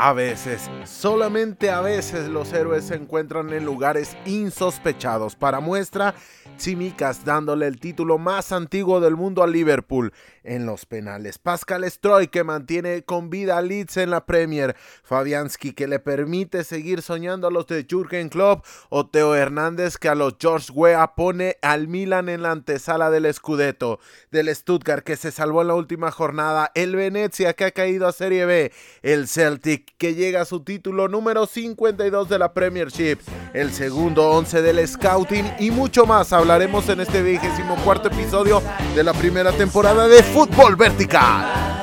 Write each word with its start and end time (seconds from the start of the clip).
A 0.00 0.12
veces, 0.12 0.70
solamente 0.84 1.70
a 1.70 1.80
veces 1.80 2.28
los 2.28 2.52
héroes 2.52 2.84
se 2.84 2.94
encuentran 2.94 3.52
en 3.52 3.64
lugares 3.64 4.16
insospechados. 4.26 5.34
Para 5.34 5.58
muestra, 5.58 6.14
Tsimikas 6.56 7.24
dándole 7.24 7.66
el 7.66 7.80
título 7.80 8.16
más 8.16 8.52
antiguo 8.52 9.00
del 9.00 9.16
mundo 9.16 9.42
a 9.42 9.48
Liverpool 9.48 10.12
en 10.44 10.66
los 10.66 10.86
penales. 10.86 11.38
Pascal 11.38 11.88
Stroy 11.88 12.28
que 12.28 12.42
mantiene 12.42 13.02
con 13.02 13.30
vida 13.30 13.58
a 13.58 13.62
Leeds 13.62 13.98
en 13.98 14.10
la 14.10 14.24
Premier. 14.24 14.76
Fabianski 15.02 15.72
que 15.72 15.86
le 15.86 15.98
permite 15.98 16.64
seguir 16.64 17.02
soñando 17.02 17.46
a 17.46 17.50
los 17.50 17.66
de 17.66 17.84
Jürgen 17.88 18.28
Klopp. 18.28 18.64
O 18.88 19.06
Teo 19.06 19.34
Hernández 19.34 19.96
que 19.98 20.08
a 20.08 20.14
los 20.14 20.36
George 20.40 20.72
Weah 20.72 21.14
pone 21.14 21.56
al 21.62 21.88
Milan 21.88 22.28
en 22.28 22.42
la 22.42 22.52
antesala 22.52 23.10
del 23.10 23.32
Scudetto. 23.32 24.00
Del 24.30 24.54
Stuttgart 24.54 25.04
que 25.04 25.16
se 25.16 25.30
salvó 25.30 25.62
en 25.62 25.68
la 25.68 25.74
última 25.74 26.10
jornada. 26.10 26.70
El 26.74 26.96
Venezia 26.96 27.52
que 27.52 27.64
ha 27.64 27.70
caído 27.70 28.06
a 28.06 28.12
Serie 28.12 28.46
B. 28.46 28.72
El 29.02 29.28
Celtic 29.28 29.87
que 29.96 30.14
llega 30.14 30.42
a 30.42 30.44
su 30.44 30.60
título 30.60 31.08
número 31.08 31.46
52 31.46 32.28
de 32.28 32.38
la 32.38 32.52
Premiership, 32.52 33.18
el 33.54 33.72
segundo 33.72 34.30
11 34.30 34.62
del 34.62 34.86
Scouting 34.86 35.44
y 35.58 35.70
mucho 35.70 36.06
más 36.06 36.32
hablaremos 36.32 36.88
en 36.88 37.00
este 37.00 37.22
vigésimo 37.22 37.76
cuarto 37.84 38.08
episodio 38.08 38.62
de 38.94 39.02
la 39.02 39.12
primera 39.14 39.52
temporada 39.52 40.06
de 40.08 40.22
Fútbol 40.22 40.76
Vertical. 40.76 41.78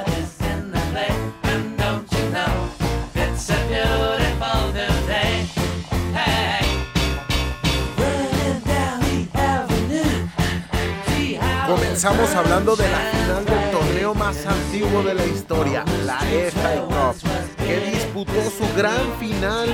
Comenzamos 11.67 12.29
hablando 12.35 12.75
de 12.75 12.89
la 12.89 12.97
final 12.99 13.64
más 14.13 14.45
antiguo 14.45 15.01
de 15.01 15.15
la 15.15 15.25
historia, 15.25 15.83
la 16.05 16.19
FA 16.19 16.81
Cup, 16.85 17.29
que 17.57 17.79
disputó 17.91 18.49
su 18.51 18.65
gran 18.77 19.17
final 19.19 19.69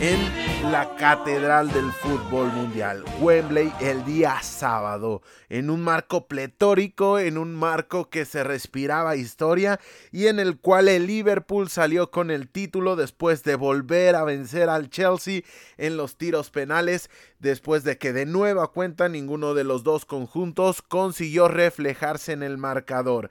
en 0.00 0.70
la 0.70 0.94
Catedral 0.96 1.72
del 1.72 1.90
Fútbol 1.90 2.52
Mundial, 2.52 3.04
Wembley, 3.20 3.72
el 3.80 4.04
día 4.04 4.40
sábado, 4.42 5.22
en 5.48 5.68
un 5.70 5.82
marco 5.82 6.28
pletórico, 6.28 7.18
en 7.18 7.38
un 7.38 7.54
marco 7.54 8.08
que 8.08 8.24
se 8.24 8.44
respiraba 8.44 9.16
historia 9.16 9.80
y 10.12 10.28
en 10.28 10.38
el 10.38 10.58
cual 10.58 10.88
el 10.88 11.06
Liverpool 11.06 11.68
salió 11.68 12.10
con 12.10 12.30
el 12.30 12.48
título 12.48 12.94
después 12.94 13.42
de 13.42 13.56
volver 13.56 14.14
a 14.14 14.24
vencer 14.24 14.68
al 14.68 14.90
Chelsea 14.90 15.42
en 15.76 15.96
los 15.96 16.16
tiros 16.16 16.50
penales, 16.50 17.10
después 17.40 17.82
de 17.82 17.98
que 17.98 18.12
de 18.12 18.26
nueva 18.26 18.68
cuenta 18.68 19.08
ninguno 19.08 19.54
de 19.54 19.64
los 19.64 19.82
dos 19.82 20.04
conjuntos 20.04 20.82
consiguió 20.82 21.48
reflejarse 21.48 22.32
en 22.32 22.44
el 22.44 22.58
marcador. 22.58 23.30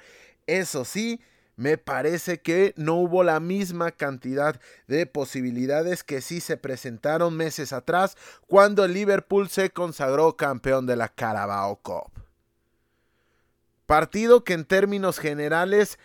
Eso 0.51 0.83
sí, 0.83 1.21
me 1.55 1.77
parece 1.77 2.41
que 2.41 2.73
no 2.75 2.95
hubo 2.95 3.23
la 3.23 3.39
misma 3.39 3.91
cantidad 3.91 4.59
de 4.85 5.05
posibilidades 5.05 6.03
que 6.03 6.19
sí 6.19 6.41
se 6.41 6.57
presentaron 6.57 7.37
meses 7.37 7.71
atrás 7.71 8.17
cuando 8.47 8.83
el 8.83 8.93
Liverpool 8.93 9.47
se 9.47 9.69
consagró 9.69 10.35
campeón 10.35 10.85
de 10.87 10.97
la 10.97 11.07
Carabao 11.07 11.77
Cup. 11.77 12.11
Partido 13.85 14.43
que 14.43 14.51
en 14.51 14.65
términos 14.65 15.19
generales 15.19 15.97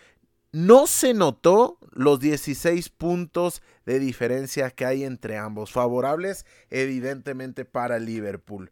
no 0.53 0.87
se 0.87 1.13
notó 1.13 1.79
los 1.91 2.21
16 2.21 2.89
puntos 2.91 3.63
de 3.85 3.99
diferencia 3.99 4.71
que 4.71 4.87
hay 4.87 5.03
entre 5.03 5.39
ambos, 5.39 5.73
favorables 5.73 6.47
evidentemente 6.71 7.65
para 7.65 7.99
Liverpool. 7.99 8.71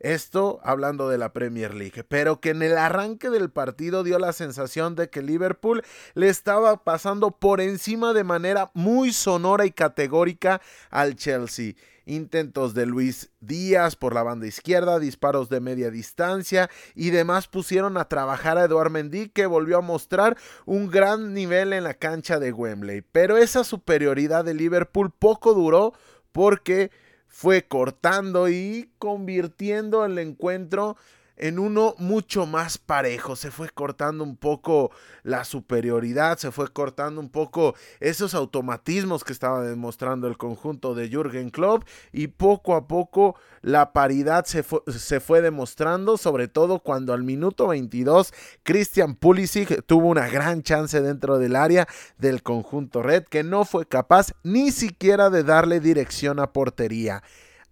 Esto 0.00 0.60
hablando 0.64 1.10
de 1.10 1.18
la 1.18 1.34
Premier 1.34 1.74
League, 1.74 2.04
pero 2.04 2.40
que 2.40 2.50
en 2.50 2.62
el 2.62 2.78
arranque 2.78 3.28
del 3.28 3.50
partido 3.50 4.02
dio 4.02 4.18
la 4.18 4.32
sensación 4.32 4.96
de 4.96 5.10
que 5.10 5.20
Liverpool 5.20 5.82
le 6.14 6.30
estaba 6.30 6.84
pasando 6.84 7.32
por 7.32 7.60
encima 7.60 8.14
de 8.14 8.24
manera 8.24 8.70
muy 8.72 9.12
sonora 9.12 9.66
y 9.66 9.72
categórica 9.72 10.62
al 10.88 11.16
Chelsea. 11.16 11.74
Intentos 12.06 12.72
de 12.72 12.86
Luis 12.86 13.30
Díaz 13.40 13.94
por 13.94 14.14
la 14.14 14.22
banda 14.22 14.46
izquierda, 14.46 14.98
disparos 14.98 15.50
de 15.50 15.60
media 15.60 15.90
distancia 15.90 16.70
y 16.94 17.10
demás 17.10 17.46
pusieron 17.46 17.98
a 17.98 18.06
trabajar 18.06 18.56
a 18.56 18.64
Eduard 18.64 18.90
Mendy 18.90 19.28
que 19.28 19.44
volvió 19.44 19.76
a 19.76 19.82
mostrar 19.82 20.38
un 20.64 20.90
gran 20.90 21.34
nivel 21.34 21.74
en 21.74 21.84
la 21.84 21.92
cancha 21.92 22.40
de 22.40 22.52
Wembley. 22.52 23.02
Pero 23.12 23.36
esa 23.36 23.64
superioridad 23.64 24.46
de 24.46 24.54
Liverpool 24.54 25.12
poco 25.12 25.52
duró 25.52 25.92
porque 26.32 26.90
fue 27.30 27.62
cortando 27.62 28.48
y 28.48 28.90
convirtiendo 28.98 30.04
el 30.04 30.18
encuentro 30.18 30.96
en 31.40 31.58
uno 31.58 31.94
mucho 31.98 32.46
más 32.46 32.78
parejo. 32.78 33.34
Se 33.34 33.50
fue 33.50 33.70
cortando 33.70 34.22
un 34.22 34.36
poco 34.36 34.90
la 35.22 35.44
superioridad, 35.44 36.38
se 36.38 36.52
fue 36.52 36.68
cortando 36.68 37.20
un 37.20 37.30
poco 37.30 37.74
esos 37.98 38.34
automatismos 38.34 39.24
que 39.24 39.32
estaba 39.32 39.62
demostrando 39.62 40.28
el 40.28 40.36
conjunto 40.36 40.94
de 40.94 41.08
Jürgen 41.08 41.50
Klopp 41.50 41.84
y 42.12 42.28
poco 42.28 42.74
a 42.74 42.86
poco 42.86 43.36
la 43.62 43.92
paridad 43.92 44.44
se 44.44 44.62
fue, 44.62 44.80
se 44.86 45.20
fue 45.20 45.40
demostrando, 45.40 46.18
sobre 46.18 46.46
todo 46.46 46.80
cuando 46.80 47.14
al 47.14 47.22
minuto 47.22 47.68
22 47.68 48.32
Christian 48.62 49.14
Pulisic 49.14 49.84
tuvo 49.86 50.08
una 50.08 50.28
gran 50.28 50.62
chance 50.62 51.00
dentro 51.00 51.38
del 51.38 51.56
área 51.56 51.88
del 52.18 52.42
conjunto 52.42 53.02
red 53.02 53.24
que 53.24 53.42
no 53.42 53.64
fue 53.64 53.86
capaz 53.86 54.32
ni 54.42 54.70
siquiera 54.72 55.30
de 55.30 55.42
darle 55.42 55.80
dirección 55.80 56.38
a 56.38 56.52
portería 56.52 57.22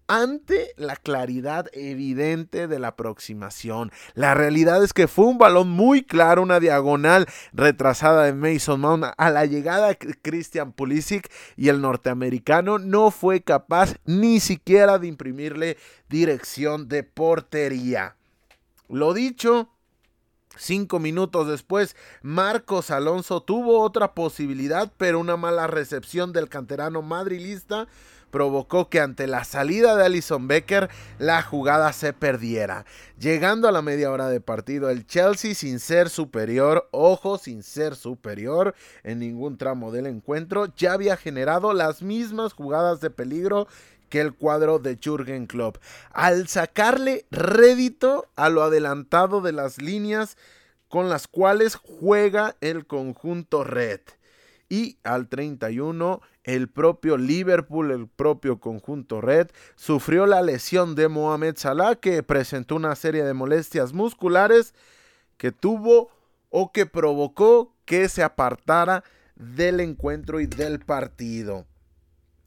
ante 0.08 0.72
la 0.76 0.96
claridad 0.96 1.69
evidente 1.74 2.66
de 2.66 2.78
la 2.78 2.88
aproximación. 2.88 3.92
La 4.14 4.34
realidad 4.34 4.82
es 4.82 4.92
que 4.92 5.06
fue 5.06 5.26
un 5.26 5.38
balón 5.38 5.69
muy 5.69 6.02
claro, 6.02 6.42
una 6.42 6.58
diagonal 6.58 7.26
retrasada 7.52 8.24
de 8.24 8.32
Mason 8.32 8.80
Mount 8.80 9.04
a 9.16 9.30
la 9.30 9.44
llegada 9.44 9.88
de 9.88 9.96
Christian 9.96 10.72
Pulisic 10.72 11.30
y 11.56 11.69
el 11.69 11.80
norteamericano 11.80 12.78
no 12.78 13.10
fue 13.10 13.42
capaz 13.42 13.94
ni 14.06 14.41
siquiera 14.41 14.98
de 14.98 15.08
imprimirle 15.08 15.76
dirección 16.08 16.88
de 16.88 17.04
portería. 17.04 18.16
Lo 18.88 19.12
dicho, 19.12 19.69
Cinco 20.56 20.98
minutos 20.98 21.46
después, 21.46 21.94
Marcos 22.20 22.90
Alonso 22.90 23.42
tuvo 23.42 23.80
otra 23.80 24.14
posibilidad, 24.14 24.92
pero 24.96 25.20
una 25.20 25.36
mala 25.36 25.69
recepción 25.69 26.32
del 26.32 26.48
canterano 26.48 27.00
madrilista 27.00 27.86
provocó 28.30 28.88
que 28.88 29.00
ante 29.00 29.26
la 29.26 29.44
salida 29.44 29.96
de 29.96 30.04
Alison 30.04 30.48
Becker 30.48 30.88
la 31.18 31.42
jugada 31.42 31.92
se 31.92 32.12
perdiera. 32.12 32.84
Llegando 33.18 33.68
a 33.68 33.72
la 33.72 33.82
media 33.82 34.10
hora 34.10 34.28
de 34.28 34.40
partido, 34.40 34.90
el 34.90 35.06
Chelsea 35.06 35.54
sin 35.54 35.80
ser 35.80 36.08
superior, 36.10 36.88
ojo, 36.90 37.38
sin 37.38 37.62
ser 37.62 37.96
superior 37.96 38.74
en 39.02 39.18
ningún 39.18 39.58
tramo 39.58 39.92
del 39.92 40.06
encuentro, 40.06 40.72
ya 40.76 40.92
había 40.92 41.16
generado 41.16 41.72
las 41.72 42.02
mismas 42.02 42.52
jugadas 42.52 43.00
de 43.00 43.10
peligro 43.10 43.66
que 44.08 44.20
el 44.20 44.34
cuadro 44.34 44.78
de 44.78 44.96
Jürgen 44.96 45.46
Klopp. 45.46 45.78
Al 46.12 46.48
sacarle 46.48 47.26
rédito 47.30 48.26
a 48.36 48.48
lo 48.48 48.62
adelantado 48.62 49.40
de 49.40 49.52
las 49.52 49.80
líneas 49.80 50.36
con 50.88 51.08
las 51.08 51.28
cuales 51.28 51.76
juega 51.76 52.56
el 52.60 52.86
conjunto 52.86 53.64
red. 53.64 54.00
Y 54.70 54.98
al 55.02 55.28
31 55.28 56.20
el 56.48 56.70
propio 56.70 57.19
Liverpool, 57.19 57.91
el 57.91 58.09
propio 58.09 58.59
conjunto 58.59 59.20
red, 59.20 59.48
sufrió 59.76 60.25
la 60.25 60.41
lesión 60.41 60.94
de 60.94 61.09
Mohamed 61.09 61.56
Salah 61.59 61.97
que 61.97 62.22
presentó 62.22 62.76
una 62.76 62.97
serie 62.97 63.22
de 63.22 63.34
molestias 63.34 63.92
musculares 63.92 64.75
que 65.37 65.53
tuvo 65.53 66.10
o 66.48 66.72
que 66.72 66.87
provocó 66.87 67.76
que 67.84 68.08
se 68.08 68.22
apartara 68.22 69.04
del 69.37 69.81
encuentro 69.81 70.41
y 70.41 70.47
del 70.47 70.81
partido. 70.81 71.66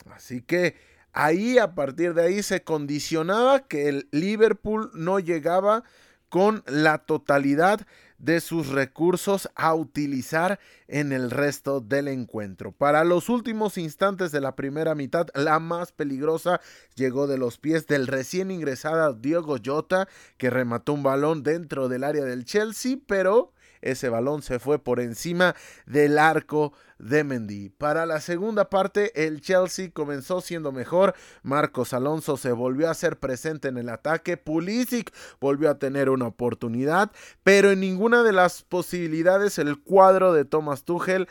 Así 0.10 0.42
que 0.42 0.78
ahí 1.14 1.60
a 1.60 1.76
partir 1.76 2.16
de 2.16 2.24
ahí 2.24 2.42
se 2.42 2.64
condicionaba 2.64 3.68
que 3.68 3.88
el 3.88 4.08
Liverpool 4.12 4.90
no 4.96 5.20
llegaba 5.20 5.84
con 6.28 6.64
la 6.66 6.98
totalidad 6.98 7.86
de 8.22 8.40
sus 8.40 8.68
recursos 8.68 9.50
a 9.56 9.74
utilizar 9.74 10.60
en 10.88 11.12
el 11.12 11.32
resto 11.32 11.82
del 11.82 12.08
encuentro. 12.08 12.72
Para 12.72 13.04
los 13.04 13.30
últimos 13.30 13.78
instantes 13.78 14.32
de 14.32 14.42
la 14.42 14.56
primera 14.56 14.96
mitad, 14.96 15.28
la 15.34 15.60
más 15.60 15.92
peligrosa 15.92 16.62
llegó 16.96 17.28
de 17.28 17.38
los 17.38 17.58
pies 17.58 17.88
del 17.88 18.08
recién 18.08 18.52
ingresado 18.52 19.14
Diego 19.14 19.58
Jota, 19.64 20.08
que 20.38 20.50
remató 20.50 20.94
un 20.94 21.04
balón 21.04 21.44
dentro 21.44 21.90
del 21.90 22.04
área 22.04 22.24
del 22.24 22.46
Chelsea, 22.46 22.98
pero 23.08 23.54
ese 23.82 24.10
balón 24.10 24.42
se 24.42 24.60
fue 24.60 24.80
por 24.80 25.00
encima 25.00 25.56
del 25.86 26.18
arco 26.18 26.74
de 27.00 27.24
Mendy. 27.24 27.70
Para 27.70 28.06
la 28.06 28.22
segunda 28.22 28.70
parte, 28.70 29.26
el 29.26 29.42
Chelsea 29.42 29.92
comenzó 29.92 30.42
siendo 30.42 30.72
mejor. 30.72 31.16
Marcos 31.44 31.94
Alonso 31.94 32.38
se 32.38 32.52
volvió 32.52 32.90
a 32.90 32.94
ser 32.94 33.20
presente 33.20 33.68
en 33.68 33.78
el 33.78 33.90
ataque. 33.90 34.38
Pulisic 34.38 35.14
volvió 35.40 35.70
a 35.70 35.80
tener 35.80 36.10
una 36.10 36.28
oportunidad, 36.28 37.12
pero 37.44 37.72
en 37.72 37.80
ninguna 37.80 38.24
de 38.24 38.34
las 38.34 38.62
posibilidades 38.64 39.58
el 39.58 39.80
cuadro 39.82 40.34
de 40.34 40.46
Thomas 40.46 40.84
Tuchel 40.84 41.28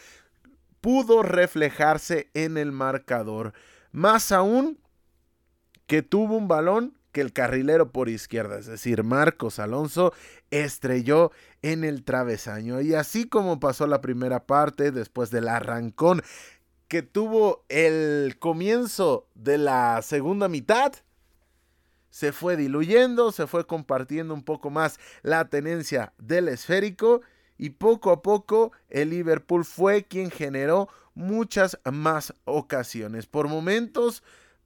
pudo 0.80 1.22
reflejarse 1.22 2.30
en 2.34 2.56
el 2.56 2.72
marcador. 2.72 3.52
Más 3.92 4.32
aún 4.32 4.78
que 5.86 6.02
tuvo 6.02 6.36
un 6.36 6.48
balón 6.48 6.99
que 7.12 7.20
el 7.20 7.32
carrilero 7.32 7.90
por 7.90 8.08
izquierda, 8.08 8.58
es 8.58 8.66
decir, 8.66 9.02
Marcos 9.04 9.58
Alonso, 9.58 10.12
estrelló 10.50 11.32
en 11.62 11.84
el 11.84 12.04
travesaño. 12.04 12.80
Y 12.80 12.94
así 12.94 13.28
como 13.28 13.60
pasó 13.60 13.86
la 13.86 14.00
primera 14.00 14.46
parte, 14.46 14.92
después 14.92 15.30
del 15.30 15.48
arrancón 15.48 16.22
que 16.88 17.02
tuvo 17.02 17.64
el 17.68 18.36
comienzo 18.38 19.28
de 19.34 19.58
la 19.58 20.02
segunda 20.02 20.48
mitad 20.48 20.92
se 22.10 22.32
fue 22.32 22.56
diluyendo, 22.56 23.32
se 23.32 23.46
fue 23.46 23.66
compartiendo 23.66 24.34
un 24.34 24.42
poco 24.42 24.70
más 24.70 24.98
la 25.22 25.48
tenencia 25.48 26.12
del 26.18 26.48
esférico 26.48 27.22
y 27.56 27.70
poco 27.70 28.10
a 28.10 28.22
poco 28.22 28.72
el 28.88 29.10
Liverpool 29.10 29.64
fue 29.64 30.04
quien 30.04 30.30
generó 30.30 30.88
muchas 31.14 31.78
más 31.90 32.34
ocasiones. 32.44 33.26
Por 33.26 33.48
momentos 33.48 34.22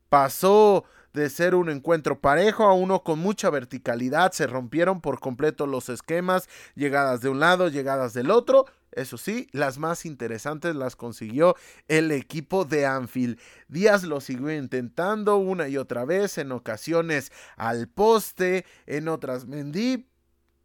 pasó 0.08 0.84
de 1.14 1.30
ser 1.30 1.54
un 1.54 1.70
encuentro 1.70 2.20
parejo 2.20 2.64
a 2.64 2.74
uno 2.74 3.02
con 3.02 3.18
mucha 3.18 3.48
verticalidad, 3.48 4.32
se 4.32 4.46
rompieron 4.46 5.00
por 5.00 5.20
completo 5.20 5.66
los 5.66 5.88
esquemas, 5.88 6.48
llegadas 6.74 7.20
de 7.22 7.30
un 7.30 7.40
lado, 7.40 7.68
llegadas 7.68 8.12
del 8.12 8.30
otro, 8.30 8.66
eso 8.92 9.16
sí, 9.16 9.48
las 9.52 9.78
más 9.78 10.06
interesantes 10.06 10.76
las 10.76 10.96
consiguió 10.96 11.56
el 11.88 12.12
equipo 12.12 12.64
de 12.64 12.86
Anfield. 12.86 13.38
Díaz 13.68 14.04
lo 14.04 14.20
siguió 14.20 14.52
intentando 14.52 15.36
una 15.36 15.68
y 15.68 15.76
otra 15.76 16.04
vez, 16.04 16.38
en 16.38 16.52
ocasiones 16.52 17.32
al 17.56 17.88
poste, 17.88 18.64
en 18.86 19.08
otras 19.08 19.46
Mendy 19.46 20.06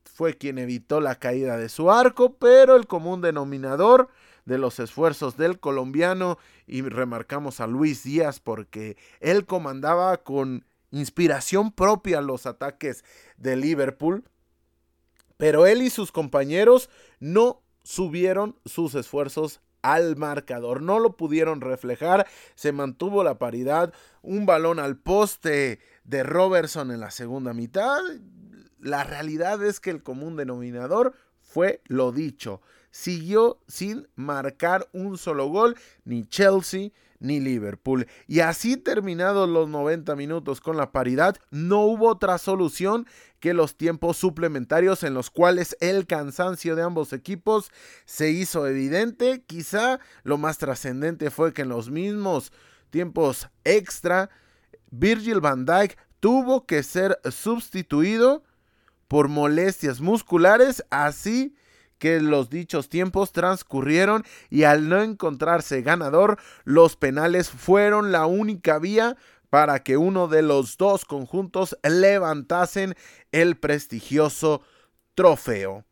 fue 0.03 0.37
quien 0.37 0.57
evitó 0.57 0.99
la 0.99 1.15
caída 1.15 1.57
de 1.57 1.69
su 1.69 1.91
arco, 1.91 2.35
pero 2.37 2.75
el 2.75 2.87
común 2.87 3.21
denominador 3.21 4.09
de 4.49 4.57
los 4.57 4.79
esfuerzos 4.79 5.37
del 5.37 5.59
colombiano 5.59 6.39
y 6.65 6.81
remarcamos 6.81 7.59
a 7.59 7.67
Luis 7.67 8.03
Díaz 8.03 8.39
porque 8.39 8.97
él 9.19 9.45
comandaba 9.45 10.17
con 10.17 10.65
inspiración 10.91 11.71
propia 11.71 12.19
los 12.19 12.47
ataques 12.47 13.05
de 13.37 13.55
Liverpool, 13.55 14.23
pero 15.37 15.67
él 15.67 15.83
y 15.83 15.91
sus 15.91 16.11
compañeros 16.11 16.89
no 17.19 17.61
subieron 17.83 18.59
sus 18.65 18.95
esfuerzos 18.95 19.61
al 19.83 20.15
marcador. 20.17 20.81
No 20.81 20.99
lo 20.99 21.15
pudieron 21.15 21.61
reflejar, 21.61 22.27
se 22.55 22.71
mantuvo 22.71 23.23
la 23.23 23.37
paridad, 23.37 23.93
un 24.23 24.47
balón 24.47 24.79
al 24.79 24.97
poste 24.97 25.79
de 26.03 26.23
Robertson 26.23 26.89
en 26.89 26.99
la 26.99 27.11
segunda 27.11 27.53
mitad. 27.53 28.01
La 28.79 29.03
realidad 29.03 29.63
es 29.63 29.79
que 29.79 29.91
el 29.91 30.01
común 30.01 30.35
denominador 30.35 31.13
fue 31.49 31.81
lo 31.87 32.11
dicho. 32.11 32.61
Siguió 32.91 33.59
sin 33.67 34.07
marcar 34.15 34.87
un 34.93 35.17
solo 35.17 35.47
gol, 35.47 35.75
ni 36.05 36.25
Chelsea 36.25 36.91
ni 37.19 37.39
Liverpool. 37.39 38.07
Y 38.27 38.39
así 38.39 38.77
terminados 38.77 39.49
los 39.49 39.67
90 39.67 40.15
minutos 40.15 40.61
con 40.61 40.77
la 40.77 40.91
paridad, 40.91 41.37
no 41.49 41.81
hubo 41.81 42.07
otra 42.07 42.37
solución 42.37 43.07
que 43.39 43.53
los 43.53 43.75
tiempos 43.75 44.17
suplementarios 44.17 45.03
en 45.03 45.13
los 45.13 45.29
cuales 45.29 45.75
el 45.81 46.05
cansancio 46.07 46.75
de 46.75 46.83
ambos 46.83 47.11
equipos 47.11 47.71
se 48.05 48.29
hizo 48.29 48.67
evidente. 48.67 49.43
Quizá 49.45 49.99
lo 50.23 50.37
más 50.37 50.59
trascendente 50.59 51.31
fue 51.31 51.53
que 51.53 51.63
en 51.63 51.69
los 51.69 51.89
mismos 51.89 52.51
tiempos 52.89 53.49
extra, 53.63 54.29
Virgil 54.91 55.41
van 55.41 55.65
Dijk 55.65 55.97
tuvo 56.19 56.65
que 56.65 56.83
ser 56.83 57.19
sustituido 57.31 58.43
por 59.09 59.27
molestias 59.27 59.99
musculares, 59.99 60.85
así 60.91 61.55
que 61.97 62.21
los 62.21 62.49
dichos 62.49 62.87
tiempos 62.87 63.33
transcurrieron 63.33 64.23
y 64.49 64.63
al 64.63 64.87
no 64.87 65.01
encontrarse 65.01 65.81
ganador, 65.81 66.37
los 66.63 66.95
penales 66.95 67.49
fueron 67.49 68.13
la 68.13 68.25
única 68.25 68.79
vía 68.79 69.17
para 69.49 69.83
que 69.83 69.97
uno 69.97 70.27
de 70.27 70.43
los 70.43 70.77
dos 70.77 71.05
conjuntos 71.05 71.75
levantasen 71.83 72.95
el 73.33 73.57
prestigioso 73.57 74.61
trofeo. 75.15 75.83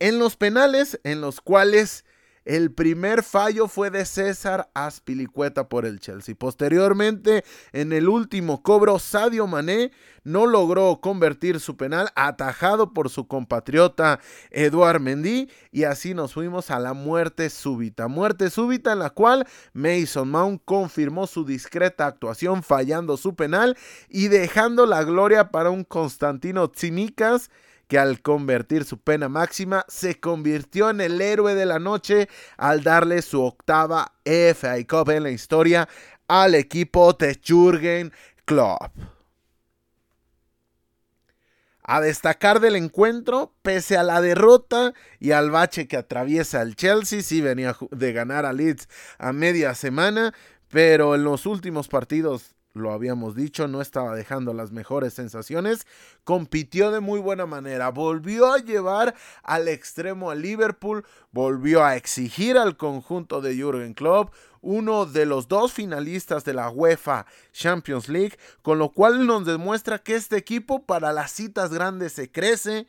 En 0.00 0.18
los 0.18 0.36
penales 0.36 0.98
en 1.04 1.20
los 1.20 1.40
cuales 1.40 2.04
el 2.44 2.72
primer 2.72 3.22
fallo 3.22 3.68
fue 3.68 3.90
de 3.90 4.04
César 4.04 4.70
Aspilicueta 4.74 5.68
por 5.68 5.86
el 5.86 6.00
Chelsea. 6.00 6.34
Posteriormente, 6.34 7.44
en 7.72 7.92
el 7.92 8.08
último 8.08 8.62
cobro, 8.62 8.98
Sadio 8.98 9.46
Mané 9.46 9.92
no 10.24 10.46
logró 10.46 11.00
convertir 11.00 11.60
su 11.60 11.76
penal 11.76 12.10
atajado 12.14 12.92
por 12.92 13.10
su 13.10 13.26
compatriota 13.26 14.20
Eduard 14.50 15.00
Mendy 15.00 15.50
y 15.70 15.84
así 15.84 16.14
nos 16.14 16.34
fuimos 16.34 16.70
a 16.70 16.78
la 16.78 16.94
muerte 16.94 17.50
súbita. 17.50 18.08
Muerte 18.08 18.50
súbita 18.50 18.92
en 18.92 19.00
la 19.00 19.10
cual 19.10 19.46
Mason 19.72 20.30
Mount 20.30 20.62
confirmó 20.64 21.26
su 21.26 21.44
discreta 21.44 22.06
actuación 22.06 22.62
fallando 22.62 23.16
su 23.16 23.34
penal 23.34 23.76
y 24.08 24.28
dejando 24.28 24.86
la 24.86 25.02
gloria 25.04 25.50
para 25.50 25.70
un 25.70 25.84
Constantino 25.84 26.68
Tsimikas 26.70 27.50
que 27.92 27.98
al 27.98 28.22
convertir 28.22 28.86
su 28.86 28.96
pena 29.02 29.28
máxima 29.28 29.84
se 29.86 30.18
convirtió 30.18 30.88
en 30.88 31.02
el 31.02 31.20
héroe 31.20 31.54
de 31.54 31.66
la 31.66 31.78
noche 31.78 32.26
al 32.56 32.82
darle 32.82 33.20
su 33.20 33.42
octava 33.42 34.14
FA 34.24 34.76
Cup 34.88 35.10
en 35.10 35.24
la 35.24 35.30
historia 35.30 35.86
al 36.26 36.54
equipo 36.54 37.14
Jürgen 37.44 38.10
Klopp. 38.46 38.96
A 41.82 42.00
destacar 42.00 42.60
del 42.60 42.76
encuentro, 42.76 43.52
pese 43.60 43.98
a 43.98 44.02
la 44.02 44.22
derrota 44.22 44.94
y 45.20 45.32
al 45.32 45.50
bache 45.50 45.86
que 45.86 45.98
atraviesa 45.98 46.62
el 46.62 46.76
Chelsea, 46.76 47.20
sí 47.20 47.42
venía 47.42 47.76
de 47.90 48.12
ganar 48.14 48.46
a 48.46 48.54
Leeds 48.54 48.88
a 49.18 49.34
media 49.34 49.74
semana, 49.74 50.32
pero 50.70 51.14
en 51.14 51.24
los 51.24 51.44
últimos 51.44 51.88
partidos 51.88 52.54
lo 52.74 52.92
habíamos 52.92 53.34
dicho, 53.34 53.68
no 53.68 53.80
estaba 53.80 54.14
dejando 54.14 54.54
las 54.54 54.72
mejores 54.72 55.14
sensaciones, 55.14 55.86
compitió 56.24 56.90
de 56.90 57.00
muy 57.00 57.20
buena 57.20 57.46
manera, 57.46 57.90
volvió 57.90 58.52
a 58.52 58.58
llevar 58.58 59.14
al 59.42 59.68
extremo 59.68 60.30
a 60.30 60.34
Liverpool, 60.34 61.04
volvió 61.30 61.84
a 61.84 61.96
exigir 61.96 62.56
al 62.56 62.76
conjunto 62.76 63.40
de 63.40 63.54
Jürgen 63.54 63.94
Klopp, 63.94 64.32
uno 64.62 65.06
de 65.06 65.26
los 65.26 65.48
dos 65.48 65.72
finalistas 65.72 66.44
de 66.44 66.54
la 66.54 66.70
UEFA 66.70 67.26
Champions 67.52 68.08
League, 68.08 68.38
con 68.62 68.78
lo 68.78 68.90
cual 68.90 69.26
nos 69.26 69.44
demuestra 69.44 69.98
que 69.98 70.14
este 70.14 70.36
equipo 70.36 70.86
para 70.86 71.12
las 71.12 71.32
citas 71.32 71.72
grandes 71.72 72.12
se 72.12 72.30
crece. 72.30 72.86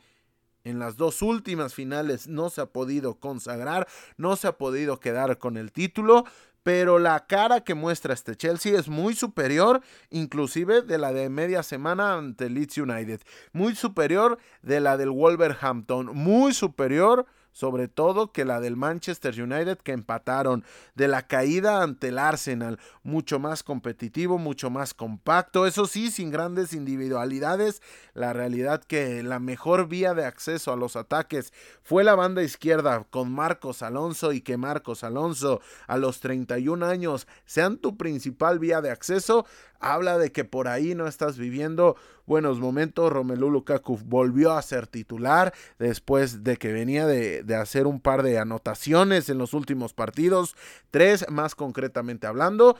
En 0.64 0.80
las 0.80 0.96
dos 0.96 1.22
últimas 1.22 1.74
finales 1.74 2.28
no 2.28 2.50
se 2.50 2.62
ha 2.62 2.68
podido 2.68 3.16
consagrar, 3.16 3.86
no 4.16 4.38
se 4.38 4.48
ha 4.48 4.58
podido 4.58 5.02
quedar 5.02 5.38
con 5.38 5.58
el 5.58 5.74
título, 5.74 6.24
pero 6.64 6.98
la 6.98 7.26
cara 7.28 7.62
que 7.62 7.76
muestra 7.76 8.14
este 8.14 8.36
Chelsea 8.36 8.80
es 8.80 8.88
muy 8.88 9.14
superior, 9.14 9.82
inclusive 10.10 10.82
de 10.82 10.98
la 10.98 11.14
de 11.14 11.30
media 11.30 11.62
semana 11.62 12.16
ante 12.16 12.50
Leeds 12.50 12.78
United, 12.78 13.22
muy 13.52 13.76
superior 13.76 14.40
de 14.62 14.80
la 14.80 14.98
del 14.98 15.12
Wolverhampton, 15.12 16.08
muy 16.14 16.54
superior 16.54 17.26
sobre 17.54 17.88
todo 17.88 18.32
que 18.32 18.44
la 18.44 18.60
del 18.60 18.76
Manchester 18.76 19.42
United 19.42 19.78
que 19.78 19.94
empataron, 19.94 20.66
de 20.96 21.08
la 21.08 21.28
caída 21.28 21.82
ante 21.82 22.10
el 22.10 22.20
Arsenal, 22.20 22.80
mucho 23.04 23.40
más 23.40 23.64
competitivo, 23.64 24.38
mucho 24.38 24.70
más 24.70 24.94
compacto, 24.94 25.66
eso 25.66 25.86
sí, 25.86 26.12
sin 26.12 26.32
grandes 26.32 26.74
individualidades, 26.74 27.82
la 28.14 28.34
realidad 28.34 28.84
que 28.84 29.24
la 29.24 29.40
mejor 29.40 29.88
vía 29.88 30.14
de 30.14 30.26
acceso 30.26 30.74
a 30.74 30.76
los 30.76 30.96
ataques 30.96 31.54
fue 31.82 32.04
la 32.04 32.16
banda 32.16 32.44
izquierda 32.44 33.06
con 33.10 33.32
Marcos 33.32 33.82
Alonso 33.82 34.34
y 34.34 34.42
que 34.42 34.58
Marcos 34.58 35.04
Alonso 35.04 35.62
a 35.88 35.98
los 35.98 36.20
31 36.20 36.86
años 36.86 37.28
sean 37.46 37.78
tu 37.78 37.98
principal 37.98 38.60
vía 38.60 38.82
de 38.82 38.92
acceso, 38.92 39.46
habla 39.84 40.18
de 40.18 40.32
que 40.32 40.46
por 40.46 40.68
ahí 40.68 40.96
no 40.96 41.08
estás 41.08 41.38
viviendo 41.38 41.98
buenos 42.26 42.60
momentos. 42.60 43.12
Romelu 43.12 43.50
Lukaku 43.50 44.00
volvió 44.06 44.54
a 44.54 44.62
ser 44.62 44.88
titular 44.88 45.54
después 45.78 46.44
de 46.44 46.58
que 46.58 46.72
venía 46.72 47.06
de, 47.06 47.44
hacer 47.56 47.86
un 47.86 48.00
par 48.00 48.24
de 48.24 48.40
anotaciones 48.40 49.30
en 49.30 49.38
los 49.38 49.54
últimos 49.54 49.94
partidos, 49.94 50.56
tres 50.90 51.26
más 51.30 51.54
concretamente 51.54 52.26
hablando. 52.26 52.78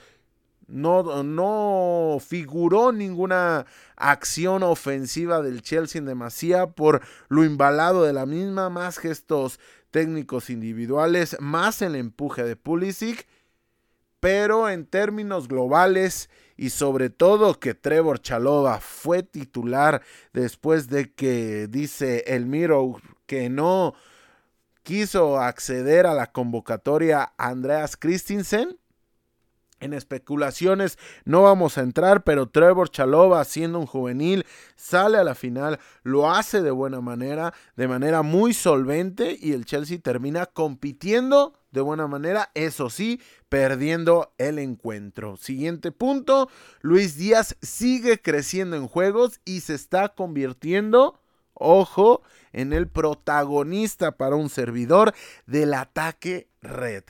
No, 0.66 1.22
no, 1.22 2.18
figuró 2.26 2.90
ninguna 2.90 3.66
acción 3.96 4.62
ofensiva 4.62 5.42
del 5.42 5.60
Chelsea 5.60 5.98
en 5.98 6.06
demasía 6.06 6.68
por 6.68 7.02
lo 7.28 7.44
embalado 7.44 8.04
de 8.04 8.14
la 8.14 8.24
misma, 8.24 8.70
más 8.70 8.96
gestos 8.96 9.60
técnicos 9.90 10.48
individuales, 10.48 11.36
más 11.38 11.82
el 11.82 11.94
empuje 11.96 12.44
de 12.44 12.56
Pulisic, 12.56 13.26
pero 14.20 14.70
en 14.70 14.86
términos 14.86 15.48
globales 15.48 16.30
y 16.56 16.70
sobre 16.70 17.10
todo 17.10 17.58
que 17.58 17.74
Trevor 17.74 18.20
Chalova 18.20 18.80
fue 18.80 19.22
titular 19.22 20.02
después 20.32 20.88
de 20.88 21.12
que 21.12 21.66
dice 21.68 22.24
el 22.26 22.46
Miro 22.46 23.00
que 23.26 23.48
no 23.50 23.94
quiso 24.82 25.40
acceder 25.40 26.06
a 26.06 26.14
la 26.14 26.30
convocatoria 26.30 27.32
Andreas 27.38 27.96
Christensen. 27.96 28.78
En 29.80 29.92
especulaciones 29.92 30.98
no 31.24 31.42
vamos 31.42 31.76
a 31.76 31.82
entrar, 31.82 32.22
pero 32.22 32.48
Trevor 32.48 32.88
Chalova, 32.90 33.44
siendo 33.44 33.80
un 33.80 33.86
juvenil, 33.86 34.46
sale 34.76 35.18
a 35.18 35.24
la 35.24 35.34
final, 35.34 35.78
lo 36.04 36.30
hace 36.30 36.62
de 36.62 36.70
buena 36.70 37.00
manera, 37.00 37.52
de 37.76 37.88
manera 37.88 38.22
muy 38.22 38.54
solvente 38.54 39.36
y 39.38 39.52
el 39.52 39.66
Chelsea 39.66 39.98
termina 39.98 40.46
compitiendo 40.46 41.58
de 41.74 41.80
buena 41.80 42.06
manera, 42.06 42.50
eso 42.54 42.88
sí, 42.88 43.20
perdiendo 43.48 44.32
el 44.38 44.60
encuentro. 44.60 45.36
Siguiente 45.36 45.90
punto, 45.90 46.48
Luis 46.80 47.16
Díaz 47.16 47.56
sigue 47.60 48.22
creciendo 48.22 48.76
en 48.76 48.86
juegos 48.86 49.40
y 49.44 49.60
se 49.60 49.74
está 49.74 50.10
convirtiendo, 50.10 51.20
ojo, 51.52 52.22
en 52.52 52.72
el 52.72 52.88
protagonista 52.88 54.16
para 54.16 54.36
un 54.36 54.48
servidor 54.48 55.14
del 55.46 55.74
ataque 55.74 56.48
red. 56.62 57.02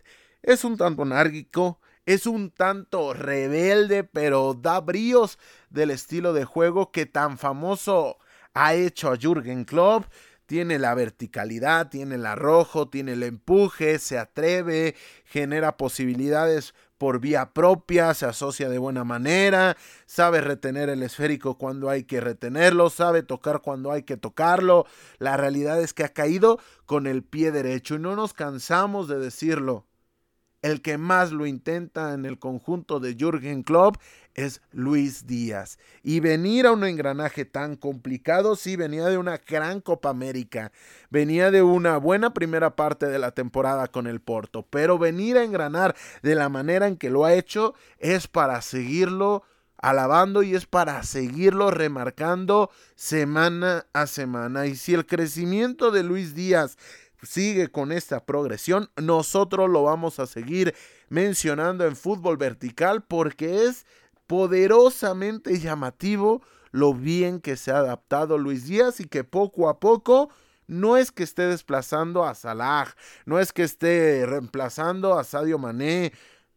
Es 0.42 0.64
un 0.64 0.78
tanto 0.78 1.02
anárquico, 1.02 1.78
es 2.06 2.26
un 2.26 2.50
tanto 2.50 3.12
rebelde, 3.12 4.02
pero 4.02 4.54
da 4.54 4.80
bríos 4.80 5.38
del 5.68 5.90
estilo 5.90 6.33
de 6.33 6.47
juego 6.47 6.90
que 6.90 7.04
tan 7.04 7.37
famoso 7.37 8.16
ha 8.54 8.73
hecho 8.73 9.11
a 9.11 9.16
Jürgen 9.16 9.64
Klopp. 9.64 10.06
Tiene 10.47 10.79
la 10.79 10.95
verticalidad, 10.95 11.89
tiene 11.89 12.17
el 12.17 12.27
arrojo, 12.27 12.89
tiene 12.89 13.13
el 13.13 13.23
empuje, 13.23 13.99
se 13.99 14.19
atreve, 14.19 14.95
genera 15.25 15.77
posibilidades 15.77 16.75
por 16.99 17.19
vía 17.19 17.53
propia, 17.53 18.15
se 18.15 18.27
asocia 18.27 18.69
de 18.69 18.79
buena 18.79 19.05
manera, 19.05 19.77
sabe 20.07 20.41
retener 20.41 20.89
el 20.89 21.03
esférico 21.03 21.59
cuando 21.59 21.91
hay 21.91 22.05
que 22.05 22.21
retenerlo, 22.21 22.91
sabe 22.91 23.23
tocar 23.23 23.61
cuando 23.63 23.91
hay 23.91 24.03
que 24.03 24.17
tocarlo. 24.17 24.87
La 25.19 25.37
realidad 25.37 25.81
es 25.81 25.93
que 25.93 26.05
ha 26.05 26.13
caído 26.13 26.59
con 26.87 27.07
el 27.07 27.23
pie 27.23 27.51
derecho 27.51 27.97
y 27.97 27.99
no 27.99 28.15
nos 28.17 28.33
cansamos 28.33 29.09
de 29.09 29.19
decirlo 29.19 29.87
el 30.65 30.81
que 30.81 30.97
más 30.97 31.31
lo 31.31 31.45
intenta 31.45 32.15
en 32.15 32.25
el 32.25 32.39
conjunto 32.39 32.99
de 32.99 33.15
Jürgen 33.15 33.65
Klopp 33.65 33.97
es 34.35 34.61
Luis 34.73 35.26
Díaz. 35.26 35.79
Y 36.03 36.21
venir 36.21 36.67
a 36.67 36.73
un 36.73 36.85
engranaje 36.85 37.45
tan 37.45 37.76
complicado, 37.76 38.57
sí, 38.57 38.76
venía 38.76 39.07
de 39.07 39.19
una 39.19 39.38
gran 39.38 39.81
Copa 39.81 40.11
América, 40.11 40.73
venía 41.11 41.50
de 41.50 41.62
una 41.62 41.97
buena 41.97 42.35
primera 42.35 42.76
parte 42.76 43.07
de 43.07 43.19
la 43.19 43.31
temporada 43.31 43.88
con 43.88 44.07
el 44.07 44.21
Porto, 44.21 44.67
pero 44.69 44.99
venir 44.99 45.38
a 45.38 45.45
engranar 45.45 45.95
de 46.23 46.35
la 46.35 46.49
manera 46.49 46.87
en 46.87 46.97
que 46.97 47.11
lo 47.11 47.25
ha 47.25 47.35
hecho 47.35 47.75
es 47.99 48.26
para 48.26 48.61
seguirlo 48.62 49.45
alabando 49.76 50.43
y 50.43 50.55
es 50.55 50.67
para 50.67 51.03
seguirlo 51.03 51.71
remarcando 51.71 52.71
semana 52.95 53.87
a 53.93 54.07
semana. 54.07 54.67
Y 54.67 54.76
si 54.76 54.95
el 54.95 55.07
crecimiento 55.07 55.91
de 55.91 56.03
Luis 56.03 56.35
Díaz 56.35 56.79
sigue 57.23 57.69
con 57.69 57.93
esta 57.93 58.25
progresión, 58.25 58.91
nosotros 58.97 59.69
lo 59.69 59.83
vamos 59.83 60.19
a 60.19 60.26
seguir 60.26 60.75
mencionando 61.09 61.87
en 61.87 61.97
fútbol 61.97 62.37
vertical 62.37 63.03
porque 63.03 63.67
es 63.67 63.87
poderosamente 64.26 65.59
llamativo 65.59 66.43
lo 66.71 66.93
bien 66.95 67.40
que 67.40 67.57
se 67.57 67.71
ha 67.71 67.78
adaptado 67.78 68.37
Luis 68.38 68.66
Díaz 68.66 69.00
y 69.00 69.04
que 69.04 69.23
poco 69.23 69.69
a 69.69 69.78
poco 69.78 70.31
no 70.66 70.97
es 70.97 71.12
que 71.12 71.23
esté 71.23 71.43
desplazando 71.43 72.25
a 72.25 72.35
Salah, 72.35 72.88
no 73.26 73.38
es 73.38 73.52
que 73.52 73.62
esté 73.62 74.25
reemplazando 74.26 75.19
a 75.19 75.25
Sadio 75.25 75.59
Mané, 75.59 76.12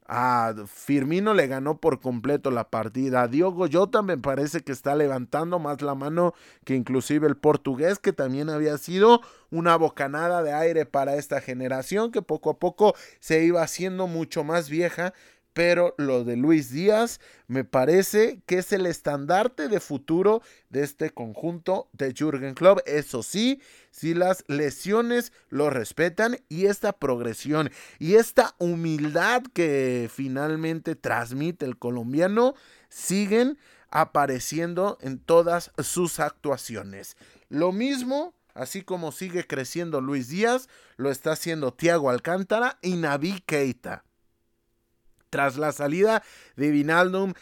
a 0.07 0.55
Firmino 0.67 1.33
le 1.33 1.47
ganó 1.47 1.79
por 1.81 1.99
completo 1.99 2.49
la 2.49 2.69
partida. 2.69 3.23
A 3.23 3.27
Diogo 3.27 3.67
Jota 3.69 4.01
me 4.01 4.17
parece 4.17 4.61
que 4.61 4.71
está 4.71 4.95
levantando 4.95 5.59
más 5.59 5.81
la 5.81 5.95
mano 5.95 6.33
que 6.63 6.75
inclusive 6.75 7.27
el 7.27 7.35
portugués, 7.35 7.99
que 7.99 8.13
también 8.13 8.49
había 8.49 8.77
sido 8.77 9.21
una 9.51 9.75
bocanada 9.75 10.43
de 10.43 10.53
aire 10.53 10.85
para 10.85 11.15
esta 11.15 11.41
generación, 11.41 12.11
que 12.11 12.21
poco 12.21 12.51
a 12.51 12.57
poco 12.57 12.95
se 13.19 13.43
iba 13.43 13.61
haciendo 13.61 14.07
mucho 14.07 14.45
más 14.45 14.69
vieja 14.69 15.13
pero 15.57 15.95
lo 15.97 16.23
de 16.23 16.37
Luis 16.37 16.69
Díaz 16.69 17.19
me 17.47 17.63
parece 17.63 18.43
que 18.45 18.59
es 18.59 18.71
el 18.73 18.85
estandarte 18.85 19.69
de 19.69 19.79
futuro 19.79 20.43
de 20.69 20.83
este 20.83 21.09
conjunto 21.09 21.89
de 21.93 22.13
Jürgen 22.13 22.53
Klopp. 22.53 22.81
Eso 22.85 23.23
sí, 23.23 23.59
si 23.89 24.13
las 24.13 24.43
lesiones 24.47 25.33
lo 25.49 25.71
respetan 25.71 26.37
y 26.47 26.67
esta 26.67 26.93
progresión 26.93 27.71
y 27.97 28.17
esta 28.17 28.53
humildad 28.59 29.41
que 29.51 30.11
finalmente 30.13 30.93
transmite 30.93 31.65
el 31.65 31.79
colombiano 31.79 32.53
siguen 32.89 33.57
apareciendo 33.89 34.99
en 35.01 35.17
todas 35.17 35.71
sus 35.79 36.19
actuaciones. 36.19 37.17
Lo 37.49 37.71
mismo 37.71 38.35
así 38.53 38.83
como 38.83 39.11
sigue 39.11 39.47
creciendo 39.47 40.01
Luis 40.01 40.27
Díaz, 40.27 40.69
lo 40.97 41.09
está 41.09 41.31
haciendo 41.31 41.73
Thiago 41.73 42.11
Alcántara 42.11 42.77
y 42.83 42.93
Naví 42.93 43.41
Keita. 43.47 44.03
Tras 45.29 45.57
la 45.57 45.71
salida 45.71 46.23
de 46.55 46.71
Vinaldum, 46.71 47.33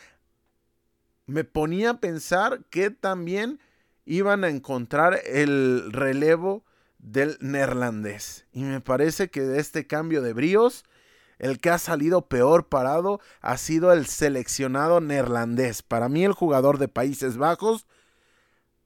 me 1.25 1.44
ponía 1.44 1.92
a 1.92 2.00
pensar 2.00 2.63
que 2.70 2.89
también 2.92 3.60
iban 4.06 4.44
a 4.44 4.50
encontrar 4.50 5.20
el 5.25 5.92
relevo 5.92 6.63
del 7.00 7.38
neerlandés. 7.39 8.46
Y 8.51 8.63
me 8.63 8.82
parece 8.82 9.30
que 9.30 9.42
de 9.42 9.60
este 9.60 9.88
cambio 9.88 10.22
de 10.22 10.34
bríos, 10.34 10.84
el 11.38 11.60
que 11.60 11.70
ha 11.70 11.77
salido 11.77 12.27
peor 12.27 12.68
parado 12.68 13.20
ha 13.42 13.58
sido 13.58 13.92
el 13.92 14.06
seleccionado 14.06 15.01
neerlandés. 15.01 15.82
Para 15.82 16.10
mí 16.10 16.24
el 16.24 16.32
jugador 16.32 16.77
de 16.77 16.88
Países 16.88 17.38
Bajos 17.38 17.86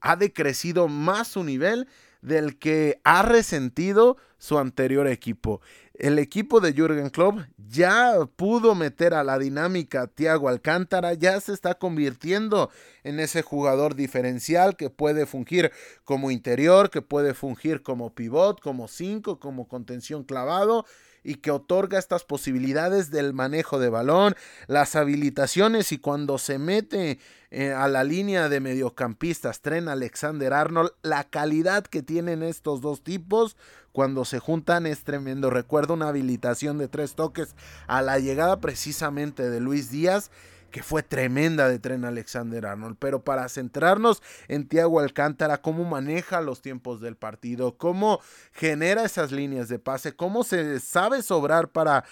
ha 0.00 0.16
decrecido 0.16 0.88
más 0.88 1.28
su 1.28 1.44
nivel 1.44 1.86
del 2.22 2.58
que 2.58 3.00
ha 3.04 3.22
resentido 3.22 4.16
su 4.38 4.58
anterior 4.58 5.06
equipo. 5.06 5.60
El 5.94 6.18
equipo 6.18 6.60
de 6.60 6.72
Jürgen 6.72 7.10
Klopp 7.10 7.40
ya 7.68 8.14
pudo 8.36 8.74
meter 8.74 9.12
a 9.12 9.22
la 9.22 9.38
dinámica 9.38 10.06
Thiago 10.06 10.48
Alcántara, 10.48 11.12
ya 11.12 11.38
se 11.40 11.52
está 11.52 11.74
convirtiendo 11.74 12.70
en 13.04 13.20
ese 13.20 13.42
jugador 13.42 13.94
diferencial 13.94 14.76
que 14.76 14.88
puede 14.88 15.26
fungir 15.26 15.70
como 16.04 16.30
interior, 16.30 16.88
que 16.88 17.02
puede 17.02 17.34
fungir 17.34 17.82
como 17.82 18.14
pivot, 18.14 18.60
como 18.60 18.88
cinco, 18.88 19.38
como 19.38 19.68
contención 19.68 20.24
clavado 20.24 20.86
y 21.22 21.36
que 21.36 21.50
otorga 21.50 21.98
estas 21.98 22.24
posibilidades 22.24 23.10
del 23.10 23.32
manejo 23.32 23.78
de 23.78 23.88
balón, 23.88 24.34
las 24.66 24.96
habilitaciones 24.96 25.92
y 25.92 25.98
cuando 25.98 26.38
se 26.38 26.58
mete 26.58 27.18
eh, 27.50 27.72
a 27.72 27.88
la 27.88 28.04
línea 28.04 28.48
de 28.48 28.60
mediocampistas, 28.60 29.60
Tren 29.60 29.88
Alexander 29.88 30.52
Arnold, 30.52 30.92
la 31.02 31.24
calidad 31.24 31.84
que 31.84 32.02
tienen 32.02 32.42
estos 32.42 32.80
dos 32.80 33.02
tipos 33.02 33.56
cuando 33.92 34.24
se 34.24 34.38
juntan 34.38 34.86
es 34.86 35.02
tremendo. 35.02 35.50
Recuerdo 35.50 35.94
una 35.94 36.08
habilitación 36.08 36.78
de 36.78 36.88
tres 36.88 37.14
toques 37.14 37.54
a 37.86 38.02
la 38.02 38.18
llegada 38.18 38.60
precisamente 38.60 39.50
de 39.50 39.60
Luis 39.60 39.90
Díaz 39.90 40.30
que 40.70 40.82
fue 40.82 41.02
tremenda 41.02 41.68
de 41.68 41.78
tren 41.78 42.04
Alexander 42.04 42.66
Arnold. 42.66 42.96
Pero 42.98 43.22
para 43.22 43.48
centrarnos 43.48 44.22
en 44.48 44.68
Tiago 44.68 45.00
Alcántara, 45.00 45.60
cómo 45.60 45.84
maneja 45.84 46.40
los 46.40 46.62
tiempos 46.62 47.00
del 47.00 47.16
partido, 47.16 47.76
cómo 47.76 48.20
genera 48.52 49.04
esas 49.04 49.32
líneas 49.32 49.68
de 49.68 49.78
pase, 49.78 50.14
cómo 50.14 50.44
se 50.44 50.80
sabe 50.80 51.22
sobrar 51.22 51.68
para 51.68 52.04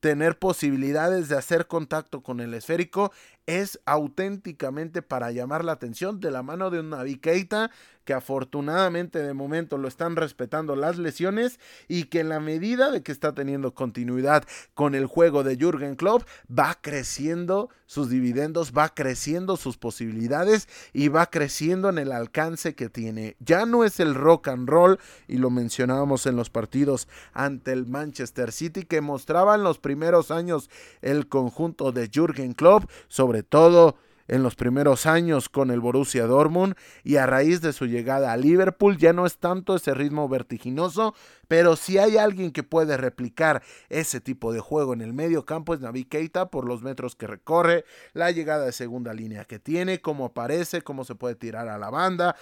tener 0.00 0.38
posibilidades 0.38 1.28
de 1.28 1.36
hacer 1.36 1.66
contacto 1.66 2.22
con 2.22 2.40
el 2.40 2.54
esférico 2.54 3.12
es 3.46 3.80
auténticamente 3.86 5.02
para 5.02 5.30
llamar 5.30 5.64
la 5.64 5.72
atención 5.72 6.20
de 6.20 6.30
la 6.30 6.42
mano 6.42 6.70
de 6.70 6.80
una 6.80 7.04
Keita 7.20 7.70
que 8.06 8.14
afortunadamente 8.14 9.18
de 9.18 9.34
momento 9.34 9.76
lo 9.76 9.88
están 9.88 10.16
respetando 10.16 10.76
las 10.76 10.96
lesiones 10.96 11.58
y 11.88 12.04
que 12.04 12.20
en 12.20 12.30
la 12.30 12.40
medida 12.40 12.90
de 12.90 13.02
que 13.02 13.12
está 13.12 13.34
teniendo 13.34 13.74
continuidad 13.74 14.44
con 14.74 14.94
el 14.94 15.06
juego 15.06 15.42
de 15.42 15.56
Jürgen 15.56 15.96
Klopp 15.96 16.22
va 16.48 16.78
creciendo 16.80 17.68
sus 17.86 18.08
dividendos, 18.08 18.72
va 18.72 18.94
creciendo 18.94 19.56
sus 19.56 19.76
posibilidades 19.76 20.68
y 20.92 21.08
va 21.08 21.26
creciendo 21.26 21.88
en 21.88 21.98
el 21.98 22.12
alcance 22.12 22.74
que 22.74 22.88
tiene. 22.88 23.36
Ya 23.40 23.66
no 23.66 23.84
es 23.84 23.98
el 23.98 24.14
rock 24.14 24.48
and 24.48 24.68
roll 24.68 24.98
y 25.26 25.38
lo 25.38 25.50
mencionábamos 25.50 26.26
en 26.26 26.36
los 26.36 26.48
partidos 26.48 27.08
ante 27.32 27.72
el 27.72 27.86
Manchester 27.86 28.52
City 28.52 28.84
que 28.84 29.00
mostraba 29.00 29.56
en 29.56 29.64
los 29.64 29.78
primeros 29.78 30.30
años 30.30 30.70
el 31.02 31.26
conjunto 31.28 31.90
de 31.90 32.08
Jürgen 32.08 32.54
Klopp 32.54 32.88
sobre 33.08 33.35
todo 33.42 33.96
en 34.28 34.42
los 34.42 34.56
primeros 34.56 35.06
años 35.06 35.48
con 35.48 35.70
el 35.70 35.80
Borussia 35.80 36.26
Dortmund 36.26 36.74
y 37.04 37.16
a 37.16 37.26
raíz 37.26 37.60
de 37.60 37.72
su 37.72 37.86
llegada 37.86 38.32
a 38.32 38.36
Liverpool 38.36 38.96
ya 38.96 39.12
no 39.12 39.26
es 39.26 39.38
tanto 39.38 39.76
ese 39.76 39.94
ritmo 39.94 40.28
vertiginoso, 40.28 41.14
pero 41.48 41.76
si 41.76 41.98
hay 41.98 42.16
alguien 42.16 42.50
que 42.50 42.62
puede 42.62 42.96
replicar 42.96 43.62
ese 43.88 44.20
tipo 44.20 44.52
de 44.52 44.60
juego 44.60 44.92
en 44.92 45.00
el 45.00 45.12
medio 45.12 45.44
campo 45.44 45.74
es 45.74 45.80
Navi 45.80 46.04
Keita 46.04 46.50
por 46.50 46.66
los 46.66 46.82
metros 46.82 47.14
que 47.14 47.26
recorre, 47.26 47.84
la 48.12 48.30
llegada 48.30 48.64
de 48.64 48.72
segunda 48.72 49.14
línea 49.14 49.44
que 49.44 49.58
tiene, 49.58 50.00
cómo 50.00 50.26
aparece, 50.26 50.82
cómo 50.82 51.04
se 51.04 51.14
puede 51.14 51.36
tirar 51.36 51.68
a 51.68 51.78
la 51.78 51.90
banda, 51.90 52.36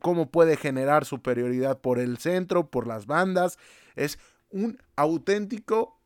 cómo 0.00 0.30
puede 0.30 0.56
generar 0.56 1.04
superioridad 1.04 1.78
por 1.78 1.98
el 1.98 2.18
centro, 2.18 2.68
por 2.68 2.86
las 2.86 3.06
bandas, 3.06 3.58
es 3.94 4.18
un 4.50 4.80
auténtico 4.96 5.97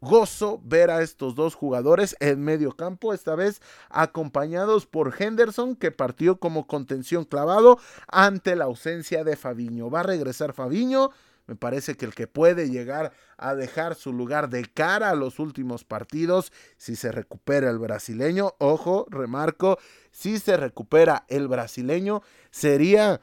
gozo 0.00 0.60
ver 0.64 0.90
a 0.90 1.02
estos 1.02 1.34
dos 1.34 1.54
jugadores 1.54 2.16
en 2.20 2.40
medio 2.40 2.72
campo, 2.72 3.12
esta 3.12 3.34
vez 3.34 3.60
acompañados 3.88 4.86
por 4.86 5.14
Henderson, 5.18 5.76
que 5.76 5.90
partió 5.90 6.38
como 6.38 6.66
contención 6.66 7.24
clavado 7.24 7.78
ante 8.06 8.56
la 8.56 8.64
ausencia 8.64 9.24
de 9.24 9.36
Fabiño. 9.36 9.90
Va 9.90 10.00
a 10.00 10.04
regresar 10.04 10.52
Fabiño. 10.52 11.10
Me 11.46 11.56
parece 11.56 11.96
que 11.96 12.04
el 12.04 12.14
que 12.14 12.26
puede 12.26 12.68
llegar 12.68 13.12
a 13.38 13.54
dejar 13.54 13.94
su 13.94 14.12
lugar 14.12 14.50
de 14.50 14.66
cara 14.66 15.08
a 15.08 15.14
los 15.14 15.38
últimos 15.38 15.82
partidos, 15.82 16.52
si 16.76 16.94
se 16.94 17.10
recupera 17.10 17.70
el 17.70 17.78
brasileño, 17.78 18.54
ojo, 18.58 19.06
remarco, 19.08 19.78
si 20.10 20.38
se 20.38 20.58
recupera 20.58 21.24
el 21.28 21.48
brasileño, 21.48 22.22
sería 22.50 23.22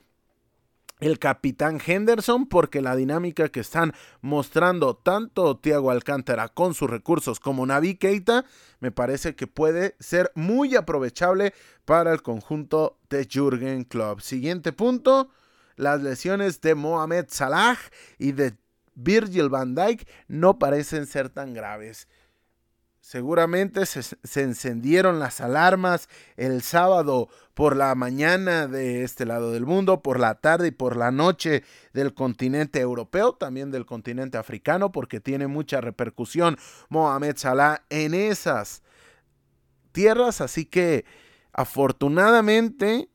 el 1.00 1.20
capitán 1.20 1.80
Henderson 1.86 2.48
porque 2.48 2.82
la 2.82 2.96
dinámica 2.96 3.50
que 3.50 3.60
están 3.60 3.94
mostrando 4.22 4.96
tanto 4.96 5.58
Thiago 5.58 5.92
Alcántara 5.92 6.48
con 6.50 6.74
sus 6.74 6.90
recursos 6.90 7.40
como 7.40 7.66
Navi 7.66 7.96
Keita 7.96 8.46
me 8.80 8.92
parece 8.92 9.36
que 9.36 9.48
puede 9.48 9.96
ser 10.00 10.32
muy 10.36 10.76
aprovechable 10.76 11.54
para 11.84 12.14
el 12.14 12.22
conjunto 12.22 12.98
de 13.10 13.28
Jürgen 13.30 13.84
Klopp. 13.84 14.22
Siguiente 14.22 14.72
punto, 14.72 15.30
las 15.76 16.02
lesiones 16.02 16.62
de 16.62 16.76
Mohamed 16.76 17.26
Salah 17.30 17.78
y 18.18 18.32
de 18.32 18.56
Virgil 18.96 19.50
van 19.50 19.76
Dijk 19.76 20.08
no 20.28 20.58
parecen 20.58 21.06
ser 21.06 21.30
tan 21.30 21.54
graves. 21.54 22.08
Seguramente 23.06 23.86
se, 23.86 24.42
encendieron 24.42 25.20
las 25.20 25.40
alarmas 25.40 26.10
el 26.38 26.64
sábado 26.64 27.30
por 27.54 27.76
la 27.76 27.94
mañana 27.94 28.66
de 28.66 29.04
este 29.04 29.28
lado 29.28 29.52
del 29.52 29.68
mundo, 29.68 30.02
por 30.02 30.20
la 30.20 30.34
tarde 30.34 30.70
y 30.70 30.72
por 30.72 30.98
la 30.98 31.12
noche 31.12 31.64
del 31.94 32.16
continente 32.16 32.80
europeo, 32.80 33.34
también 33.34 33.70
del 33.70 33.86
continente 33.86 34.40
africano, 34.40 34.92
porque 34.92 35.20
tiene 35.20 35.46
mucha 35.46 35.82
repercusión 35.82 36.58
Mohamed 36.90 37.38
Salah 37.38 37.84
en 37.92 38.16
esas 38.16 38.82
tierras. 39.92 40.42
Así 40.42 40.66
que 40.66 41.06
afortunadamente 41.54 43.08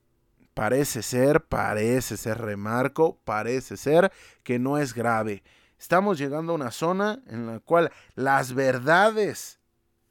parece 0.54 1.02
ser, 1.02 1.46
parece 1.46 2.16
ser 2.16 2.38
remarco, 2.38 3.18
parece 3.24 3.76
ser 3.76 4.12
que 4.44 4.60
no 4.60 4.78
es 4.78 4.94
grave. 4.94 5.42
Estamos 5.80 6.16
llegando 6.16 6.52
a 6.52 6.54
una 6.54 6.70
zona 6.70 7.24
en 7.26 7.48
la 7.48 7.58
cual 7.58 7.90
las 8.14 8.54
verdades 8.54 9.59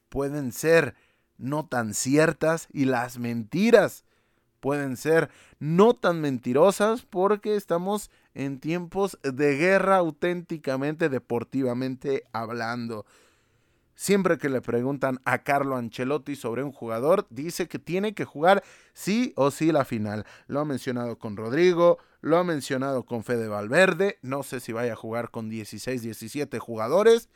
pueden 0.10 0.52
ser 0.52 0.96
no 1.38 1.66
tan 1.66 1.94
ciertas 1.94 2.68
y 2.74 2.86
las 2.86 3.18
mentiras 3.18 4.04
pueden 4.60 4.98
ser 4.98 5.30
no 5.60 5.94
tan 5.94 6.22
mentirosas 6.22 7.04
porque 7.04 7.56
estamos 7.56 8.12
en 8.34 8.60
tiempos 8.60 9.18
de 9.24 9.58
guerra 9.58 9.98
auténticamente 9.98 11.10
deportivamente 11.10 12.24
hablando. 12.32 13.06
Siempre 13.96 14.38
que 14.38 14.48
le 14.48 14.62
preguntan 14.62 15.20
a 15.26 15.40
Carlo 15.44 15.76
Ancelotti 15.76 16.38
sobre 16.38 16.64
un 16.64 16.72
jugador, 16.72 17.28
dice 17.30 17.68
que 17.68 17.80
tiene 17.80 18.14
que 18.14 18.24
jugar 18.24 18.64
sí 18.94 19.34
o 19.36 19.52
sí 19.52 19.74
la 19.74 19.84
final. 19.84 20.26
Lo 20.48 20.62
ha 20.62 20.66
mencionado 20.66 21.18
con 21.20 21.36
Rodrigo, 21.36 21.98
lo 22.22 22.38
ha 22.38 22.46
mencionado 22.46 23.04
con 23.04 23.26
Fede 23.26 23.50
Valverde, 23.50 24.18
no 24.22 24.44
sé 24.44 24.62
si 24.62 24.72
vaya 24.72 24.94
a 24.94 24.96
jugar 24.96 25.32
con 25.32 25.50
16, 25.50 26.02
17 26.02 26.60
jugadores, 26.60 27.28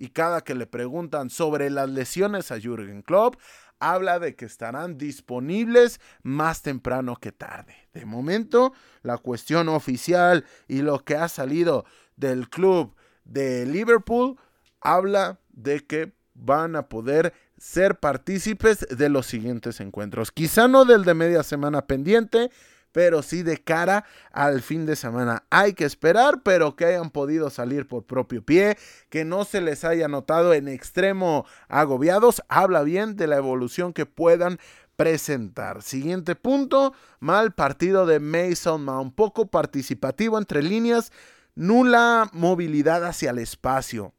y 0.00 0.08
cada 0.08 0.40
que 0.40 0.54
le 0.54 0.66
preguntan 0.66 1.28
sobre 1.28 1.68
las 1.68 1.88
lesiones 1.88 2.50
a 2.50 2.58
Jürgen 2.58 3.02
Klopp, 3.02 3.36
habla 3.80 4.18
de 4.18 4.34
que 4.34 4.46
estarán 4.46 4.96
disponibles 4.96 6.00
más 6.22 6.62
temprano 6.62 7.16
que 7.16 7.32
tarde. 7.32 7.76
De 7.92 8.06
momento, 8.06 8.72
la 9.02 9.18
cuestión 9.18 9.68
oficial 9.68 10.46
y 10.68 10.80
lo 10.80 11.04
que 11.04 11.16
ha 11.16 11.28
salido 11.28 11.84
del 12.16 12.48
club 12.48 12.96
de 13.24 13.66
Liverpool 13.66 14.38
habla 14.80 15.38
de 15.50 15.86
que 15.86 16.12
van 16.32 16.76
a 16.76 16.88
poder 16.88 17.34
ser 17.58 18.00
partícipes 18.00 18.86
de 18.88 19.10
los 19.10 19.26
siguientes 19.26 19.80
encuentros. 19.80 20.32
Quizá 20.32 20.66
no 20.66 20.86
del 20.86 21.04
de 21.04 21.12
media 21.12 21.42
semana 21.42 21.86
pendiente, 21.86 22.50
pero 22.92 23.22
sí 23.22 23.42
de 23.42 23.58
cara 23.58 24.04
al 24.32 24.62
fin 24.62 24.86
de 24.86 24.96
semana. 24.96 25.44
Hay 25.50 25.74
que 25.74 25.84
esperar, 25.84 26.42
pero 26.42 26.76
que 26.76 26.86
hayan 26.86 27.10
podido 27.10 27.50
salir 27.50 27.86
por 27.86 28.04
propio 28.04 28.44
pie, 28.44 28.76
que 29.08 29.24
no 29.24 29.44
se 29.44 29.60
les 29.60 29.84
haya 29.84 30.08
notado 30.08 30.54
en 30.54 30.68
extremo 30.68 31.46
agobiados, 31.68 32.42
habla 32.48 32.82
bien 32.82 33.16
de 33.16 33.26
la 33.26 33.36
evolución 33.36 33.92
que 33.92 34.06
puedan 34.06 34.58
presentar. 34.96 35.82
Siguiente 35.82 36.36
punto, 36.36 36.92
mal 37.20 37.54
partido 37.54 38.06
de 38.06 38.20
Mason 38.20 38.84
Mount, 38.84 39.14
poco 39.14 39.46
participativo 39.46 40.36
entre 40.36 40.62
líneas, 40.62 41.12
nula 41.54 42.28
movilidad 42.32 43.04
hacia 43.04 43.30
el 43.30 43.38
espacio. 43.38 44.12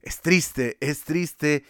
Es 0.00 0.20
triste, 0.20 0.76
es 0.80 1.02
triste 1.02 1.64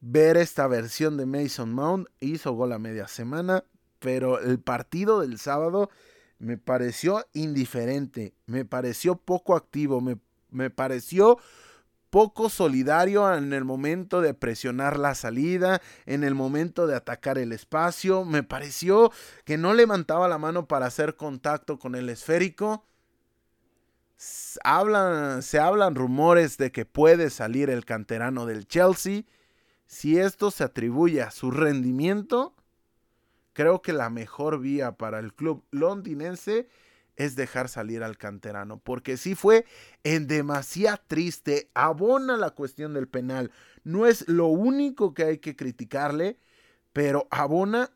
ver 0.00 0.36
esta 0.36 0.66
versión 0.66 1.16
de 1.16 1.26
Mason 1.26 1.72
Mount. 1.72 2.08
Hizo 2.18 2.52
gol 2.52 2.72
a 2.72 2.80
media 2.80 3.06
semana 3.06 3.64
pero 4.02 4.40
el 4.40 4.58
partido 4.60 5.20
del 5.20 5.38
sábado 5.38 5.88
me 6.38 6.58
pareció 6.58 7.24
indiferente, 7.32 8.34
me 8.46 8.64
pareció 8.64 9.14
poco 9.14 9.54
activo, 9.54 10.00
me, 10.00 10.18
me 10.50 10.70
pareció 10.70 11.38
poco 12.10 12.50
solidario 12.50 13.32
en 13.32 13.54
el 13.54 13.64
momento 13.64 14.20
de 14.20 14.34
presionar 14.34 14.98
la 14.98 15.14
salida, 15.14 15.80
en 16.04 16.24
el 16.24 16.34
momento 16.34 16.86
de 16.86 16.94
atacar 16.94 17.38
el 17.38 17.52
espacio. 17.52 18.26
Me 18.26 18.42
pareció 18.42 19.10
que 19.46 19.56
no 19.56 19.72
levantaba 19.72 20.28
la 20.28 20.36
mano 20.36 20.68
para 20.68 20.86
hacer 20.86 21.16
contacto 21.16 21.78
con 21.78 21.94
el 21.94 22.10
esférico. 22.10 22.84
Hablan, 24.62 25.42
se 25.42 25.58
hablan 25.58 25.94
rumores 25.94 26.58
de 26.58 26.70
que 26.70 26.84
puede 26.84 27.30
salir 27.30 27.70
el 27.70 27.86
canterano 27.86 28.44
del 28.44 28.66
Chelsea. 28.66 29.22
Si 29.86 30.18
esto 30.18 30.50
se 30.50 30.64
atribuye 30.64 31.22
a 31.22 31.30
su 31.30 31.50
rendimiento, 31.50 32.54
Creo 33.52 33.82
que 33.82 33.92
la 33.92 34.10
mejor 34.10 34.60
vía 34.60 34.92
para 34.92 35.18
el 35.18 35.34
club 35.34 35.64
londinense 35.70 36.68
es 37.16 37.36
dejar 37.36 37.68
salir 37.68 38.02
al 38.02 38.16
canterano, 38.16 38.78
porque 38.78 39.16
si 39.16 39.34
fue 39.34 39.66
en 40.02 40.26
demasía 40.26 40.96
triste, 40.96 41.70
abona 41.74 42.36
la 42.36 42.50
cuestión 42.50 42.94
del 42.94 43.08
penal, 43.08 43.50
no 43.84 44.06
es 44.06 44.26
lo 44.28 44.46
único 44.46 45.12
que 45.12 45.24
hay 45.24 45.38
que 45.38 45.54
criticarle, 45.54 46.38
pero 46.92 47.28
abona, 47.30 47.90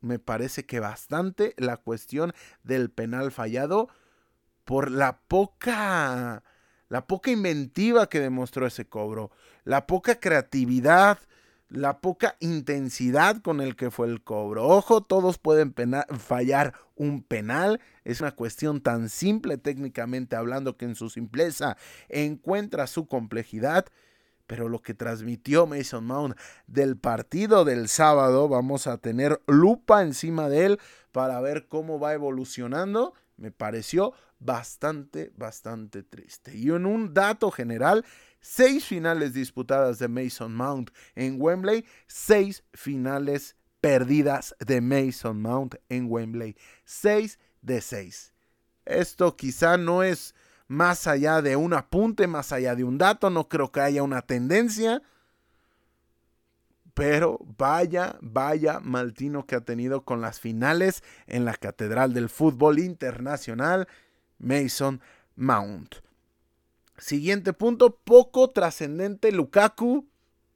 me 0.00 0.18
parece 0.18 0.66
que 0.66 0.80
bastante, 0.80 1.54
la 1.56 1.76
cuestión 1.76 2.32
del 2.64 2.90
penal 2.90 3.30
fallado 3.30 3.88
por 4.64 4.90
la 4.90 5.20
poca, 5.28 6.42
la 6.88 7.06
poca 7.06 7.30
inventiva 7.30 8.08
que 8.08 8.20
demostró 8.20 8.66
ese 8.66 8.88
cobro, 8.88 9.30
la 9.64 9.86
poca 9.86 10.18
creatividad, 10.18 11.18
la 11.68 12.00
poca 12.00 12.36
intensidad 12.40 13.42
con 13.42 13.60
el 13.60 13.76
que 13.76 13.90
fue 13.90 14.06
el 14.06 14.22
cobro. 14.22 14.66
Ojo, 14.66 15.02
todos 15.02 15.38
pueden 15.38 15.74
fallar 16.18 16.74
un 16.94 17.22
penal. 17.22 17.80
Es 18.04 18.20
una 18.20 18.32
cuestión 18.32 18.80
tan 18.80 19.08
simple 19.08 19.58
técnicamente 19.58 20.36
hablando 20.36 20.76
que 20.76 20.84
en 20.84 20.94
su 20.94 21.10
simpleza 21.10 21.76
encuentra 22.08 22.86
su 22.86 23.06
complejidad. 23.06 23.86
Pero 24.46 24.68
lo 24.68 24.80
que 24.80 24.94
transmitió 24.94 25.66
Mason 25.66 26.06
Mount 26.06 26.36
del 26.68 26.96
partido 26.96 27.64
del 27.64 27.88
sábado, 27.88 28.48
vamos 28.48 28.86
a 28.86 28.98
tener 28.98 29.42
lupa 29.48 30.02
encima 30.02 30.48
de 30.48 30.66
él 30.66 30.80
para 31.10 31.40
ver 31.40 31.66
cómo 31.66 31.98
va 31.98 32.14
evolucionando. 32.14 33.12
Me 33.36 33.50
pareció 33.50 34.12
bastante, 34.38 35.32
bastante 35.36 36.04
triste. 36.04 36.56
Y 36.56 36.70
en 36.70 36.86
un 36.86 37.12
dato 37.12 37.50
general, 37.50 38.04
seis 38.46 38.84
finales 38.84 39.34
disputadas 39.34 39.98
de 39.98 40.06
Mason 40.06 40.54
Mount 40.54 40.90
en 41.16 41.40
Wembley, 41.40 41.84
seis 42.06 42.62
finales 42.74 43.56
perdidas 43.80 44.54
de 44.64 44.80
Mason 44.80 45.42
Mount 45.42 45.74
en 45.88 46.06
Wembley. 46.08 46.56
Seis 46.84 47.40
de 47.60 47.80
seis. 47.80 48.32
Esto 48.84 49.36
quizá 49.36 49.76
no 49.76 50.04
es 50.04 50.32
más 50.68 51.08
allá 51.08 51.42
de 51.42 51.56
un 51.56 51.74
apunte, 51.74 52.28
más 52.28 52.52
allá 52.52 52.76
de 52.76 52.84
un 52.84 52.98
dato, 52.98 53.30
no 53.30 53.48
creo 53.48 53.72
que 53.72 53.80
haya 53.80 54.04
una 54.04 54.22
tendencia. 54.22 55.02
Pero 56.94 57.40
vaya, 57.58 58.16
vaya 58.22 58.78
Maltino 58.78 59.44
que 59.44 59.56
ha 59.56 59.60
tenido 59.60 60.04
con 60.04 60.20
las 60.20 60.38
finales 60.38 61.02
en 61.26 61.44
la 61.44 61.54
Catedral 61.54 62.14
del 62.14 62.28
Fútbol 62.28 62.78
Internacional, 62.78 63.88
Mason 64.38 65.00
Mount. 65.34 66.05
Siguiente 66.98 67.52
punto, 67.52 67.96
poco 67.96 68.50
trascendente 68.50 69.30
Lukaku. 69.32 70.06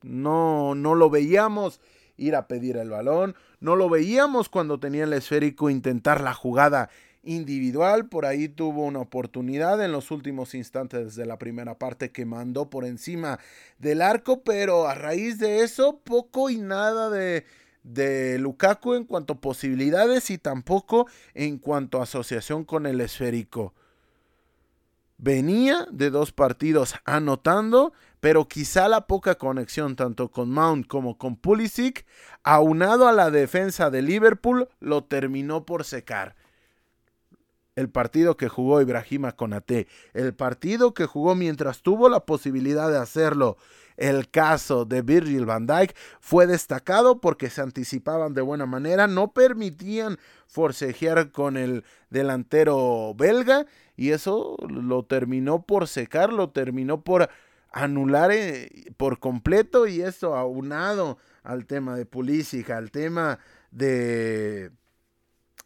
No, 0.02 0.74
no 0.74 0.94
lo 0.94 1.10
veíamos 1.10 1.80
ir 2.16 2.34
a 2.34 2.48
pedir 2.48 2.76
el 2.76 2.90
balón. 2.90 3.34
No 3.60 3.76
lo 3.76 3.88
veíamos 3.90 4.48
cuando 4.48 4.80
tenía 4.80 5.04
el 5.04 5.12
esférico 5.12 5.68
intentar 5.68 6.22
la 6.22 6.32
jugada 6.32 6.88
individual. 7.22 8.08
Por 8.08 8.24
ahí 8.24 8.48
tuvo 8.48 8.84
una 8.84 9.00
oportunidad 9.00 9.84
en 9.84 9.92
los 9.92 10.10
últimos 10.10 10.54
instantes 10.54 11.14
de 11.14 11.26
la 11.26 11.38
primera 11.38 11.78
parte 11.78 12.10
que 12.10 12.24
mandó 12.24 12.70
por 12.70 12.86
encima 12.86 13.38
del 13.78 14.00
arco. 14.00 14.42
Pero 14.42 14.88
a 14.88 14.94
raíz 14.94 15.38
de 15.38 15.62
eso, 15.62 16.00
poco 16.02 16.48
y 16.48 16.56
nada 16.56 17.10
de, 17.10 17.44
de 17.82 18.38
Lukaku 18.38 18.94
en 18.94 19.04
cuanto 19.04 19.34
a 19.34 19.40
posibilidades 19.40 20.30
y 20.30 20.38
tampoco 20.38 21.06
en 21.34 21.58
cuanto 21.58 22.00
a 22.00 22.04
asociación 22.04 22.64
con 22.64 22.86
el 22.86 23.02
esférico 23.02 23.74
venía 25.20 25.86
de 25.90 26.10
dos 26.10 26.32
partidos 26.32 26.94
anotando, 27.04 27.92
pero 28.20 28.48
quizá 28.48 28.88
la 28.88 29.06
poca 29.06 29.36
conexión 29.36 29.94
tanto 29.96 30.30
con 30.30 30.50
Mount 30.50 30.86
como 30.86 31.18
con 31.18 31.36
Pulisic, 31.36 32.06
aunado 32.42 33.06
a 33.06 33.12
la 33.12 33.30
defensa 33.30 33.90
de 33.90 34.02
Liverpool, 34.02 34.68
lo 34.80 35.04
terminó 35.04 35.64
por 35.66 35.84
secar. 35.84 36.36
El 37.76 37.88
partido 37.88 38.36
que 38.36 38.48
jugó 38.48 38.80
Ibrahima 38.80 39.32
Konate, 39.32 39.86
el 40.12 40.34
partido 40.34 40.92
que 40.92 41.06
jugó 41.06 41.34
mientras 41.34 41.82
tuvo 41.82 42.08
la 42.08 42.26
posibilidad 42.26 42.90
de 42.90 42.98
hacerlo 42.98 43.56
el 44.00 44.30
caso 44.30 44.86
de 44.86 45.02
Virgil 45.02 45.44
van 45.44 45.66
Dijk 45.66 45.94
fue 46.20 46.46
destacado 46.46 47.20
porque 47.20 47.50
se 47.50 47.60
anticipaban 47.60 48.32
de 48.32 48.40
buena 48.40 48.64
manera, 48.64 49.06
no 49.06 49.32
permitían 49.32 50.18
forcejear 50.46 51.30
con 51.30 51.58
el 51.58 51.84
delantero 52.08 53.14
belga 53.14 53.66
y 54.00 54.12
eso 54.12 54.56
lo 54.66 55.02
terminó 55.04 55.60
por 55.60 55.86
secar, 55.86 56.32
lo 56.32 56.48
terminó 56.48 57.04
por 57.04 57.28
anular 57.70 58.32
eh, 58.32 58.94
por 58.96 59.18
completo 59.18 59.86
y 59.86 60.00
eso 60.00 60.34
aunado 60.36 61.18
al 61.42 61.66
tema 61.66 61.96
de 61.96 62.06
Pulisic, 62.06 62.70
al 62.70 62.90
tema 62.90 63.40
de 63.70 64.70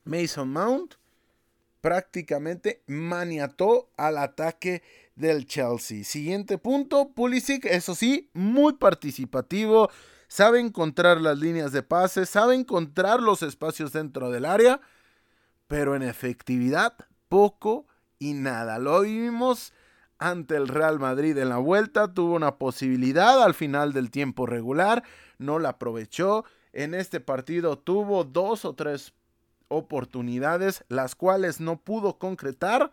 Mason 0.02 0.48
Mount, 0.50 0.94
prácticamente 1.80 2.82
maniató 2.88 3.88
al 3.96 4.18
ataque 4.18 4.82
del 5.14 5.46
Chelsea. 5.46 6.02
Siguiente 6.02 6.58
punto, 6.58 7.12
Pulisic, 7.14 7.66
eso 7.66 7.94
sí, 7.94 8.30
muy 8.32 8.72
participativo, 8.72 9.90
sabe 10.26 10.58
encontrar 10.58 11.20
las 11.20 11.38
líneas 11.38 11.70
de 11.70 11.84
pase, 11.84 12.26
sabe 12.26 12.56
encontrar 12.56 13.20
los 13.20 13.44
espacios 13.44 13.92
dentro 13.92 14.32
del 14.32 14.44
área, 14.44 14.80
pero 15.68 15.94
en 15.94 16.02
efectividad 16.02 16.96
poco 17.28 17.86
y 18.24 18.32
nada. 18.32 18.78
Lo 18.78 19.02
vimos 19.02 19.74
ante 20.18 20.56
el 20.56 20.68
Real 20.68 20.98
Madrid 20.98 21.36
en 21.36 21.50
la 21.50 21.58
vuelta, 21.58 22.14
tuvo 22.14 22.34
una 22.34 22.56
posibilidad 22.56 23.42
al 23.42 23.52
final 23.52 23.92
del 23.92 24.10
tiempo 24.10 24.46
regular, 24.46 25.02
no 25.38 25.58
la 25.58 25.70
aprovechó. 25.70 26.44
En 26.72 26.94
este 26.94 27.20
partido 27.20 27.78
tuvo 27.78 28.24
dos 28.24 28.64
o 28.64 28.74
tres 28.74 29.12
oportunidades, 29.68 30.84
las 30.88 31.14
cuales 31.14 31.60
no 31.60 31.76
pudo 31.76 32.18
concretar. 32.18 32.92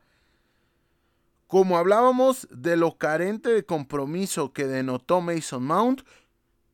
Como 1.48 1.78
hablábamos 1.78 2.48
de 2.52 2.76
lo 2.76 2.98
carente 2.98 3.52
de 3.52 3.65
compromiso 3.65 4.52
que 4.52 4.67
denotó 4.67 5.22
Mason 5.22 5.63
Mount, 5.63 6.02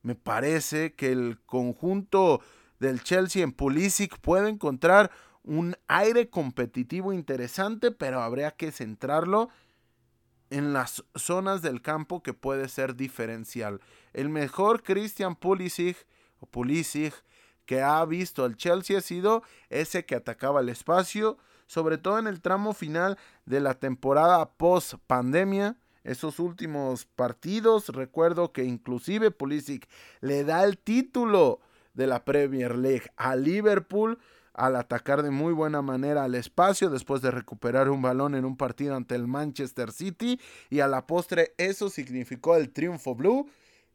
me 0.02 0.16
parece 0.16 0.94
que 0.94 1.12
el 1.12 1.38
conjunto 1.46 2.40
del 2.80 3.02
Chelsea 3.04 3.42
en 3.44 3.52
Pulisic 3.52 4.18
puede 4.18 4.48
encontrar 4.48 5.10
un 5.48 5.76
aire 5.88 6.28
competitivo 6.28 7.12
interesante, 7.12 7.90
pero 7.90 8.20
habría 8.20 8.50
que 8.50 8.70
centrarlo 8.70 9.48
en 10.50 10.74
las 10.74 11.04
zonas 11.14 11.62
del 11.62 11.80
campo 11.80 12.22
que 12.22 12.34
puede 12.34 12.68
ser 12.68 12.96
diferencial. 12.96 13.80
El 14.12 14.28
mejor 14.28 14.82
Christian 14.82 15.36
Pulisic 15.36 16.06
o 16.40 16.46
Pulisic 16.46 17.14
que 17.64 17.82
ha 17.82 18.04
visto 18.04 18.44
el 18.44 18.56
Chelsea 18.56 18.98
ha 18.98 19.00
sido 19.00 19.42
ese 19.70 20.04
que 20.04 20.14
atacaba 20.14 20.60
el 20.60 20.68
espacio, 20.68 21.38
sobre 21.66 21.98
todo 21.98 22.18
en 22.18 22.26
el 22.26 22.40
tramo 22.40 22.72
final 22.74 23.18
de 23.46 23.60
la 23.60 23.74
temporada 23.74 24.50
post 24.52 24.94
pandemia. 25.06 25.76
Esos 26.04 26.40
últimos 26.40 27.04
partidos, 27.04 27.88
recuerdo 27.88 28.52
que 28.52 28.64
inclusive 28.64 29.30
Pulisic 29.30 29.88
le 30.20 30.44
da 30.44 30.64
el 30.64 30.78
título 30.78 31.60
de 31.94 32.06
la 32.06 32.24
Premier 32.24 32.76
League 32.76 33.10
a 33.16 33.34
Liverpool 33.34 34.18
al 34.58 34.74
atacar 34.74 35.22
de 35.22 35.30
muy 35.30 35.52
buena 35.52 35.82
manera 35.82 36.24
al 36.24 36.34
espacio 36.34 36.90
después 36.90 37.22
de 37.22 37.30
recuperar 37.30 37.88
un 37.88 38.02
balón 38.02 38.34
en 38.34 38.44
un 38.44 38.56
partido 38.56 38.96
ante 38.96 39.14
el 39.14 39.28
Manchester 39.28 39.92
City 39.92 40.40
y 40.68 40.80
a 40.80 40.88
la 40.88 41.06
postre 41.06 41.54
eso 41.58 41.88
significó 41.88 42.56
el 42.56 42.70
triunfo 42.70 43.14
blue. 43.14 43.48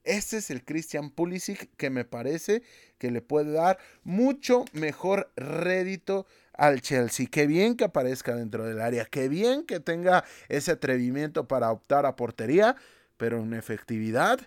Ese 0.05 0.37
es 0.37 0.49
el 0.49 0.63
Christian 0.63 1.09
Pulisic 1.09 1.69
que 1.75 1.89
me 1.89 2.05
parece 2.05 2.63
que 2.97 3.11
le 3.11 3.21
puede 3.21 3.51
dar 3.51 3.77
mucho 4.03 4.63
mejor 4.71 5.31
rédito 5.35 6.25
al 6.53 6.81
Chelsea. 6.81 7.27
Qué 7.29 7.45
bien 7.45 7.75
que 7.75 7.83
aparezca 7.83 8.33
dentro 8.33 8.65
del 8.65 8.79
área, 8.79 9.05
qué 9.05 9.27
bien 9.27 9.65
que 9.65 9.81
tenga 9.81 10.23
ese 10.47 10.71
atrevimiento 10.71 11.47
para 11.47 11.71
optar 11.71 12.05
a 12.05 12.15
portería, 12.15 12.77
pero 13.17 13.39
en 13.39 13.53
efectividad 13.53 14.39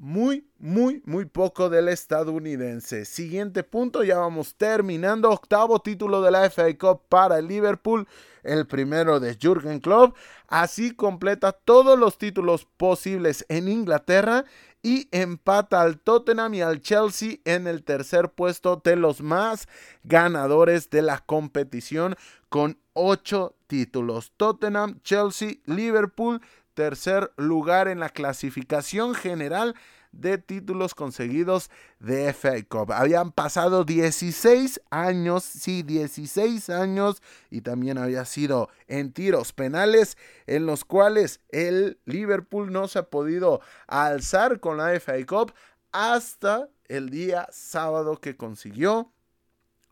muy, 0.00 0.48
muy, 0.58 1.02
muy 1.04 1.26
poco 1.26 1.68
del 1.68 1.88
estadounidense. 1.88 3.04
Siguiente 3.04 3.62
punto, 3.62 4.02
ya 4.02 4.16
vamos 4.16 4.54
terminando. 4.54 5.30
Octavo 5.30 5.78
título 5.82 6.22
de 6.22 6.30
la 6.30 6.48
FA 6.48 6.74
Cup 6.78 7.02
para 7.10 7.38
el 7.38 7.46
Liverpool, 7.46 8.08
el 8.42 8.66
primero 8.66 9.20
de 9.20 9.36
Jürgen 9.38 9.78
Klopp. 9.78 10.16
Así 10.48 10.92
completa 10.92 11.52
todos 11.52 11.98
los 11.98 12.16
títulos 12.16 12.66
posibles 12.78 13.44
en 13.50 13.68
Inglaterra 13.68 14.46
y 14.82 15.06
empata 15.10 15.82
al 15.82 16.00
Tottenham 16.00 16.54
y 16.54 16.62
al 16.62 16.80
Chelsea 16.80 17.36
en 17.44 17.66
el 17.66 17.84
tercer 17.84 18.30
puesto 18.30 18.80
de 18.82 18.96
los 18.96 19.20
más 19.20 19.68
ganadores 20.04 20.88
de 20.88 21.02
la 21.02 21.18
competición 21.18 22.16
con 22.48 22.78
ocho 22.94 23.54
títulos. 23.66 24.32
Tottenham, 24.38 24.98
Chelsea, 25.02 25.58
Liverpool 25.66 26.40
tercer 26.74 27.32
lugar 27.36 27.88
en 27.88 28.00
la 28.00 28.08
clasificación 28.08 29.14
general 29.14 29.74
de 30.12 30.38
títulos 30.38 30.94
conseguidos 30.94 31.70
de 32.00 32.32
FA 32.32 32.62
Cup. 32.68 32.92
Habían 32.92 33.32
pasado 33.32 33.84
16 33.84 34.80
años, 34.90 35.44
sí, 35.44 35.82
16 35.82 36.70
años, 36.70 37.22
y 37.48 37.60
también 37.60 37.98
había 37.98 38.24
sido 38.24 38.68
en 38.88 39.12
tiros 39.12 39.52
penales 39.52 40.16
en 40.46 40.66
los 40.66 40.84
cuales 40.84 41.40
el 41.50 42.00
Liverpool 42.06 42.72
no 42.72 42.88
se 42.88 42.98
ha 42.98 43.04
podido 43.04 43.60
alzar 43.86 44.60
con 44.60 44.78
la 44.78 44.98
FA 44.98 45.24
Cup 45.26 45.52
hasta 45.92 46.68
el 46.88 47.10
día 47.10 47.48
sábado 47.52 48.20
que 48.20 48.36
consiguió 48.36 49.12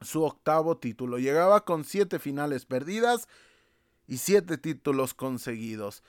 su 0.00 0.24
octavo 0.24 0.78
título. 0.78 1.18
Llegaba 1.18 1.64
con 1.64 1.84
siete 1.84 2.18
finales 2.18 2.66
perdidas 2.66 3.28
y 4.06 4.18
siete 4.18 4.58
títulos 4.58 5.14
conseguidos. 5.14 6.02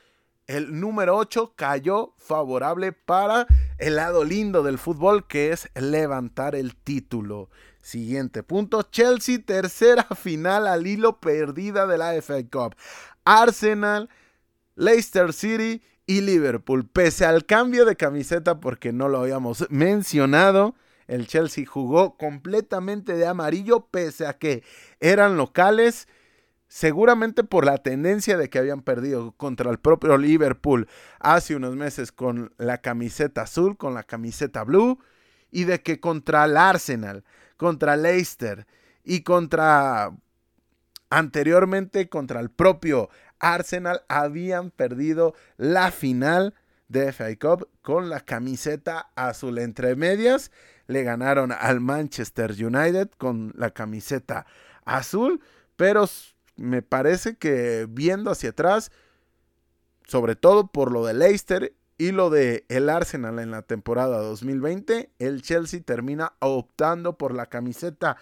El 0.49 0.79
número 0.79 1.15
8 1.15 1.53
cayó 1.55 2.15
favorable 2.17 2.91
para 2.91 3.45
el 3.77 3.97
lado 3.97 4.23
lindo 4.23 4.63
del 4.63 4.79
fútbol, 4.79 5.27
que 5.27 5.51
es 5.51 5.69
levantar 5.75 6.55
el 6.55 6.75
título. 6.75 7.51
Siguiente 7.83 8.41
punto, 8.41 8.81
Chelsea, 8.81 9.37
tercera 9.45 10.01
final 10.15 10.65
al 10.65 10.87
hilo 10.87 11.19
perdida 11.19 11.85
de 11.85 11.99
la 11.99 12.19
FA 12.19 12.41
Cup. 12.51 12.75
Arsenal, 13.25 14.09
Leicester 14.73 15.33
City 15.33 15.83
y 16.07 16.21
Liverpool. 16.21 16.89
Pese 16.89 17.25
al 17.25 17.45
cambio 17.45 17.85
de 17.85 17.95
camiseta, 17.95 18.59
porque 18.59 18.91
no 18.91 19.07
lo 19.07 19.19
habíamos 19.19 19.69
mencionado, 19.69 20.73
el 21.05 21.27
Chelsea 21.27 21.63
jugó 21.67 22.17
completamente 22.17 23.13
de 23.13 23.27
amarillo, 23.27 23.85
pese 23.91 24.25
a 24.25 24.39
que 24.39 24.63
eran 24.99 25.37
locales 25.37 26.07
seguramente 26.69 27.43
por 27.43 27.65
la 27.65 27.79
tendencia 27.79 28.37
de 28.37 28.49
que 28.49 28.59
habían 28.59 28.81
perdido 28.81 29.33
contra 29.33 29.69
el 29.71 29.79
propio 29.79 30.17
Liverpool 30.17 30.87
hace 31.19 31.55
unos 31.55 31.75
meses 31.75 32.11
con 32.11 32.53
la 32.57 32.77
camiseta 32.77 33.41
azul, 33.41 33.75
con 33.75 33.95
la 33.95 34.03
camiseta 34.03 34.63
blue, 34.63 34.99
y 35.51 35.63
de 35.65 35.81
que 35.81 35.99
contra 35.99 36.45
el 36.45 36.55
Arsenal, 36.55 37.25
contra 37.57 37.97
Leicester 37.97 38.67
y 39.03 39.23
contra 39.23 40.11
anteriormente 41.09 42.07
contra 42.07 42.39
el 42.39 42.51
propio 42.51 43.09
Arsenal 43.39 44.03
habían 44.07 44.69
perdido 44.69 45.33
la 45.57 45.89
final 45.89 46.53
de 46.87 47.11
FA 47.11 47.35
Cup 47.35 47.67
con 47.81 48.09
la 48.09 48.19
camiseta 48.19 49.09
azul 49.15 49.57
entre 49.57 49.95
medias. 49.95 50.51
Le 50.85 51.01
ganaron 51.01 51.51
al 51.51 51.79
Manchester 51.79 52.51
United 52.51 53.09
con 53.17 53.53
la 53.55 53.71
camiseta 53.71 54.45
azul, 54.85 55.41
pero 55.75 56.07
me 56.59 56.81
parece 56.81 57.37
que 57.37 57.87
viendo 57.89 58.31
hacia 58.31 58.49
atrás, 58.49 58.91
sobre 60.05 60.35
todo 60.35 60.67
por 60.67 60.91
lo 60.91 61.05
de 61.05 61.13
Leicester 61.13 61.73
y 61.97 62.11
lo 62.11 62.29
de 62.29 62.65
el 62.69 62.89
Arsenal 62.89 63.39
en 63.39 63.51
la 63.51 63.61
temporada 63.61 64.19
2020, 64.19 65.11
el 65.19 65.41
Chelsea 65.41 65.81
termina 65.81 66.33
optando 66.39 67.17
por 67.17 67.33
la 67.33 67.47
camiseta 67.47 68.17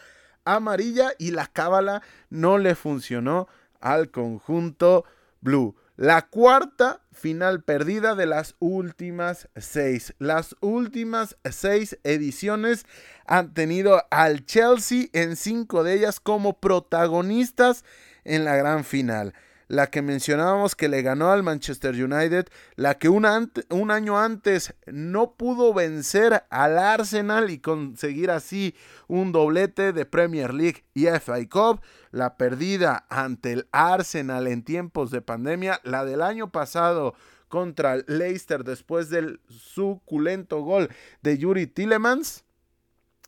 amarilla 0.45 1.11
y 1.17 1.31
la 1.31 1.47
cábala 1.47 2.01
no 2.29 2.57
le 2.57 2.75
funcionó 2.75 3.47
al 3.79 4.11
conjunto 4.11 5.05
blue. 5.41 5.75
La 5.95 6.27
cuarta 6.27 7.01
final 7.11 7.63
perdida 7.63 8.13
de 8.13 8.27
las 8.27 8.55
últimas 8.59 9.49
seis. 9.55 10.13
Las 10.19 10.55
últimas 10.61 11.37
seis 11.43 11.97
ediciones 12.03 12.85
han 13.25 13.53
tenido 13.55 14.03
al 14.11 14.45
Chelsea 14.45 15.07
en 15.13 15.35
cinco 15.35 15.83
de 15.83 15.95
ellas 15.95 16.19
como 16.19 16.59
protagonistas 16.59 17.83
en 18.27 18.45
la 18.45 18.55
gran 18.55 18.83
final. 18.83 19.33
La 19.69 19.87
que 19.87 20.01
mencionábamos 20.01 20.75
que 20.75 20.87
le 20.87 21.01
ganó 21.01 21.31
al 21.31 21.43
Manchester 21.43 21.93
United, 21.93 22.47
la 22.75 22.97
que 22.97 23.09
un, 23.09 23.25
un 23.69 23.91
año 23.91 24.17
antes 24.17 24.73
no 24.85 25.33
pudo 25.33 25.73
vencer 25.73 26.45
al 26.49 26.77
Arsenal 26.77 27.49
y 27.49 27.59
conseguir 27.59 28.31
así 28.31 28.75
un 29.07 29.33
doblete 29.33 29.91
de 29.91 30.05
Premier 30.05 30.53
League 30.53 30.85
y 30.93 31.07
FA 31.07 31.37
Cup, 31.49 31.81
la 32.11 32.37
perdida 32.37 33.05
ante 33.09 33.51
el 33.51 33.67
Arsenal 33.71 34.47
en 34.47 34.63
tiempos 34.63 35.11
de 35.11 35.21
pandemia, 35.21 35.81
la 35.83 36.05
del 36.05 36.21
año 36.21 36.49
pasado 36.49 37.13
contra 37.49 37.95
el 37.95 38.05
Leicester 38.07 38.63
después 38.63 39.09
del 39.09 39.41
suculento 39.49 40.61
gol 40.61 40.89
de 41.21 41.37
Yuri 41.37 41.67
Tillemans 41.67 42.45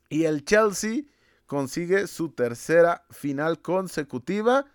y 0.10 0.24
el 0.24 0.46
Chelsea 0.46 1.04
consigue 1.46 2.08
su 2.08 2.30
tercera 2.30 3.06
final 3.10 3.62
consecutiva 3.62 4.66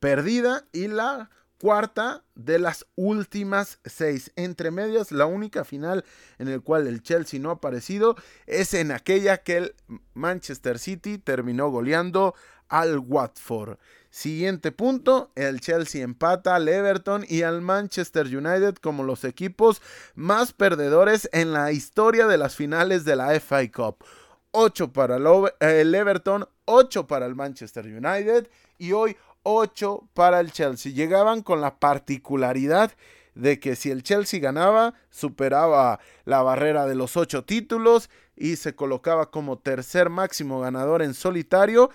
perdida 0.00 0.64
y 0.72 0.88
la 0.88 1.30
cuarta 1.60 2.24
de 2.34 2.58
las 2.58 2.86
últimas 2.96 3.78
seis. 3.84 4.32
Entre 4.34 4.70
medias, 4.70 5.12
la 5.12 5.26
única 5.26 5.64
final 5.64 6.04
en 6.38 6.50
la 6.50 6.58
cual 6.58 6.86
el 6.86 7.02
Chelsea 7.02 7.38
no 7.38 7.50
ha 7.50 7.54
aparecido 7.54 8.16
es 8.46 8.74
en 8.74 8.90
aquella 8.90 9.38
que 9.38 9.58
el 9.58 9.74
Manchester 10.14 10.78
City 10.78 11.18
terminó 11.18 11.70
goleando 11.70 12.34
al 12.68 12.98
Watford. 12.98 13.76
Siguiente 14.08 14.72
punto, 14.72 15.30
el 15.36 15.60
Chelsea 15.60 16.02
empata 16.02 16.56
al 16.56 16.68
Everton 16.68 17.24
y 17.28 17.42
al 17.42 17.60
Manchester 17.60 18.26
United 18.26 18.76
como 18.76 19.04
los 19.04 19.24
equipos 19.24 19.82
más 20.14 20.52
perdedores 20.52 21.28
en 21.32 21.52
la 21.52 21.70
historia 21.72 22.26
de 22.26 22.38
las 22.38 22.56
finales 22.56 23.04
de 23.04 23.16
la 23.16 23.38
FA 23.38 23.70
Cup. 23.70 24.04
8 24.52 24.92
para 24.92 25.18
el 25.60 25.94
Everton, 25.94 26.48
8 26.64 27.06
para 27.06 27.26
el 27.26 27.36
Manchester 27.36 27.86
United 27.86 28.48
y 28.78 28.92
hoy 28.92 29.16
8 29.42 30.08
para 30.14 30.40
el 30.40 30.52
Chelsea. 30.52 30.92
Llegaban 30.92 31.42
con 31.42 31.60
la 31.60 31.78
particularidad 31.78 32.92
de 33.34 33.58
que 33.58 33.76
si 33.76 33.90
el 33.90 34.02
Chelsea 34.02 34.40
ganaba, 34.40 34.94
superaba 35.08 36.00
la 36.24 36.42
barrera 36.42 36.86
de 36.86 36.94
los 36.94 37.16
8 37.16 37.44
títulos 37.44 38.10
y 38.36 38.56
se 38.56 38.74
colocaba 38.74 39.30
como 39.30 39.58
tercer 39.58 40.10
máximo 40.10 40.60
ganador 40.60 41.02
en 41.02 41.14
solitario. 41.14 41.90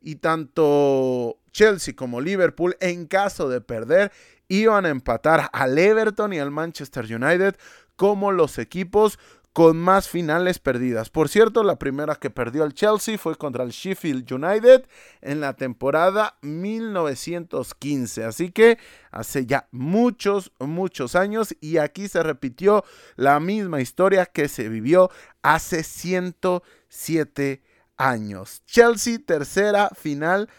Y 0.00 0.16
tanto 0.16 1.38
Chelsea 1.50 1.94
como 1.96 2.20
Liverpool, 2.20 2.76
en 2.80 3.06
caso 3.06 3.48
de 3.48 3.60
perder, 3.60 4.12
iban 4.48 4.84
a 4.84 4.90
empatar 4.90 5.48
al 5.52 5.78
Everton 5.78 6.32
y 6.32 6.38
al 6.38 6.50
Manchester 6.50 7.04
United 7.04 7.56
como 7.96 8.32
los 8.32 8.58
equipos 8.58 9.18
con 9.54 9.76
más 9.76 10.08
finales 10.08 10.58
perdidas. 10.58 11.10
Por 11.10 11.28
cierto, 11.28 11.62
la 11.62 11.78
primera 11.78 12.16
que 12.16 12.28
perdió 12.28 12.64
el 12.64 12.74
Chelsea 12.74 13.16
fue 13.16 13.36
contra 13.36 13.62
el 13.62 13.70
Sheffield 13.70 14.30
United 14.30 14.84
en 15.22 15.40
la 15.40 15.54
temporada 15.54 16.36
1915. 16.42 18.24
Así 18.24 18.50
que 18.50 18.78
hace 19.12 19.46
ya 19.46 19.68
muchos, 19.70 20.50
muchos 20.58 21.14
años 21.14 21.54
y 21.60 21.78
aquí 21.78 22.08
se 22.08 22.24
repitió 22.24 22.84
la 23.14 23.38
misma 23.38 23.80
historia 23.80 24.26
que 24.26 24.48
se 24.48 24.68
vivió 24.68 25.08
hace 25.40 25.84
107 25.84 27.62
años. 27.96 28.64
Chelsea, 28.66 29.18
tercera 29.24 29.90
final 29.96 30.50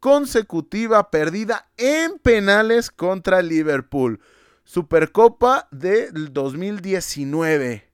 consecutiva 0.00 1.10
perdida 1.10 1.68
en 1.76 2.18
penales 2.18 2.90
contra 2.90 3.42
Liverpool. 3.42 4.18
Supercopa 4.64 5.68
del 5.70 6.32
2019. 6.32 7.89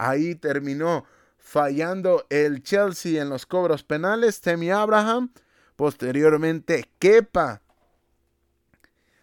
Ahí 0.00 0.34
terminó 0.34 1.04
fallando 1.36 2.24
el 2.30 2.62
Chelsea 2.62 3.20
en 3.20 3.28
los 3.28 3.44
cobros 3.44 3.84
penales. 3.84 4.40
Temi 4.40 4.70
Abraham. 4.70 5.30
Posteriormente, 5.76 6.90
Kepa. 6.98 7.60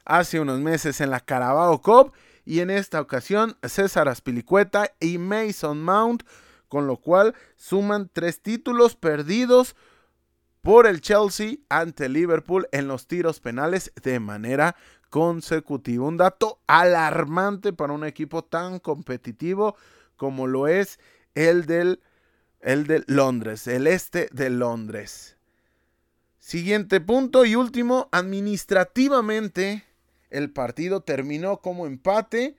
Hace 0.06 0.40
unos 0.40 0.60
meses 0.60 1.02
en 1.02 1.10
la 1.10 1.20
Carabao 1.20 1.82
Cup. 1.82 2.14
Y 2.46 2.60
en 2.60 2.70
esta 2.70 3.02
ocasión, 3.02 3.58
César 3.64 4.08
Aspilicueta 4.08 4.92
y 5.00 5.18
Mason 5.18 5.82
Mount. 5.82 6.22
Con 6.68 6.86
lo 6.86 6.98
cual 6.98 7.34
suman 7.56 8.08
tres 8.14 8.44
títulos 8.44 8.96
perdidos 8.96 9.76
por 10.62 10.86
el 10.86 11.02
Chelsea 11.02 11.56
ante 11.70 12.08
Liverpool 12.08 12.68
en 12.72 12.88
los 12.88 13.08
tiros 13.08 13.40
penales 13.40 13.92
de 14.04 14.20
manera 14.20 14.76
consecutiva. 15.10 16.06
Un 16.06 16.18
dato 16.18 16.60
alarmante 16.68 17.74
para 17.74 17.94
un 17.94 18.06
equipo 18.06 18.44
tan 18.44 18.78
competitivo 18.78 19.76
como 20.18 20.48
lo 20.48 20.68
es 20.68 21.00
el 21.36 21.66
del, 21.66 22.02
el 22.60 22.88
de 22.88 23.04
Londres, 23.08 23.68
el 23.68 23.88
este 23.88 24.28
de 24.32 24.50
Londres. 24.50 25.38
Siguiente 26.40 27.02
punto 27.02 27.46
y 27.46 27.56
último, 27.56 28.10
administrativamente 28.12 29.84
el 30.30 30.52
partido 30.52 31.02
terminó 31.02 31.62
como 31.62 31.86
empate. 31.86 32.58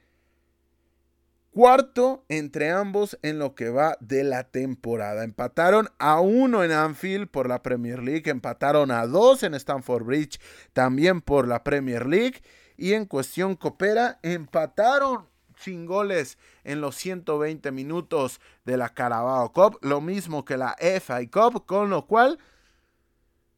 Cuarto 1.51 2.25
entre 2.29 2.71
ambos 2.71 3.19
en 3.23 3.39
lo 3.39 3.55
que 3.55 3.71
va 3.71 3.97
de 4.01 4.23
la 4.23 4.45
temporada. 4.45 5.25
Empataron 5.25 5.89
a 5.99 6.21
uno 6.21 6.63
en 6.63 6.71
Anfield 6.71 7.29
por 7.29 7.49
la 7.49 7.63
Premier 7.63 8.01
League, 8.01 8.31
empataron 8.31 8.91
a 8.91 9.07
dos 9.07 9.43
en 9.43 9.55
Stamford 9.55 10.05
Bridge 10.05 10.39
también 10.73 11.21
por 11.21 11.49
la 11.49 11.65
Premier 11.65 12.07
League 12.07 12.43
y 12.77 12.93
en 12.93 13.07
cuestión 13.07 13.57
coopera 13.57 14.21
empataron 14.23 15.27
sin 15.61 15.87
goles 15.87 16.39
en 16.65 16.81
los 16.81 16.97
120 16.97 17.71
minutos 17.73 18.41
de 18.65 18.77
la 18.77 18.91
Carabao 18.91 19.53
Cup, 19.53 19.79
lo 19.83 20.01
mismo 20.01 20.45
que 20.45 20.57
la 20.57 20.77
FA 21.01 21.21
Cup, 21.31 21.67
con 21.67 21.91
lo 21.91 22.07
cual 22.07 22.39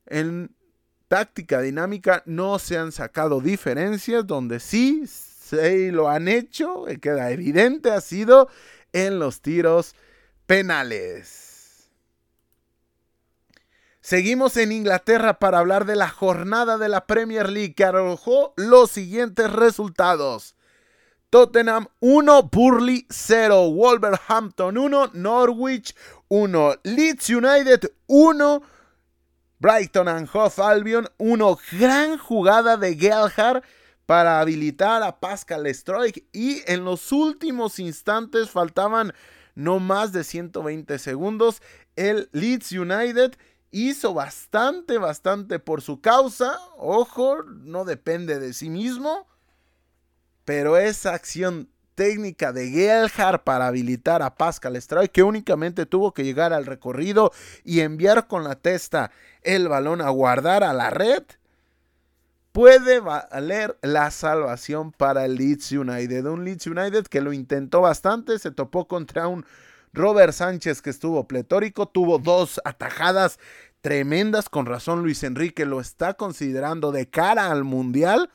en 0.07 0.55
táctica 1.09 1.61
dinámica 1.61 2.23
no 2.27 2.59
se 2.59 2.79
han 2.79 2.93
sacado 2.93 3.41
diferencias, 3.41 4.27
donde 4.27 4.61
sí 4.61 5.07
se 5.07 5.91
lo 5.93 6.09
han 6.09 6.29
hecho, 6.29 6.85
queda 7.01 7.31
evidente, 7.31 7.91
ha 7.91 8.01
sido 8.01 8.49
en 8.93 9.19
los 9.19 9.41
tiros 9.41 9.95
penales. 10.47 11.91
Seguimos 14.01 14.57
en 14.57 14.73
Inglaterra 14.73 15.39
para 15.39 15.59
hablar 15.59 15.85
de 15.85 15.95
la 15.95 16.09
jornada 16.09 16.79
de 16.79 16.89
la 16.89 17.07
Premier 17.07 17.51
League 17.51 17.75
que 17.75 17.85
arrojó 17.85 18.55
los 18.57 18.91
siguientes 18.91 19.53
resultados. 19.53 20.57
Tottenham 21.31 21.87
1, 22.01 22.49
Burley 22.51 23.07
0, 23.09 23.71
Wolverhampton 23.71 24.77
1, 24.77 25.11
Norwich 25.15 25.95
1, 26.29 26.75
Leeds 26.83 27.31
United 27.31 27.93
1, 28.09 28.61
Brighton 29.61 30.09
and 30.09 30.29
Hove 30.29 30.59
Albion 30.59 31.07
1. 31.19 31.57
Gran 31.79 32.19
jugada 32.19 32.77
de 32.77 32.97
Gelhard 32.97 33.63
para 34.07 34.41
habilitar 34.41 35.05
a 35.05 35.21
Pascal 35.21 35.73
Stroik 35.73 36.27
y 36.33 36.63
en 36.67 36.85
los 36.85 37.13
últimos 37.13 37.79
instantes 37.79 38.51
faltaban 38.51 39.15
no 39.55 39.79
más 39.79 40.13
de 40.13 40.25
120 40.25 40.99
segundos. 40.99 41.63
El 41.95 42.29
Leeds 42.33 42.73
United 42.73 43.37
hizo 43.71 44.15
bastante, 44.15 44.99
bastante 44.99 45.61
por 45.61 45.81
su 45.81 46.01
causa. 46.01 46.59
Ojo, 46.77 47.45
no 47.45 47.85
depende 47.85 48.41
de 48.41 48.53
sí 48.53 48.69
mismo 48.69 49.30
pero 50.51 50.77
esa 50.77 51.15
acción 51.15 51.69
técnica 51.95 52.53
de 52.53 52.69
Gelhard 52.71 53.45
para 53.45 53.69
habilitar 53.69 54.21
a 54.21 54.35
Pascal 54.35 54.75
Strike, 54.75 55.13
que 55.13 55.23
únicamente 55.23 55.87
tuvo 55.87 56.13
que 56.13 56.25
llegar 56.25 56.53
al 56.53 56.67
recorrido 56.67 57.31
y 57.63 57.83
enviar 57.83 58.27
con 58.27 58.43
la 58.43 58.57
testa 58.57 59.13
el 59.43 59.69
balón 59.69 60.01
a 60.01 60.11
guardar 60.11 60.65
a 60.65 60.73
la 60.73 60.91
red, 60.91 61.23
puede 62.51 62.99
valer 62.99 63.79
la 63.83 64.11
salvación 64.11 64.91
para 64.91 65.25
el 65.25 65.37
Leeds 65.37 65.71
United. 65.71 66.27
Un 66.27 66.45
Leeds 66.45 66.67
United 66.67 67.07
que 67.07 67.21
lo 67.21 67.33
intentó 67.33 67.83
bastante, 67.83 68.37
se 68.41 68.51
topó 68.51 68.89
contra 68.89 69.29
un 69.29 69.47
Robert 69.93 70.33
Sánchez 70.33 70.83
que 70.83 70.91
estuvo 70.91 71.29
pletórico, 71.29 71.87
tuvo 71.87 72.19
dos 72.19 72.61
atajadas 72.65 73.39
tremendas, 73.83 74.49
con 74.49 74.67
razón 74.67 75.05
Luis 75.05 75.23
Enrique 75.23 75.65
lo 75.65 75.81
está 75.81 76.15
considerando 76.15 76.91
de 76.91 77.09
cara 77.09 77.53
al 77.53 77.63
Mundial 77.63 78.31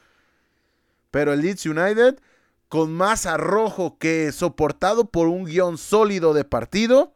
pero 1.15 1.32
el 1.32 1.39
Leeds 1.39 1.65
United, 1.65 2.19
con 2.67 2.91
más 2.91 3.25
arrojo 3.25 3.97
que 3.97 4.34
soportado 4.34 5.06
por 5.12 5.30
un 5.30 5.45
guion 5.45 5.78
sólido 5.78 6.34
de 6.34 6.43
partido, 6.43 7.13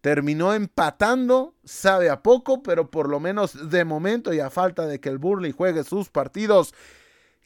terminó 0.00 0.54
empatando, 0.54 1.56
sabe 1.64 2.08
a 2.08 2.22
poco, 2.22 2.62
pero 2.62 2.88
por 2.88 3.08
lo 3.08 3.18
menos 3.18 3.68
de 3.68 3.84
momento 3.84 4.32
y 4.32 4.38
a 4.38 4.48
falta 4.48 4.86
de 4.86 5.00
que 5.00 5.08
el 5.08 5.18
Burley 5.18 5.50
juegue 5.50 5.82
sus 5.82 6.08
partidos 6.08 6.72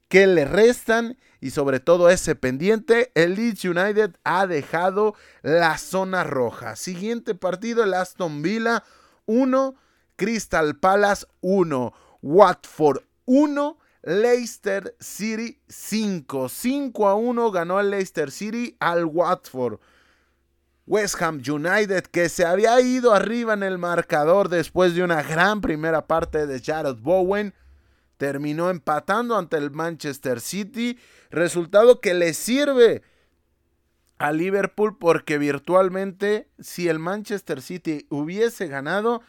que 0.09 0.27
le 0.27 0.45
restan 0.45 1.17
y 1.41 1.53
sobre 1.53 1.81
todo 1.81 2.11
ese 2.11 2.35
pendiente, 2.35 3.11
el 3.15 3.35
Leeds 3.35 3.65
United 3.65 4.17
ha 4.23 4.47
dejado 4.47 5.15
la 5.41 5.79
zona 5.79 6.25
roja. 6.25 6.77
Siguiente 6.77 7.35
partido, 7.35 7.85
el 7.85 7.95
Aston 7.95 8.43
Villa 8.43 8.85
1, 9.25 9.77
Crystal 10.17 10.77
Palace 10.77 11.25
1, 11.41 11.95
Watford 12.21 12.99
1, 13.25 13.79
Leicester 14.05 14.95
City 15.01 15.59
5. 15.67 16.51
5 16.51 17.09
a 17.09 17.15
1 17.15 17.51
ganó 17.51 17.81
el 17.81 17.91
Leicester 17.91 18.31
City 18.31 18.77
al 18.79 19.07
Watford. 19.07 19.81
West 20.87 21.21
Ham 21.23 21.37
United, 21.37 22.05
que 22.05 22.29
se 22.29 22.45
había 22.45 22.79
ido 22.83 23.15
arriba 23.15 23.55
en 23.55 23.63
el 23.63 23.79
marcador 23.79 24.51
después 24.51 24.95
de 24.95 25.03
una 25.03 25.23
gran 25.23 25.63
primera 25.63 26.07
parte 26.07 26.47
de 26.47 26.61
Jared 26.61 26.97
Bowen, 26.97 27.55
terminó 28.19 28.69
empatando 28.69 29.39
ante 29.39 29.57
el 29.57 29.71
Manchester 29.71 30.43
City. 30.43 30.99
Resultado 31.31 32.03
que 32.03 32.13
le 32.13 32.35
sirve 32.35 33.03
a 34.19 34.33
Liverpool 34.33 34.99
porque 34.99 35.39
virtualmente 35.39 36.51
si 36.59 36.89
el 36.89 36.99
Manchester 36.99 37.63
City 37.63 38.07
hubiese 38.11 38.67
ganado, 38.67 39.23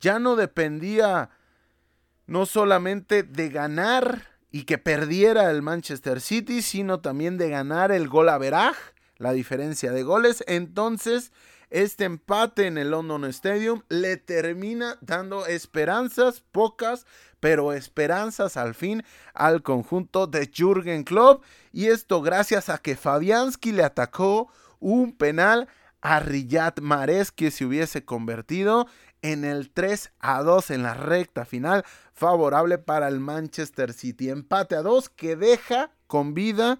ya 0.00 0.18
no 0.18 0.34
dependía 0.34 1.30
no 2.26 2.46
solamente 2.46 3.22
de 3.22 3.48
ganar 3.48 4.22
y 4.50 4.64
que 4.64 4.78
perdiera 4.78 5.50
el 5.50 5.62
Manchester 5.62 6.20
City, 6.20 6.62
sino 6.62 7.00
también 7.00 7.38
de 7.38 7.50
ganar 7.50 7.92
el 7.92 8.08
gol 8.08 8.28
a 8.28 8.38
veraj, 8.38 8.76
la 9.18 9.32
diferencia 9.32 9.92
de 9.92 10.02
goles. 10.02 10.44
Entonces, 10.46 11.32
este 11.70 12.04
empate 12.04 12.66
en 12.66 12.78
el 12.78 12.90
London 12.90 13.24
Stadium 13.26 13.82
le 13.88 14.16
termina 14.16 14.98
dando 15.00 15.46
esperanzas, 15.46 16.42
pocas, 16.52 17.06
pero 17.40 17.72
esperanzas 17.72 18.56
al 18.56 18.74
fin 18.74 19.02
al 19.34 19.62
conjunto 19.62 20.26
de 20.26 20.50
Jürgen 20.52 21.04
Klopp. 21.04 21.44
Y 21.72 21.86
esto 21.86 22.22
gracias 22.22 22.68
a 22.68 22.78
que 22.78 22.96
Fabianski 22.96 23.72
le 23.72 23.82
atacó 23.82 24.48
un 24.78 25.12
penal 25.12 25.68
a 26.00 26.20
Riyad 26.20 26.78
Mahrez 26.78 27.32
que 27.32 27.50
se 27.50 27.64
hubiese 27.64 28.04
convertido 28.04 28.86
en 29.22 29.44
el 29.44 29.70
3 29.70 30.12
a 30.20 30.42
2 30.42 30.70
en 30.70 30.82
la 30.82 30.94
recta 30.94 31.44
final, 31.44 31.84
favorable 32.12 32.78
para 32.78 33.08
el 33.08 33.20
Manchester 33.20 33.92
City. 33.92 34.30
Empate 34.30 34.76
a 34.76 34.82
2 34.82 35.08
que 35.10 35.36
deja 35.36 35.90
con 36.06 36.34
vida 36.34 36.78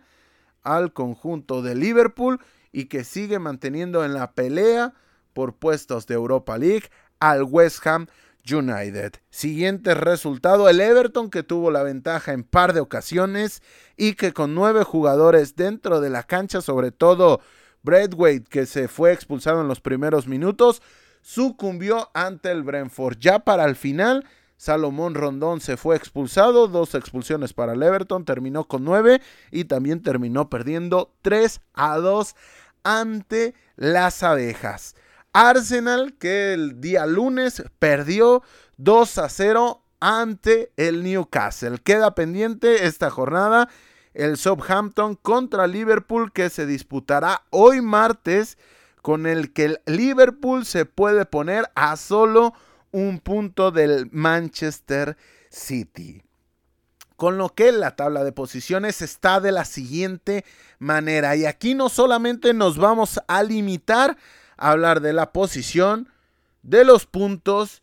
al 0.62 0.92
conjunto 0.92 1.62
de 1.62 1.74
Liverpool 1.74 2.40
y 2.72 2.86
que 2.86 3.04
sigue 3.04 3.38
manteniendo 3.38 4.04
en 4.04 4.14
la 4.14 4.32
pelea 4.32 4.94
por 5.32 5.54
puestos 5.54 6.06
de 6.06 6.14
Europa 6.14 6.58
League 6.58 6.88
al 7.20 7.42
West 7.42 7.86
Ham 7.86 8.06
United. 8.50 9.14
Siguiente 9.30 9.94
resultado, 9.94 10.68
el 10.68 10.80
Everton 10.80 11.30
que 11.30 11.42
tuvo 11.42 11.70
la 11.70 11.82
ventaja 11.82 12.32
en 12.32 12.44
par 12.44 12.72
de 12.72 12.80
ocasiones 12.80 13.62
y 13.96 14.14
que 14.14 14.32
con 14.32 14.54
nueve 14.54 14.84
jugadores 14.84 15.56
dentro 15.56 16.00
de 16.00 16.10
la 16.10 16.22
cancha, 16.22 16.60
sobre 16.60 16.90
todo 16.90 17.40
Bradwaite 17.82 18.48
que 18.48 18.66
se 18.66 18.88
fue 18.88 19.12
expulsado 19.12 19.60
en 19.60 19.68
los 19.68 19.80
primeros 19.80 20.26
minutos, 20.26 20.82
sucumbió 21.26 22.08
ante 22.14 22.52
el 22.52 22.62
Brentford. 22.62 23.18
Ya 23.18 23.40
para 23.40 23.64
el 23.64 23.74
final, 23.74 24.24
Salomón 24.56 25.14
Rondón 25.14 25.60
se 25.60 25.76
fue 25.76 25.96
expulsado, 25.96 26.68
dos 26.68 26.94
expulsiones 26.94 27.52
para 27.52 27.72
el 27.72 27.82
Everton, 27.82 28.24
terminó 28.24 28.68
con 28.68 28.84
nueve 28.84 29.20
y 29.50 29.64
también 29.64 30.04
terminó 30.04 30.48
perdiendo 30.48 31.12
3 31.22 31.60
a 31.74 31.96
2 31.96 32.36
ante 32.84 33.54
las 33.74 34.22
abejas. 34.22 34.94
Arsenal 35.32 36.14
que 36.16 36.52
el 36.52 36.80
día 36.80 37.06
lunes 37.06 37.64
perdió 37.80 38.44
2 38.76 39.18
a 39.18 39.28
0 39.28 39.82
ante 39.98 40.70
el 40.76 41.02
Newcastle. 41.02 41.78
Queda 41.82 42.14
pendiente 42.14 42.86
esta 42.86 43.10
jornada 43.10 43.68
el 44.14 44.36
Southampton 44.36 45.16
contra 45.16 45.66
Liverpool 45.66 46.32
que 46.32 46.50
se 46.50 46.66
disputará 46.66 47.42
hoy 47.50 47.80
martes 47.80 48.58
con 49.06 49.26
el 49.26 49.52
que 49.52 49.66
el 49.66 49.80
Liverpool 49.86 50.66
se 50.66 50.84
puede 50.84 51.26
poner 51.26 51.70
a 51.76 51.96
solo 51.96 52.54
un 52.90 53.20
punto 53.20 53.70
del 53.70 54.08
Manchester 54.10 55.16
City. 55.48 56.24
Con 57.14 57.38
lo 57.38 57.50
que 57.50 57.70
la 57.70 57.94
tabla 57.94 58.24
de 58.24 58.32
posiciones 58.32 59.02
está 59.02 59.38
de 59.38 59.52
la 59.52 59.64
siguiente 59.64 60.44
manera. 60.80 61.36
Y 61.36 61.46
aquí 61.46 61.76
no 61.76 61.88
solamente 61.88 62.52
nos 62.52 62.78
vamos 62.78 63.20
a 63.28 63.44
limitar 63.44 64.16
hablar 64.56 65.00
de 65.00 65.12
la 65.12 65.32
posición, 65.32 66.08
de 66.62 66.84
los 66.84 67.06
puntos, 67.06 67.82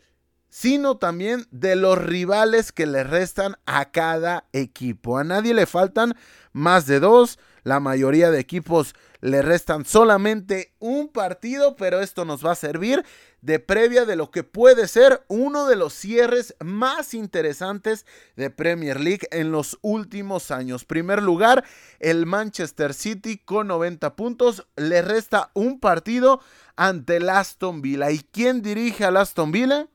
sino 0.49 0.97
también 0.97 1.47
de 1.51 1.77
los 1.77 1.97
rivales 1.97 2.73
que 2.73 2.85
le 2.85 3.05
restan 3.05 3.55
a 3.65 3.91
cada 3.91 4.43
equipo. 4.51 5.17
A 5.17 5.23
nadie 5.23 5.53
le 5.53 5.67
faltan 5.67 6.17
más 6.51 6.85
de 6.85 6.99
dos. 6.99 7.39
La 7.63 7.79
mayoría 7.79 8.29
de 8.29 8.41
equipos 8.41 8.93
le 9.23 9.41
restan 9.41 9.85
solamente 9.85 10.73
un 10.79 11.07
partido, 11.07 11.77
pero 11.77 12.01
esto 12.01 12.25
nos 12.25 12.45
va 12.45 12.51
a 12.51 12.55
servir 12.55 13.05
de 13.39 13.57
previa 13.57 14.03
de 14.03 14.17
lo 14.17 14.31
que 14.31 14.43
puede 14.43 14.85
ser 14.85 15.23
uno 15.29 15.65
de 15.65 15.77
los 15.77 15.93
cierres 15.93 16.55
más 16.59 17.13
interesantes 17.13 18.05
de 18.35 18.49
Premier 18.49 18.99
League 18.99 19.25
en 19.31 19.53
los 19.53 19.79
últimos 19.81 20.51
años. 20.51 20.83
Primer 20.83 21.23
lugar, 21.23 21.63
el 21.99 22.25
Manchester 22.25 22.93
City 22.93 23.37
con 23.37 23.67
90 23.67 24.17
puntos, 24.17 24.67
le 24.75 25.01
resta 25.01 25.51
un 25.53 25.79
partido 25.79 26.41
ante 26.75 27.15
el 27.15 27.29
Aston 27.29 27.81
Villa. 27.81 28.11
¿Y 28.11 28.19
quién 28.19 28.61
dirige 28.61 29.05
al 29.05 29.15
Aston 29.15 29.53
Villa? 29.53 29.87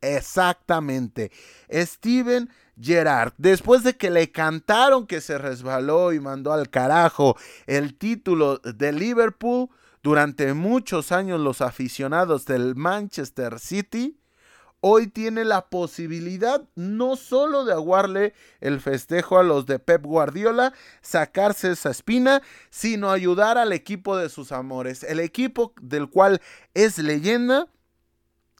Exactamente. 0.00 1.30
Steven 1.70 2.50
Gerrard, 2.80 3.32
después 3.38 3.82
de 3.82 3.96
que 3.96 4.10
le 4.10 4.30
cantaron 4.30 5.06
que 5.06 5.20
se 5.20 5.38
resbaló 5.38 6.12
y 6.12 6.20
mandó 6.20 6.52
al 6.52 6.70
carajo 6.70 7.36
el 7.66 7.96
título 7.96 8.58
de 8.58 8.92
Liverpool, 8.92 9.68
durante 10.02 10.54
muchos 10.54 11.12
años 11.12 11.40
los 11.40 11.60
aficionados 11.60 12.46
del 12.46 12.76
Manchester 12.76 13.58
City, 13.58 14.18
hoy 14.80 15.08
tiene 15.08 15.44
la 15.44 15.68
posibilidad 15.68 16.68
no 16.76 17.16
solo 17.16 17.64
de 17.64 17.72
aguarle 17.72 18.32
el 18.60 18.80
festejo 18.80 19.38
a 19.38 19.42
los 19.42 19.66
de 19.66 19.78
Pep 19.78 20.04
Guardiola, 20.04 20.72
sacarse 21.02 21.72
esa 21.72 21.90
espina, 21.90 22.42
sino 22.70 23.10
ayudar 23.10 23.58
al 23.58 23.72
equipo 23.72 24.16
de 24.16 24.28
sus 24.28 24.52
amores, 24.52 25.02
el 25.02 25.18
equipo 25.20 25.72
del 25.80 26.08
cual 26.08 26.40
es 26.74 26.98
leyenda 26.98 27.66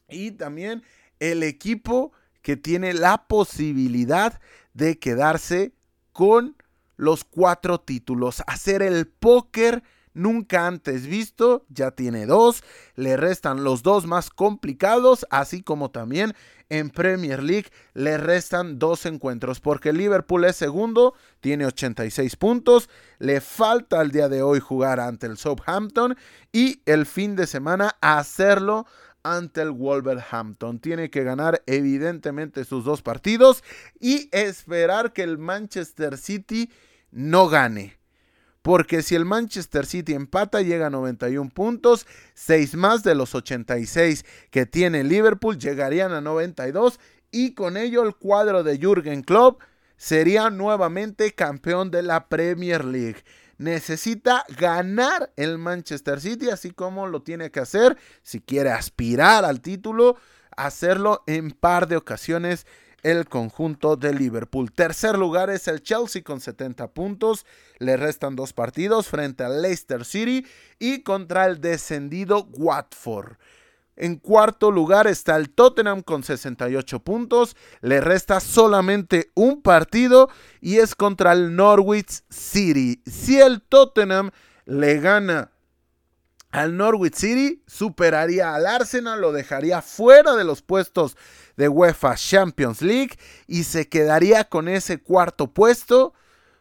y 0.09 0.31
también 0.31 0.83
el 1.19 1.43
equipo 1.43 2.11
que 2.41 2.57
tiene 2.57 2.93
la 2.93 3.27
posibilidad 3.27 4.39
de 4.73 4.99
quedarse 4.99 5.73
con 6.11 6.55
los 6.95 7.23
cuatro 7.23 7.79
títulos, 7.79 8.43
hacer 8.47 8.81
el 8.81 9.07
póker 9.07 9.83
nunca 10.13 10.67
antes 10.67 11.07
visto, 11.07 11.65
ya 11.69 11.91
tiene 11.91 12.25
dos, 12.25 12.63
le 12.95 13.15
restan 13.15 13.63
los 13.63 13.83
dos 13.83 14.05
más 14.05 14.29
complicados, 14.29 15.25
así 15.29 15.61
como 15.61 15.91
también 15.91 16.33
en 16.69 16.89
Premier 16.89 17.41
League 17.41 17.69
le 17.93 18.17
restan 18.17 18.79
dos 18.79 19.05
encuentros, 19.05 19.59
porque 19.59 19.93
Liverpool 19.93 20.45
es 20.45 20.55
segundo, 20.55 21.13
tiene 21.39 21.65
86 21.65 22.35
puntos, 22.35 22.89
le 23.17 23.41
falta 23.41 24.01
el 24.01 24.11
día 24.11 24.29
de 24.29 24.41
hoy 24.41 24.59
jugar 24.59 24.99
ante 24.99 25.25
el 25.27 25.37
Southampton 25.37 26.15
y 26.51 26.81
el 26.85 27.05
fin 27.05 27.35
de 27.35 27.47
semana 27.47 27.95
hacerlo 28.01 28.85
ante 29.23 29.61
el 29.61 29.71
Wolverhampton. 29.71 30.79
Tiene 30.79 31.09
que 31.09 31.23
ganar 31.23 31.61
evidentemente 31.65 32.65
sus 32.65 32.85
dos 32.85 33.01
partidos 33.01 33.63
y 33.99 34.29
esperar 34.31 35.13
que 35.13 35.23
el 35.23 35.37
Manchester 35.37 36.17
City 36.17 36.71
no 37.11 37.47
gane. 37.47 37.97
Porque 38.61 39.01
si 39.01 39.15
el 39.15 39.25
Manchester 39.25 39.85
City 39.85 40.13
empata, 40.13 40.61
llega 40.61 40.87
a 40.87 40.89
91 40.89 41.49
puntos, 41.49 42.05
6 42.33 42.75
más 42.75 43.03
de 43.03 43.15
los 43.15 43.33
86 43.33 44.25
que 44.51 44.65
tiene 44.65 45.03
Liverpool 45.03 45.57
llegarían 45.57 46.11
a 46.11 46.21
92 46.21 46.99
y 47.31 47.53
con 47.53 47.77
ello 47.77 48.03
el 48.03 48.15
cuadro 48.15 48.63
de 48.63 48.77
Jürgen 48.77 49.21
Klopp 49.21 49.61
sería 49.95 50.49
nuevamente 50.49 51.33
campeón 51.33 51.91
de 51.91 52.03
la 52.03 52.27
Premier 52.27 52.83
League 52.83 53.23
necesita 53.59 54.45
ganar 54.57 55.31
el 55.35 55.59
Manchester 55.59 56.19
City, 56.19 56.49
así 56.49 56.71
como 56.71 57.05
lo 57.05 57.21
tiene 57.21 57.51
que 57.51 57.59
hacer 57.59 57.97
si 58.23 58.39
quiere 58.41 58.71
aspirar 58.71 59.45
al 59.45 59.61
título, 59.61 60.17
hacerlo 60.57 61.23
en 61.27 61.51
par 61.51 61.87
de 61.87 61.97
ocasiones 61.97 62.65
el 63.03 63.27
conjunto 63.27 63.95
de 63.95 64.13
Liverpool. 64.13 64.71
Tercer 64.71 65.17
lugar 65.17 65.49
es 65.49 65.67
el 65.67 65.81
Chelsea 65.83 66.23
con 66.23 66.41
70 66.41 66.91
puntos. 66.91 67.45
Le 67.77 67.97
restan 67.97 68.35
dos 68.35 68.53
partidos 68.53 69.07
frente 69.07 69.43
al 69.43 69.61
Leicester 69.61 70.03
City 70.05 70.45
y 70.79 71.03
contra 71.03 71.45
el 71.45 71.61
descendido 71.61 72.47
Watford. 72.53 73.37
En 73.99 74.15
cuarto 74.15 74.71
lugar 74.71 75.07
está 75.07 75.35
el 75.35 75.49
Tottenham 75.49 76.03
con 76.03 76.23
68 76.23 77.01
puntos. 77.01 77.57
Le 77.81 77.99
resta 77.99 78.39
solamente 78.39 79.29
un 79.35 79.61
partido 79.61 80.29
y 80.61 80.77
es 80.77 80.95
contra 80.95 81.33
el 81.33 81.53
Norwich 81.53 82.23
City. 82.29 83.03
Si 83.05 83.41
el 83.41 83.61
Tottenham 83.61 84.31
le 84.65 85.01
gana 85.01 85.51
al 86.49 86.77
Norwich 86.77 87.15
City, 87.15 87.61
superaría 87.67 88.55
al 88.55 88.67
Arsenal, 88.67 89.19
lo 89.19 89.33
dejaría 89.33 89.81
fuera 89.81 90.33
de 90.37 90.45
los 90.45 90.61
puestos 90.61 91.17
de 91.57 91.67
UEFA 91.67 92.15
Champions 92.15 92.81
League 92.81 93.19
y 93.47 93.65
se 93.65 93.89
quedaría 93.89 94.45
con 94.45 94.69
ese 94.69 95.03
cuarto 95.03 95.53
puesto. 95.53 96.13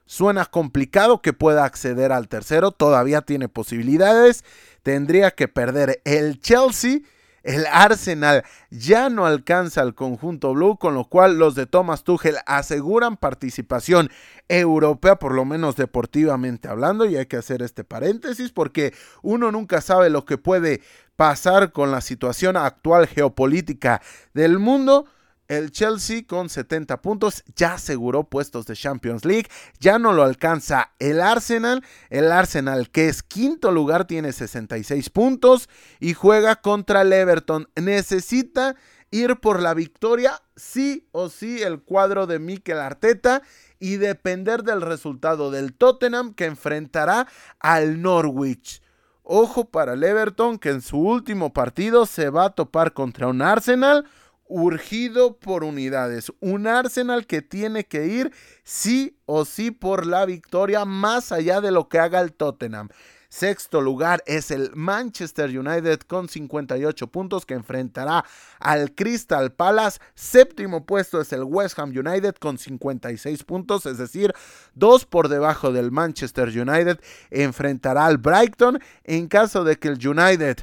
Suena 0.06 0.44
complicado 0.44 1.22
que 1.22 1.32
pueda 1.32 1.64
acceder 1.64 2.10
al 2.10 2.26
tercero, 2.26 2.72
todavía 2.72 3.22
tiene 3.22 3.48
posibilidades. 3.48 4.44
Tendría 4.82 5.30
que 5.30 5.46
perder 5.46 6.02
el 6.04 6.40
Chelsea 6.40 7.02
el 7.48 7.64
Arsenal 7.72 8.44
ya 8.70 9.08
no 9.08 9.24
alcanza 9.24 9.80
al 9.80 9.94
conjunto 9.94 10.52
blue, 10.52 10.76
con 10.76 10.92
lo 10.92 11.04
cual 11.04 11.38
los 11.38 11.54
de 11.54 11.64
Thomas 11.64 12.04
Tuchel 12.04 12.36
aseguran 12.44 13.16
participación 13.16 14.10
europea, 14.48 15.18
por 15.18 15.32
lo 15.32 15.46
menos 15.46 15.74
deportivamente 15.74 16.68
hablando, 16.68 17.06
y 17.06 17.16
hay 17.16 17.24
que 17.24 17.38
hacer 17.38 17.62
este 17.62 17.84
paréntesis 17.84 18.52
porque 18.52 18.92
uno 19.22 19.50
nunca 19.50 19.80
sabe 19.80 20.10
lo 20.10 20.26
que 20.26 20.36
puede 20.36 20.82
pasar 21.16 21.72
con 21.72 21.90
la 21.90 22.02
situación 22.02 22.58
actual 22.58 23.06
geopolítica 23.06 24.02
del 24.34 24.58
mundo 24.58 25.06
el 25.48 25.72
Chelsea 25.72 26.24
con 26.26 26.48
70 26.48 27.00
puntos 27.00 27.42
ya 27.56 27.74
aseguró 27.74 28.24
puestos 28.24 28.66
de 28.66 28.76
Champions 28.76 29.24
League. 29.24 29.48
Ya 29.80 29.98
no 29.98 30.12
lo 30.12 30.22
alcanza 30.22 30.92
el 30.98 31.20
Arsenal. 31.20 31.82
El 32.10 32.30
Arsenal 32.30 32.90
que 32.90 33.08
es 33.08 33.22
quinto 33.22 33.72
lugar 33.72 34.06
tiene 34.06 34.32
66 34.32 35.10
puntos 35.10 35.68
y 36.00 36.12
juega 36.12 36.56
contra 36.56 37.02
el 37.02 37.12
Everton. 37.12 37.68
Necesita 37.76 38.76
ir 39.10 39.36
por 39.36 39.60
la 39.60 39.72
victoria 39.72 40.40
sí 40.54 41.08
o 41.12 41.30
sí 41.30 41.62
el 41.62 41.80
cuadro 41.80 42.26
de 42.26 42.38
Mikel 42.38 42.78
Arteta 42.78 43.42
y 43.80 43.96
depender 43.96 44.64
del 44.64 44.82
resultado 44.82 45.50
del 45.50 45.72
Tottenham 45.72 46.34
que 46.34 46.44
enfrentará 46.44 47.26
al 47.58 48.02
Norwich. 48.02 48.82
Ojo 49.22 49.66
para 49.66 49.94
el 49.94 50.04
Everton 50.04 50.58
que 50.58 50.70
en 50.70 50.82
su 50.82 50.98
último 50.98 51.52
partido 51.52 52.06
se 52.06 52.28
va 52.30 52.46
a 52.46 52.50
topar 52.50 52.92
contra 52.92 53.28
un 53.28 53.40
Arsenal 53.40 54.06
urgido 54.48 55.36
por 55.38 55.64
unidades. 55.64 56.32
Un 56.40 56.66
Arsenal 56.66 57.26
que 57.26 57.42
tiene 57.42 57.84
que 57.84 58.06
ir 58.06 58.32
sí 58.64 59.16
o 59.26 59.44
sí 59.44 59.70
por 59.70 60.06
la 60.06 60.24
victoria 60.26 60.84
más 60.84 61.32
allá 61.32 61.60
de 61.60 61.70
lo 61.70 61.88
que 61.88 61.98
haga 61.98 62.20
el 62.20 62.32
Tottenham. 62.32 62.88
Sexto 63.30 63.82
lugar 63.82 64.22
es 64.26 64.50
el 64.50 64.70
Manchester 64.74 65.50
United 65.56 66.00
con 66.00 66.30
58 66.30 67.08
puntos 67.08 67.44
que 67.44 67.52
enfrentará 67.52 68.24
al 68.58 68.94
Crystal 68.94 69.52
Palace. 69.52 70.00
Séptimo 70.14 70.86
puesto 70.86 71.20
es 71.20 71.32
el 71.34 71.44
West 71.44 71.78
Ham 71.78 71.90
United 71.90 72.36
con 72.36 72.56
56 72.56 73.44
puntos, 73.44 73.84
es 73.84 73.98
decir, 73.98 74.32
dos 74.74 75.04
por 75.04 75.28
debajo 75.28 75.72
del 75.72 75.90
Manchester 75.90 76.48
United. 76.48 77.00
Enfrentará 77.30 78.06
al 78.06 78.16
Brighton 78.16 78.80
en 79.04 79.28
caso 79.28 79.62
de 79.62 79.76
que 79.76 79.88
el 79.88 80.08
United 80.08 80.60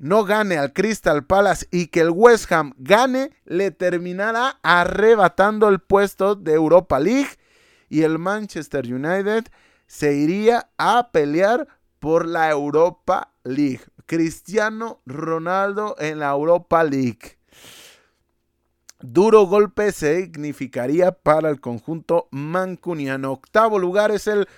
no 0.00 0.24
gane 0.24 0.56
al 0.56 0.72
Crystal 0.72 1.26
Palace 1.26 1.68
y 1.70 1.88
que 1.88 2.00
el 2.00 2.10
West 2.10 2.50
Ham 2.50 2.72
gane, 2.78 3.32
le 3.44 3.70
terminará 3.70 4.58
arrebatando 4.62 5.68
el 5.68 5.78
puesto 5.78 6.34
de 6.34 6.54
Europa 6.54 6.98
League 6.98 7.36
y 7.90 8.02
el 8.02 8.18
Manchester 8.18 8.86
United 8.86 9.44
se 9.86 10.14
iría 10.14 10.70
a 10.78 11.10
pelear 11.12 11.68
por 11.98 12.26
la 12.26 12.50
Europa 12.50 13.34
League. 13.44 13.82
Cristiano 14.06 15.02
Ronaldo 15.04 15.96
en 15.98 16.18
la 16.18 16.30
Europa 16.30 16.82
League. 16.82 17.38
Duro 19.00 19.46
golpe 19.46 19.92
significaría 19.92 21.12
para 21.12 21.50
el 21.50 21.60
conjunto 21.60 22.26
mancuniano. 22.30 23.32
Octavo 23.32 23.78
lugar 23.78 24.10
es 24.12 24.26
el 24.26 24.48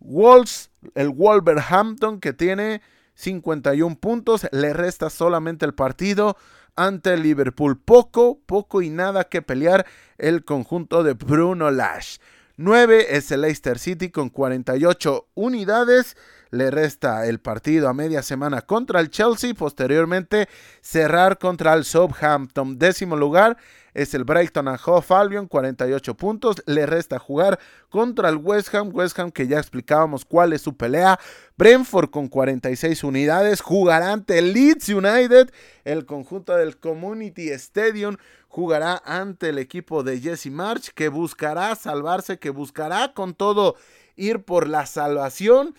Wolves, 0.00 0.70
el 0.96 1.10
Wolverhampton 1.10 2.18
que 2.18 2.32
tiene 2.32 2.82
51 3.18 3.96
puntos, 3.96 4.46
le 4.52 4.72
resta 4.72 5.10
solamente 5.10 5.66
el 5.66 5.74
partido 5.74 6.36
ante 6.76 7.14
el 7.14 7.22
Liverpool. 7.24 7.76
Poco, 7.76 8.38
poco 8.46 8.80
y 8.80 8.90
nada 8.90 9.24
que 9.24 9.42
pelear 9.42 9.86
el 10.18 10.44
conjunto 10.44 11.02
de 11.02 11.14
Bruno 11.14 11.72
Lash. 11.72 12.18
9 12.58 13.16
es 13.16 13.30
el 13.32 13.40
Leicester 13.40 13.78
City 13.80 14.10
con 14.10 14.30
48 14.30 15.26
unidades. 15.34 16.16
Le 16.50 16.70
resta 16.70 17.26
el 17.26 17.40
partido 17.40 17.88
a 17.88 17.94
media 17.94 18.22
semana 18.22 18.62
contra 18.62 19.00
el 19.00 19.10
Chelsea. 19.10 19.52
Posteriormente 19.52 20.48
cerrar 20.80 21.38
contra 21.38 21.74
el 21.74 21.84
Southampton. 21.84 22.78
Décimo 22.78 23.16
lugar 23.16 23.56
es 23.98 24.14
el 24.14 24.22
Brighton 24.22 24.68
a 24.68 24.76
Hove 24.76 25.04
Albion, 25.10 25.48
48 25.48 26.16
puntos. 26.16 26.62
Le 26.66 26.86
resta 26.86 27.18
jugar 27.18 27.58
contra 27.88 28.28
el 28.28 28.36
West 28.36 28.72
Ham. 28.72 28.90
West 28.92 29.18
Ham 29.18 29.32
que 29.32 29.48
ya 29.48 29.58
explicábamos 29.58 30.24
cuál 30.24 30.52
es 30.52 30.62
su 30.62 30.76
pelea. 30.76 31.18
Brentford 31.56 32.10
con 32.10 32.28
46 32.28 33.02
unidades. 33.02 33.60
Jugará 33.60 34.12
ante 34.12 34.38
el 34.38 34.52
Leeds 34.52 34.88
United. 34.90 35.50
El 35.84 36.06
conjunto 36.06 36.54
del 36.54 36.78
Community 36.78 37.48
Stadium 37.50 38.16
jugará 38.46 39.02
ante 39.04 39.48
el 39.48 39.58
equipo 39.58 40.04
de 40.04 40.20
Jesse 40.20 40.50
March 40.50 40.92
que 40.94 41.08
buscará 41.08 41.74
salvarse, 41.74 42.38
que 42.38 42.50
buscará 42.50 43.12
con 43.14 43.34
todo 43.34 43.74
ir 44.14 44.44
por 44.44 44.68
la 44.68 44.86
salvación. 44.86 45.74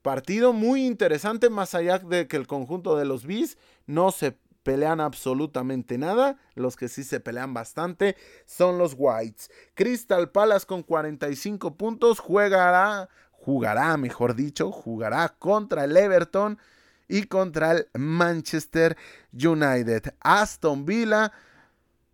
Partido 0.00 0.54
muy 0.54 0.86
interesante, 0.86 1.50
más 1.50 1.74
allá 1.74 1.98
de 1.98 2.28
que 2.28 2.36
el 2.38 2.46
conjunto 2.46 2.96
de 2.96 3.04
los 3.04 3.26
Bees 3.26 3.58
no 3.86 4.10
se 4.10 4.38
pelean 4.68 5.00
absolutamente 5.00 5.96
nada. 5.96 6.36
Los 6.54 6.76
que 6.76 6.88
sí 6.88 7.02
se 7.02 7.20
pelean 7.20 7.54
bastante 7.54 8.16
son 8.44 8.76
los 8.76 8.94
Whites. 8.98 9.50
Crystal 9.72 10.30
Palace 10.30 10.66
con 10.66 10.82
45 10.82 11.74
puntos 11.78 12.18
jugará, 12.18 13.08
jugará, 13.32 13.96
mejor 13.96 14.34
dicho, 14.34 14.70
jugará 14.70 15.30
contra 15.38 15.84
el 15.84 15.96
Everton 15.96 16.58
y 17.08 17.22
contra 17.22 17.72
el 17.72 17.88
Manchester 17.94 18.98
United. 19.32 20.12
Aston 20.20 20.84
Villa 20.84 21.32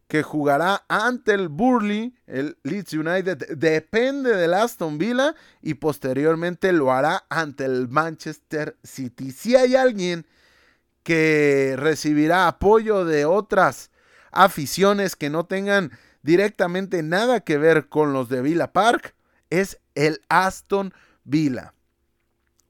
que 0.06 0.22
jugará 0.22 0.84
ante 0.86 1.32
el 1.32 1.48
Burley, 1.48 2.14
el 2.28 2.56
Leeds 2.62 2.92
United 2.92 3.56
depende 3.56 4.36
del 4.36 4.54
Aston 4.54 4.96
Villa 4.96 5.34
y 5.60 5.74
posteriormente 5.74 6.72
lo 6.72 6.92
hará 6.92 7.24
ante 7.28 7.64
el 7.64 7.88
Manchester 7.88 8.76
City. 8.84 9.32
Si 9.32 9.56
hay 9.56 9.74
alguien 9.74 10.24
que 11.04 11.76
recibirá 11.78 12.48
apoyo 12.48 13.04
de 13.04 13.24
otras 13.24 13.92
aficiones 14.32 15.14
que 15.14 15.30
no 15.30 15.46
tengan 15.46 15.92
directamente 16.22 17.02
nada 17.02 17.40
que 17.40 17.58
ver 17.58 17.88
con 17.88 18.12
los 18.12 18.28
de 18.28 18.42
Villa 18.42 18.72
Park, 18.72 19.14
es 19.50 19.78
el 19.94 20.22
Aston 20.28 20.92
Villa. 21.22 21.74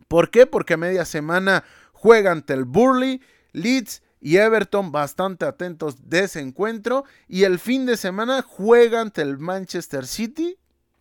¿Por 0.09 0.31
qué? 0.31 0.47
Porque 0.47 0.77
media 0.77 1.05
semana 1.05 1.65
juega 1.93 2.33
ante 2.33 2.53
el 2.53 2.65
Burley, 2.65 3.23
Leeds 3.53 4.03
y 4.21 4.37
Everton 4.37 4.93
bastante 4.93 5.47
atentos 5.47 6.09
de 6.09 6.25
ese 6.25 6.41
encuentro. 6.41 7.05
Y 7.29 7.45
el 7.45 7.59
fin 7.59 7.87
de 7.87 7.97
semana 7.97 8.43
juega 8.43 9.01
ante 9.01 9.23
el 9.23 9.39
Manchester 9.39 10.07
City. 10.07 10.59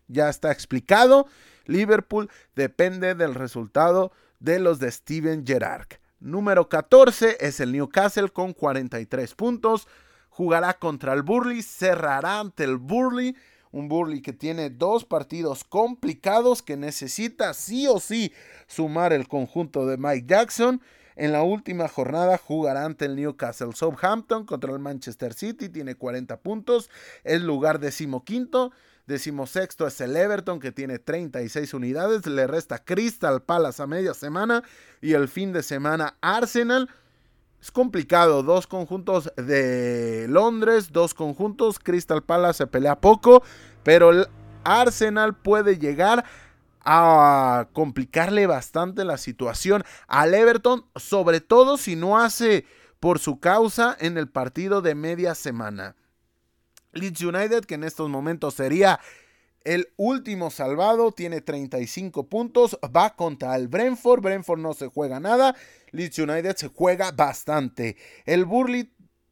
Ya 0.07 0.29
está 0.29 0.51
explicado. 0.51 1.27
Liverpool 1.65 2.29
depende 2.55 3.15
del 3.15 3.35
resultado 3.35 4.11
de 4.39 4.59
los 4.59 4.79
de 4.79 4.91
Steven 4.91 5.45
Gerrard. 5.45 5.87
Número 6.23 6.69
14 6.69 7.35
es 7.41 7.59
el 7.59 7.73
Newcastle 7.73 8.29
con 8.29 8.53
43 8.53 9.35
puntos. 9.35 9.89
Jugará 10.29 10.79
contra 10.79 11.11
el 11.11 11.21
Burley, 11.21 11.61
cerrará 11.61 12.39
ante 12.39 12.63
el 12.63 12.77
Burley. 12.77 13.35
Un 13.73 13.89
Burley 13.89 14.21
que 14.21 14.31
tiene 14.31 14.69
dos 14.69 15.03
partidos 15.03 15.65
complicados 15.65 16.61
que 16.61 16.77
necesita 16.77 17.53
sí 17.53 17.87
o 17.87 17.99
sí 17.99 18.31
sumar 18.67 19.11
el 19.11 19.27
conjunto 19.27 19.85
de 19.85 19.97
Mike 19.97 20.25
Jackson. 20.25 20.81
En 21.17 21.33
la 21.33 21.43
última 21.43 21.89
jornada 21.89 22.37
jugará 22.37 22.85
ante 22.85 23.03
el 23.03 23.17
Newcastle 23.17 23.73
Southampton 23.73 24.45
contra 24.45 24.71
el 24.71 24.79
Manchester 24.79 25.33
City. 25.33 25.67
Tiene 25.67 25.95
40 25.95 26.39
puntos. 26.39 26.89
Es 27.25 27.41
lugar 27.41 27.79
decimoquinto. 27.79 28.71
Decimosexto 29.05 29.85
es 29.85 29.99
el 29.99 30.15
Everton 30.15 30.59
que 30.59 30.71
tiene 30.71 30.97
36 30.97 31.73
unidades. 31.73 32.25
Le 32.25 32.47
resta 32.47 32.83
Crystal 32.83 33.41
Palace 33.41 33.83
a 33.83 33.87
media 33.87 34.13
semana. 34.13 34.63
Y 35.01 35.13
el 35.13 35.27
fin 35.27 35.51
de 35.51 35.61
semana 35.63 36.15
Arsenal. 36.21 36.89
Es 37.61 37.71
complicado. 37.71 38.43
Dos 38.43 38.65
conjuntos 38.65 39.31
de 39.35 40.27
Londres. 40.29 40.91
Dos 40.91 41.13
conjuntos. 41.13 41.79
Crystal 41.79 42.23
Palace 42.23 42.59
se 42.59 42.67
pelea 42.67 43.01
poco. 43.01 43.43
Pero 43.83 44.11
el 44.11 44.27
Arsenal 44.63 45.35
puede 45.35 45.77
llegar 45.77 46.23
a 46.85 47.67
complicarle 47.73 48.47
bastante 48.47 49.03
la 49.03 49.17
situación 49.17 49.83
al 50.07 50.33
Everton. 50.33 50.85
Sobre 50.95 51.41
todo 51.41 51.77
si 51.77 51.97
no 51.97 52.19
hace 52.19 52.65
por 53.01 53.19
su 53.19 53.41
causa 53.41 53.97
en 53.99 54.17
el 54.17 54.29
partido 54.29 54.81
de 54.81 54.95
media 54.95 55.35
semana. 55.35 55.97
Leeds 56.93 57.21
United, 57.21 57.65
que 57.65 57.75
en 57.75 57.83
estos 57.83 58.09
momentos 58.09 58.55
sería 58.55 58.99
el 59.63 59.89
último 59.95 60.51
salvado, 60.51 61.11
tiene 61.11 61.41
35 61.41 62.27
puntos, 62.27 62.77
va 62.95 63.15
contra 63.15 63.55
el 63.55 63.67
Brentford, 63.67 64.21
Brentford 64.21 64.59
no 64.59 64.73
se 64.73 64.87
juega 64.87 65.19
nada, 65.19 65.55
Leeds 65.91 66.19
United 66.19 66.55
se 66.55 66.67
juega 66.67 67.11
bastante. 67.11 67.95
El 68.25 68.45
Burley, 68.45 68.91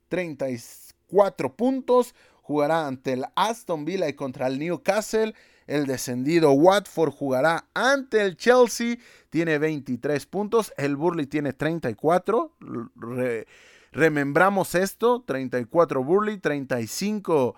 34 0.10 1.56
puntos, 1.56 2.16
jugará 2.42 2.88
ante 2.88 3.14
el 3.14 3.26
Aston 3.36 3.86
Villa 3.86 4.08
y 4.08 4.14
contra 4.14 4.48
el 4.48 4.60
Newcastle. 4.60 5.34
El 5.68 5.86
descendido 5.86 6.52
Watford 6.52 7.12
jugará 7.14 7.66
ante 7.74 8.22
el 8.22 8.36
Chelsea, 8.36 8.98
tiene 9.30 9.58
23 9.58 10.26
puntos, 10.26 10.74
el 10.76 10.96
Burley 10.96 11.28
tiene 11.28 11.54
34. 11.54 12.58
Remembramos 13.92 14.74
esto, 14.76 15.24
34 15.24 16.04
Burley, 16.04 16.38
35 16.38 17.56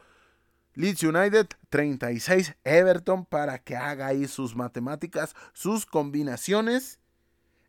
Leeds 0.73 1.03
United, 1.03 1.47
36 1.69 2.55
Everton 2.63 3.25
para 3.25 3.59
que 3.59 3.75
haga 3.75 4.07
ahí 4.07 4.27
sus 4.27 4.55
matemáticas, 4.55 5.35
sus 5.53 5.85
combinaciones. 5.85 6.99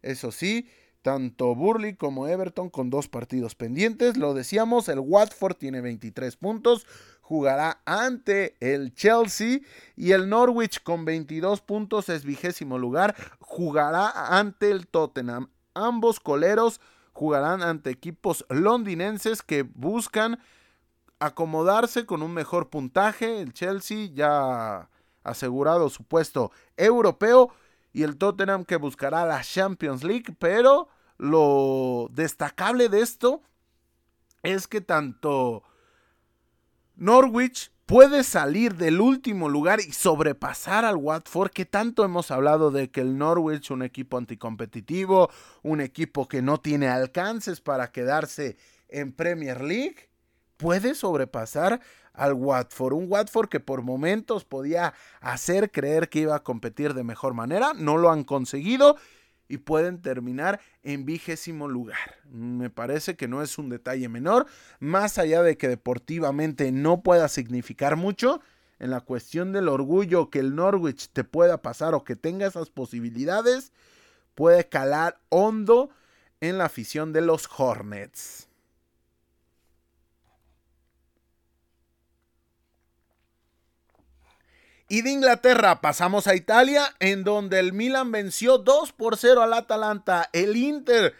Eso 0.00 0.32
sí, 0.32 0.68
tanto 1.02 1.54
Burley 1.54 1.94
como 1.96 2.26
Everton 2.26 2.70
con 2.70 2.88
dos 2.88 3.08
partidos 3.08 3.54
pendientes. 3.54 4.16
Lo 4.16 4.32
decíamos, 4.32 4.88
el 4.88 5.00
Watford 5.00 5.56
tiene 5.56 5.82
23 5.82 6.36
puntos, 6.36 6.86
jugará 7.20 7.82
ante 7.84 8.56
el 8.60 8.94
Chelsea 8.94 9.60
y 9.96 10.12
el 10.12 10.30
Norwich 10.30 10.82
con 10.82 11.04
22 11.04 11.60
puntos 11.60 12.08
es 12.08 12.24
vigésimo 12.24 12.78
lugar, 12.78 13.14
jugará 13.40 14.38
ante 14.38 14.70
el 14.70 14.86
Tottenham. 14.86 15.50
Ambos 15.74 16.20
coleros 16.20 16.80
jugarán 17.14 17.62
ante 17.62 17.90
equipos 17.90 18.44
londinenses 18.50 19.40
que 19.40 19.62
buscan 19.62 20.40
acomodarse 21.20 22.04
con 22.04 22.22
un 22.22 22.34
mejor 22.34 22.68
puntaje. 22.68 23.40
El 23.40 23.54
Chelsea 23.54 24.10
ya 24.12 24.90
asegurado 25.22 25.88
su 25.88 26.04
puesto 26.04 26.52
europeo 26.76 27.54
y 27.92 28.02
el 28.02 28.18
Tottenham 28.18 28.64
que 28.64 28.76
buscará 28.76 29.24
la 29.24 29.42
Champions 29.42 30.04
League. 30.04 30.36
Pero 30.38 30.88
lo 31.16 32.08
destacable 32.10 32.88
de 32.88 33.00
esto 33.00 33.40
es 34.42 34.66
que 34.66 34.80
tanto 34.80 35.62
Norwich 36.96 37.70
puede 37.86 38.24
salir 38.24 38.76
del 38.76 39.00
último 39.00 39.48
lugar 39.48 39.80
y 39.80 39.92
sobrepasar 39.92 40.84
al 40.84 40.96
Watford, 40.96 41.50
que 41.50 41.66
tanto 41.66 42.04
hemos 42.04 42.30
hablado 42.30 42.70
de 42.70 42.90
que 42.90 43.00
el 43.00 43.18
Norwich, 43.18 43.70
un 43.70 43.82
equipo 43.82 44.16
anticompetitivo, 44.16 45.30
un 45.62 45.80
equipo 45.80 46.28
que 46.28 46.42
no 46.42 46.58
tiene 46.58 46.88
alcances 46.88 47.60
para 47.60 47.90
quedarse 47.92 48.56
en 48.88 49.12
Premier 49.12 49.60
League, 49.60 50.08
puede 50.56 50.94
sobrepasar 50.94 51.80
al 52.12 52.32
Watford. 52.32 52.94
Un 52.94 53.06
Watford 53.08 53.48
que 53.48 53.60
por 53.60 53.82
momentos 53.82 54.44
podía 54.44 54.94
hacer 55.20 55.70
creer 55.70 56.08
que 56.08 56.20
iba 56.20 56.36
a 56.36 56.42
competir 56.42 56.94
de 56.94 57.04
mejor 57.04 57.34
manera, 57.34 57.72
no 57.74 57.98
lo 57.98 58.10
han 58.10 58.24
conseguido 58.24 58.96
y 59.54 59.58
pueden 59.58 60.02
terminar 60.02 60.60
en 60.82 61.04
vigésimo 61.04 61.68
lugar. 61.68 62.18
Me 62.30 62.70
parece 62.70 63.16
que 63.16 63.28
no 63.28 63.40
es 63.40 63.56
un 63.56 63.68
detalle 63.68 64.08
menor, 64.08 64.46
más 64.80 65.16
allá 65.18 65.42
de 65.42 65.56
que 65.56 65.68
deportivamente 65.68 66.72
no 66.72 67.02
pueda 67.02 67.28
significar 67.28 67.96
mucho, 67.96 68.40
en 68.80 68.90
la 68.90 69.00
cuestión 69.00 69.52
del 69.52 69.68
orgullo 69.68 70.28
que 70.28 70.40
el 70.40 70.56
Norwich 70.56 71.08
te 71.12 71.22
pueda 71.22 71.62
pasar 71.62 71.94
o 71.94 72.02
que 72.02 72.16
tenga 72.16 72.46
esas 72.46 72.68
posibilidades, 72.68 73.72
puede 74.34 74.68
calar 74.68 75.20
hondo 75.28 75.90
en 76.40 76.58
la 76.58 76.64
afición 76.64 77.12
de 77.12 77.20
los 77.20 77.48
Hornets. 77.56 78.48
Y 84.94 85.02
de 85.02 85.10
Inglaterra 85.10 85.80
pasamos 85.80 86.28
a 86.28 86.36
Italia, 86.36 86.94
en 87.00 87.24
donde 87.24 87.58
el 87.58 87.72
Milan 87.72 88.12
venció 88.12 88.58
2 88.58 88.92
por 88.92 89.16
0 89.16 89.42
al 89.42 89.52
Atalanta. 89.52 90.30
El 90.32 90.54
Inter 90.54 91.16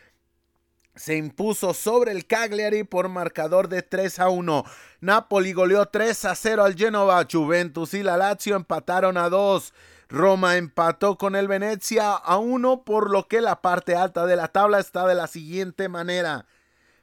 se 0.94 1.16
impuso 1.16 1.74
sobre 1.74 2.12
el 2.12 2.24
Cagliari 2.24 2.84
por 2.84 3.08
marcador 3.08 3.68
de 3.68 3.82
3 3.82 4.20
a 4.20 4.28
1. 4.28 4.64
Napoli 5.00 5.52
goleó 5.52 5.86
3 5.86 6.24
a 6.26 6.36
0 6.36 6.64
al 6.64 6.76
Genova. 6.76 7.26
Juventus 7.28 7.94
y 7.94 8.04
la 8.04 8.16
Lazio 8.16 8.54
empataron 8.54 9.16
a 9.16 9.28
2. 9.28 9.74
Roma 10.08 10.56
empató 10.56 11.18
con 11.18 11.34
el 11.34 11.48
Venezia 11.48 12.12
a 12.12 12.38
1, 12.38 12.84
por 12.84 13.10
lo 13.10 13.26
que 13.26 13.40
la 13.40 13.60
parte 13.60 13.96
alta 13.96 14.24
de 14.24 14.36
la 14.36 14.46
tabla 14.46 14.78
está 14.78 15.04
de 15.04 15.16
la 15.16 15.26
siguiente 15.26 15.88
manera. 15.88 16.46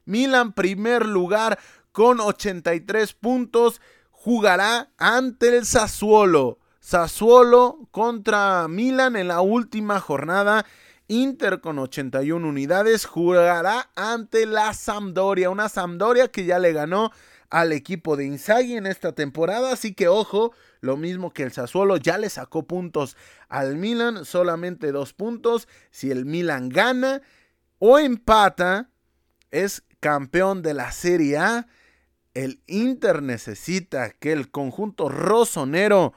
Milan 0.06 0.54
primer 0.54 1.06
lugar 1.06 1.60
con 1.92 2.22
83 2.22 3.12
puntos 3.12 3.82
jugará 4.10 4.90
ante 4.98 5.58
el 5.58 5.66
Sassuolo. 5.66 6.61
Sassuolo 6.82 7.88
contra 7.92 8.68
Milan 8.68 9.16
en 9.16 9.30
la 9.30 9.40
última 9.40 10.00
jornada. 10.00 10.66
Inter 11.08 11.62
con 11.62 11.80
81 11.80 12.46
unidades 12.46 13.06
jugará 13.06 13.90
ante 13.96 14.46
la 14.46 14.74
Sampdoria, 14.74 15.50
una 15.50 15.70
Sampdoria 15.70 16.30
que 16.30 16.46
ya 16.46 16.60
le 16.60 16.74
ganó 16.74 17.12
al 17.50 17.72
equipo 17.72 18.18
de 18.18 18.26
Inzaghi 18.26 18.78
en 18.78 18.88
esta 18.88 19.14
temporada, 19.14 19.74
así 19.74 19.94
que 19.94 20.08
ojo, 20.08 20.54
lo 20.80 20.98
mismo 20.98 21.32
que 21.32 21.44
el 21.44 21.52
Sassuolo 21.52 21.98
ya 21.98 22.18
le 22.18 22.30
sacó 22.30 22.64
puntos 22.64 23.16
al 23.48 23.76
Milan, 23.76 24.26
solamente 24.26 24.92
dos 24.92 25.14
puntos. 25.14 25.68
Si 25.92 26.12
el 26.12 26.26
Milan 26.26 26.70
gana 26.70 27.22
o 27.78 28.00
empata, 28.00 28.90
es 29.52 29.84
campeón 30.00 30.62
de 30.62 30.74
la 30.74 30.92
Serie 30.92 31.38
A 31.38 31.68
el 32.34 32.62
Inter 32.68 33.22
necesita 33.22 34.12
que 34.12 34.32
el 34.32 34.52
conjunto 34.52 35.10
rosonero 35.10 36.14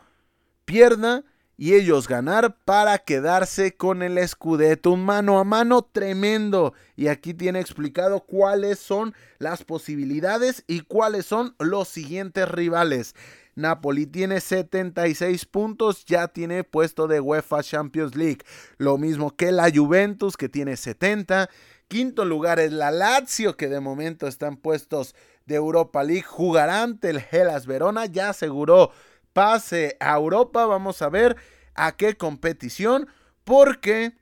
pierda 0.64 1.24
y 1.56 1.74
ellos 1.74 2.08
ganar 2.08 2.56
para 2.64 2.98
quedarse 2.98 3.76
con 3.76 4.02
el 4.02 4.26
Scudetto. 4.26 4.90
Un 4.90 5.04
mano 5.04 5.38
a 5.38 5.44
mano 5.44 5.82
tremendo. 5.82 6.74
Y 6.96 7.06
aquí 7.06 7.32
tiene 7.32 7.60
explicado 7.60 8.20
cuáles 8.20 8.78
son 8.78 9.14
las 9.38 9.62
posibilidades 9.62 10.64
y 10.66 10.80
cuáles 10.80 11.26
son 11.26 11.54
los 11.58 11.88
siguientes 11.88 12.48
rivales. 12.48 13.14
Napoli 13.54 14.06
tiene 14.06 14.40
76 14.40 15.44
puntos, 15.46 16.04
ya 16.06 16.26
tiene 16.26 16.64
puesto 16.64 17.06
de 17.06 17.20
UEFA 17.20 17.62
Champions 17.62 18.16
League. 18.16 18.40
Lo 18.78 18.98
mismo 18.98 19.36
que 19.36 19.52
la 19.52 19.70
Juventus, 19.72 20.36
que 20.36 20.48
tiene 20.48 20.76
70. 20.76 21.48
Quinto 21.86 22.24
lugar 22.24 22.58
es 22.58 22.72
la 22.72 22.90
Lazio, 22.90 23.56
que 23.56 23.68
de 23.68 23.78
momento 23.78 24.26
están 24.26 24.56
puestos 24.56 25.14
de 25.46 25.54
Europa 25.54 26.02
League. 26.02 26.22
Jugará 26.22 26.82
ante 26.82 27.10
el 27.10 27.22
Hellas 27.30 27.66
Verona. 27.66 28.06
Ya 28.06 28.30
aseguró 28.30 28.90
pase 29.34 29.98
a 30.00 30.14
Europa. 30.16 30.64
Vamos 30.64 31.02
a 31.02 31.10
ver 31.10 31.36
a 31.74 31.96
qué 31.96 32.16
competición. 32.16 33.08
Porque 33.44 34.14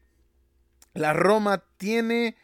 la 0.95 1.13
Roma 1.13 1.63
tiene 1.77 2.37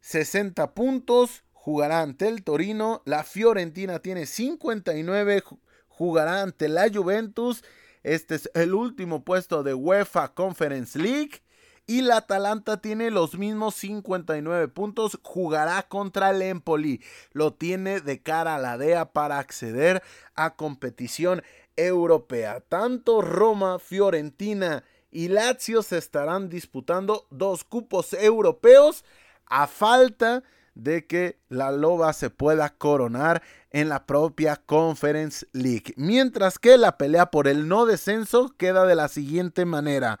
60 0.00 0.74
puntos. 0.74 1.42
Jugará 1.52 2.02
ante 2.02 2.28
el 2.28 2.44
Torino. 2.44 3.02
La 3.04 3.24
Fiorentina 3.24 3.98
tiene 3.98 4.26
59. 4.26 5.42
Jugará 5.88 6.42
ante 6.42 6.68
la 6.68 6.88
Juventus. 6.88 7.64
Este 8.02 8.36
es 8.36 8.50
el 8.54 8.74
último 8.74 9.24
puesto 9.24 9.62
de 9.62 9.74
UEFA 9.74 10.32
Conference 10.34 10.98
League. 10.98 11.42
Y 11.86 12.02
la 12.02 12.18
Atalanta 12.18 12.80
tiene 12.80 13.10
los 13.10 13.36
mismos 13.36 13.74
59 13.74 14.68
puntos. 14.68 15.18
Jugará 15.22 15.82
contra 15.82 16.30
el 16.30 16.40
Empoli. 16.40 17.02
Lo 17.32 17.54
tiene 17.54 18.00
de 18.00 18.22
cara 18.22 18.54
a 18.54 18.58
la 18.58 18.78
DEA 18.78 19.12
para 19.12 19.38
acceder 19.38 20.02
a 20.36 20.54
competición 20.54 21.42
europea. 21.86 22.60
Tanto 22.60 23.22
Roma, 23.22 23.78
Fiorentina 23.78 24.84
y 25.10 25.28
Lazio 25.28 25.82
se 25.82 25.98
estarán 25.98 26.48
disputando 26.48 27.26
dos 27.30 27.64
cupos 27.64 28.12
europeos 28.12 29.04
a 29.46 29.66
falta 29.66 30.42
de 30.74 31.06
que 31.06 31.38
la 31.48 31.72
Loba 31.72 32.12
se 32.12 32.30
pueda 32.30 32.70
coronar 32.70 33.42
en 33.70 33.88
la 33.88 34.06
propia 34.06 34.56
Conference 34.56 35.46
League. 35.52 35.92
Mientras 35.96 36.58
que 36.58 36.78
la 36.78 36.96
pelea 36.96 37.30
por 37.30 37.48
el 37.48 37.68
no 37.68 37.86
descenso 37.86 38.54
queda 38.56 38.86
de 38.86 38.94
la 38.94 39.08
siguiente 39.08 39.64
manera. 39.64 40.20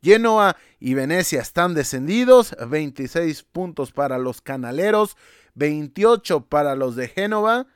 Genoa 0.00 0.56
y 0.78 0.94
Venecia 0.94 1.40
están 1.40 1.74
descendidos, 1.74 2.54
26 2.68 3.42
puntos 3.42 3.90
para 3.90 4.18
los 4.18 4.40
canaleros, 4.40 5.16
28 5.54 6.46
para 6.46 6.76
los 6.76 6.94
de 6.94 7.08
Génova. 7.08 7.66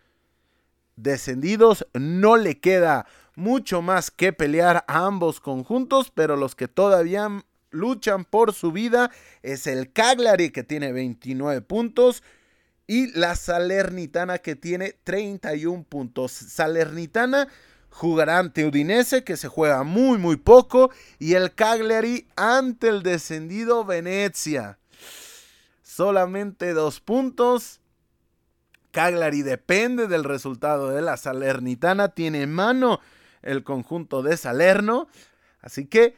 Descendidos, 0.94 1.86
no 1.94 2.36
le 2.36 2.60
queda 2.60 3.06
mucho 3.34 3.82
más 3.82 4.10
que 4.10 4.32
pelear 4.32 4.84
a 4.88 5.06
ambos 5.06 5.40
conjuntos, 5.40 6.10
pero 6.14 6.36
los 6.36 6.54
que 6.54 6.68
todavía 6.68 7.28
luchan 7.70 8.24
por 8.24 8.52
su 8.52 8.72
vida 8.72 9.10
es 9.42 9.66
el 9.66 9.92
Cagliari 9.92 10.50
que 10.50 10.62
tiene 10.62 10.92
29 10.92 11.62
puntos 11.62 12.22
y 12.86 13.10
la 13.18 13.36
Salernitana 13.36 14.38
que 14.38 14.56
tiene 14.56 14.94
31 15.04 15.84
puntos. 15.84 16.32
Salernitana 16.32 17.48
jugará 17.88 18.38
ante 18.38 18.66
Udinese, 18.66 19.24
que 19.24 19.36
se 19.36 19.48
juega 19.48 19.82
muy, 19.82 20.18
muy 20.18 20.36
poco, 20.36 20.90
y 21.18 21.34
el 21.34 21.54
Cagliari 21.54 22.26
ante 22.36 22.88
el 22.88 23.02
descendido 23.02 23.84
Venecia. 23.84 24.78
Solamente 25.82 26.72
dos 26.72 27.00
puntos. 27.00 27.80
Cagliari 28.90 29.42
depende 29.42 30.06
del 30.06 30.24
resultado 30.24 30.90
de 30.90 31.02
la 31.02 31.16
Salernitana. 31.16 32.08
Tiene 32.08 32.42
en 32.42 32.52
mano 32.52 33.00
el 33.43 33.64
conjunto 33.64 34.22
de 34.22 34.36
Salerno. 34.36 35.09
Así 35.61 35.86
que 35.86 36.16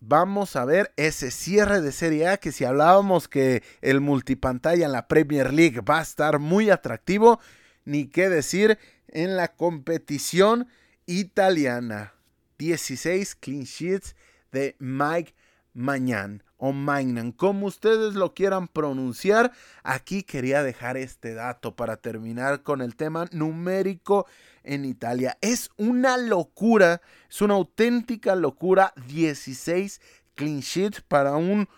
vamos 0.00 0.56
a 0.56 0.64
ver 0.64 0.92
ese 0.96 1.30
cierre 1.30 1.80
de 1.80 1.92
Serie 1.92 2.28
A 2.28 2.36
que 2.36 2.52
si 2.52 2.64
hablábamos 2.64 3.28
que 3.28 3.62
el 3.80 4.00
multipantalla 4.00 4.86
en 4.86 4.92
la 4.92 5.08
Premier 5.08 5.52
League 5.52 5.80
va 5.80 5.98
a 5.98 6.02
estar 6.02 6.38
muy 6.38 6.70
atractivo, 6.70 7.40
ni 7.84 8.06
qué 8.06 8.28
decir 8.28 8.78
en 9.08 9.36
la 9.36 9.48
competición 9.48 10.68
italiana. 11.06 12.14
16 12.58 13.34
clean 13.36 13.64
sheets 13.64 14.14
de 14.52 14.76
Mike 14.78 15.34
Magnan 15.72 16.42
o 16.66 16.72
Magnan, 16.72 17.30
como 17.30 17.66
ustedes 17.66 18.14
lo 18.14 18.32
quieran 18.32 18.68
pronunciar. 18.68 19.52
Aquí 19.82 20.22
quería 20.22 20.62
dejar 20.62 20.96
este 20.96 21.34
dato 21.34 21.76
para 21.76 21.98
terminar 21.98 22.62
con 22.62 22.80
el 22.80 22.96
tema 22.96 23.28
numérico 23.32 24.26
en 24.62 24.86
Italia. 24.86 25.36
Es 25.42 25.68
una 25.76 26.16
locura, 26.16 27.02
es 27.28 27.42
una 27.42 27.52
auténtica 27.52 28.34
locura. 28.34 28.94
16 29.08 30.00
clean 30.34 30.60
sheets 30.60 31.02
para 31.02 31.36
un 31.36 31.68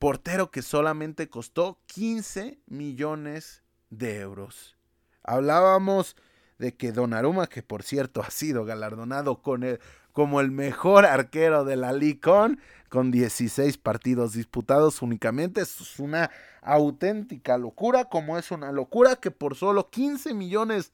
portero 0.00 0.50
que 0.50 0.62
solamente 0.62 1.28
costó 1.28 1.78
15 1.86 2.58
millones 2.66 3.62
de 3.90 4.18
euros. 4.18 4.76
Hablábamos 5.22 6.16
de 6.58 6.74
que 6.74 6.90
Donnarumma, 6.90 7.46
que 7.46 7.62
por 7.62 7.84
cierto 7.84 8.22
ha 8.22 8.30
sido 8.32 8.64
galardonado 8.64 9.40
con 9.40 9.62
el, 9.62 9.78
como 10.18 10.40
el 10.40 10.50
mejor 10.50 11.06
arquero 11.06 11.64
de 11.64 11.76
la 11.76 11.92
Licon, 11.92 12.58
con 12.88 13.12
16 13.12 13.78
partidos 13.78 14.32
disputados 14.32 15.00
únicamente, 15.00 15.60
es 15.60 16.00
una 16.00 16.32
auténtica 16.60 17.56
locura, 17.56 18.06
como 18.06 18.36
es 18.36 18.50
una 18.50 18.72
locura 18.72 19.14
que 19.14 19.30
por 19.30 19.54
solo 19.54 19.90
15 19.90 20.34
millones 20.34 20.90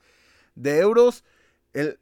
de 0.56 0.78
euros 0.78 1.24
el 1.72 1.98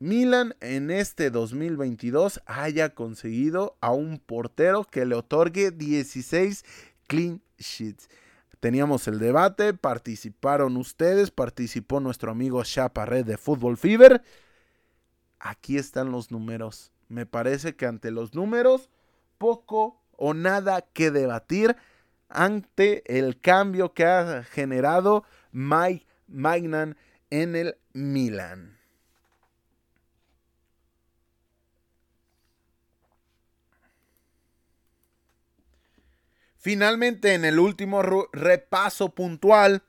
Milan 0.00 0.56
en 0.58 0.90
este 0.90 1.30
2022 1.30 2.40
haya 2.44 2.88
conseguido 2.88 3.76
a 3.80 3.92
un 3.92 4.18
portero 4.18 4.82
que 4.82 5.06
le 5.06 5.14
otorgue 5.14 5.70
16 5.70 6.64
clean 7.06 7.40
sheets. 7.56 8.08
Teníamos 8.58 9.06
el 9.06 9.20
debate, 9.20 9.74
participaron 9.74 10.76
ustedes, 10.76 11.30
participó 11.30 12.00
nuestro 12.00 12.32
amigo 12.32 12.64
Chaparret 12.64 13.24
de 13.24 13.38
Fútbol 13.38 13.76
Fever. 13.76 14.24
Aquí 15.40 15.78
están 15.78 16.12
los 16.12 16.30
números. 16.30 16.92
Me 17.08 17.26
parece 17.26 17.74
que 17.74 17.86
ante 17.86 18.10
los 18.10 18.34
números, 18.34 18.90
poco 19.38 20.00
o 20.16 20.34
nada 20.34 20.82
que 20.82 21.10
debatir 21.10 21.76
ante 22.28 23.18
el 23.18 23.40
cambio 23.40 23.94
que 23.94 24.04
ha 24.04 24.44
generado 24.44 25.24
Mike 25.50 26.06
Magnan 26.28 26.96
en 27.30 27.56
el 27.56 27.76
Milan. 27.92 28.78
Finalmente, 36.56 37.32
en 37.32 37.46
el 37.46 37.58
último 37.58 38.02
repaso 38.32 39.14
puntual 39.14 39.82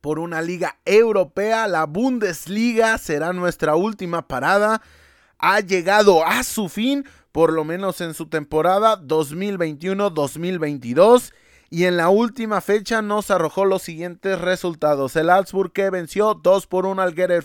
por 0.00 0.18
una 0.18 0.42
liga 0.42 0.78
europea, 0.84 1.68
la 1.68 1.86
Bundesliga 1.86 2.98
será 2.98 3.32
nuestra 3.32 3.76
última 3.76 4.28
parada. 4.28 4.82
Ha 5.38 5.60
llegado 5.60 6.24
a 6.24 6.42
su 6.42 6.68
fin, 6.68 7.06
por 7.32 7.52
lo 7.52 7.64
menos 7.64 8.00
en 8.00 8.14
su 8.14 8.26
temporada 8.26 9.00
2021-2022. 9.00 11.32
Y 11.70 11.84
en 11.84 11.96
la 11.96 12.08
última 12.08 12.60
fecha 12.60 13.02
nos 13.02 13.30
arrojó 13.30 13.64
los 13.64 13.82
siguientes 13.82 14.40
resultados. 14.40 15.14
El 15.16 15.30
Augsburg 15.30 15.72
que 15.72 15.90
venció 15.90 16.34
2 16.34 16.66
por 16.66 16.86
1 16.86 17.02
al 17.02 17.14
Getter 17.14 17.44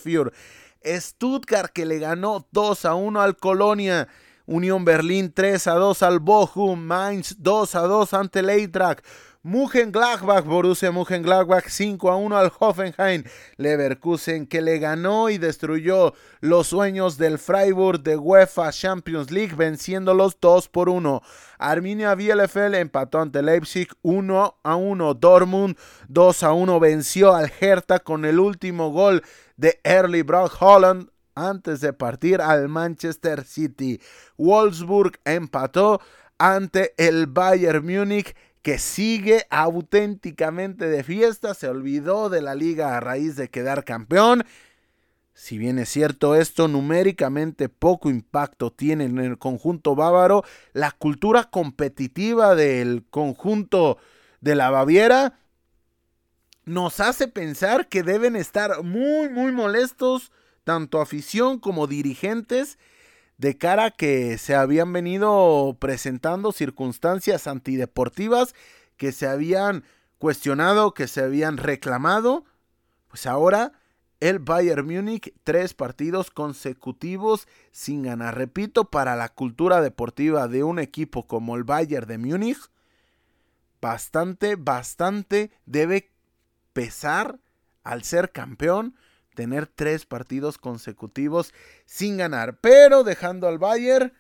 Stuttgart 0.85 1.71
que 1.73 1.85
le 1.85 1.99
ganó 1.99 2.47
2 2.51 2.85
a 2.85 2.95
1 2.95 3.21
al 3.21 3.35
Colonia. 3.35 4.07
Unión 4.45 4.85
Berlín 4.85 5.31
3 5.33 5.67
a 5.67 5.73
2 5.73 6.03
al 6.03 6.19
Bochum. 6.19 6.79
Mainz 6.79 7.35
2 7.39 7.75
a 7.75 7.81
2 7.81 8.13
ante 8.13 8.39
el 8.39 8.49
Eintracht. 8.49 9.03
Gladbach, 9.45 10.45
Borussia 10.45 10.89
Gladbach 10.89 11.67
5 11.67 12.09
a 12.09 12.15
1 12.15 12.37
al 12.37 12.51
Hoffenheim. 12.59 13.25
Leverkusen 13.57 14.47
que 14.47 14.61
le 14.61 14.79
ganó 14.79 15.29
y 15.29 15.37
destruyó 15.37 16.13
los 16.39 16.67
sueños 16.67 17.17
del 17.17 17.37
Freiburg 17.37 18.01
de 18.01 18.15
UEFA 18.15 18.71
Champions 18.71 19.31
League 19.31 19.53
venciéndolos 19.53 20.37
2 20.39 20.69
por 20.69 20.87
1. 20.87 21.21
Arminia 21.57 22.15
Bielefeld 22.15 22.75
empató 22.75 23.19
ante 23.19 23.41
Leipzig 23.41 23.89
1 24.01 24.59
a 24.63 24.75
1. 24.77 25.13
Dortmund 25.15 25.77
2 26.07 26.43
a 26.43 26.53
1 26.53 26.79
venció 26.79 27.33
al 27.33 27.51
Hertha 27.59 27.99
con 27.99 28.23
el 28.23 28.39
último 28.39 28.91
gol 28.91 29.23
de 29.57 29.77
Early 29.83 30.21
Brock 30.21 30.55
Holland 30.57 31.09
antes 31.35 31.81
de 31.81 31.91
partir 31.91 32.39
al 32.39 32.69
Manchester 32.69 33.43
City. 33.43 33.99
Wolfsburg 34.37 35.19
empató 35.25 35.99
ante 36.37 36.93
el 36.97 37.27
Bayern 37.27 37.85
Múnich 37.85 38.33
que 38.63 38.79
sigue 38.79 39.45
auténticamente 39.49 40.87
de 40.87 41.03
fiesta, 41.03 41.53
se 41.53 41.67
olvidó 41.67 42.29
de 42.29 42.41
la 42.41 42.55
liga 42.55 42.95
a 42.95 43.01
raíz 43.01 43.35
de 43.35 43.49
quedar 43.49 43.83
campeón. 43.83 44.45
Si 45.33 45.57
bien 45.57 45.79
es 45.79 45.89
cierto 45.89 46.33
esto, 46.35 46.69
numéricamente 46.69 47.67
poco 47.67 48.09
impacto 48.09 48.71
tiene 48.71 49.03
en 49.03 49.19
el 49.19 49.37
conjunto 49.37 49.95
bávaro, 49.95 50.43
la 50.71 50.91
cultura 50.91 51.43
competitiva 51.43 52.55
del 52.55 53.03
conjunto 53.09 53.97
de 54.39 54.55
la 54.55 54.69
Baviera 54.69 55.37
nos 56.65 57.01
hace 57.01 57.27
pensar 57.27 57.89
que 57.89 58.01
deben 58.03 58.37
estar 58.37 58.83
muy, 58.83 59.27
muy 59.27 59.51
molestos, 59.51 60.31
tanto 60.63 61.01
afición 61.01 61.59
como 61.59 61.87
dirigentes, 61.87 62.77
de 63.37 63.57
cara 63.57 63.85
a 63.85 63.91
que 63.91 64.37
se 64.37 64.55
habían 64.55 64.93
venido 64.93 65.75
presentando 65.79 66.51
circunstancias 66.51 67.47
antideportivas 67.47 68.55
que 68.97 69.11
se 69.11 69.27
habían 69.27 69.83
cuestionado, 70.17 70.93
que 70.93 71.07
se 71.07 71.21
habían 71.21 71.57
reclamado, 71.57 72.45
pues 73.09 73.25
ahora 73.25 73.73
el 74.19 74.39
Bayern 74.39 74.87
Múnich 74.87 75.33
tres 75.43 75.73
partidos 75.73 76.31
consecutivos 76.31 77.47
sin 77.71 78.03
ganar. 78.03 78.37
Repito, 78.37 78.85
para 78.85 79.17
la 79.17 79.27
cultura 79.27 79.81
deportiva 79.81 80.47
de 80.47 80.63
un 80.63 80.79
equipo 80.79 81.27
como 81.27 81.57
el 81.57 81.65
Bayern 81.65 82.07
de 82.07 82.17
Múnich, 82.17 82.69
bastante, 83.81 84.55
bastante 84.55 85.51
debe 85.65 86.09
pesar 86.71 87.39
al 87.83 88.03
ser 88.03 88.31
campeón 88.31 88.95
tener 89.33 89.67
tres 89.67 90.05
partidos 90.05 90.57
consecutivos 90.57 91.53
sin 91.85 92.17
ganar. 92.17 92.59
Pero 92.59 93.03
dejando 93.03 93.47
al 93.47 93.57
Bayern, 93.57 94.13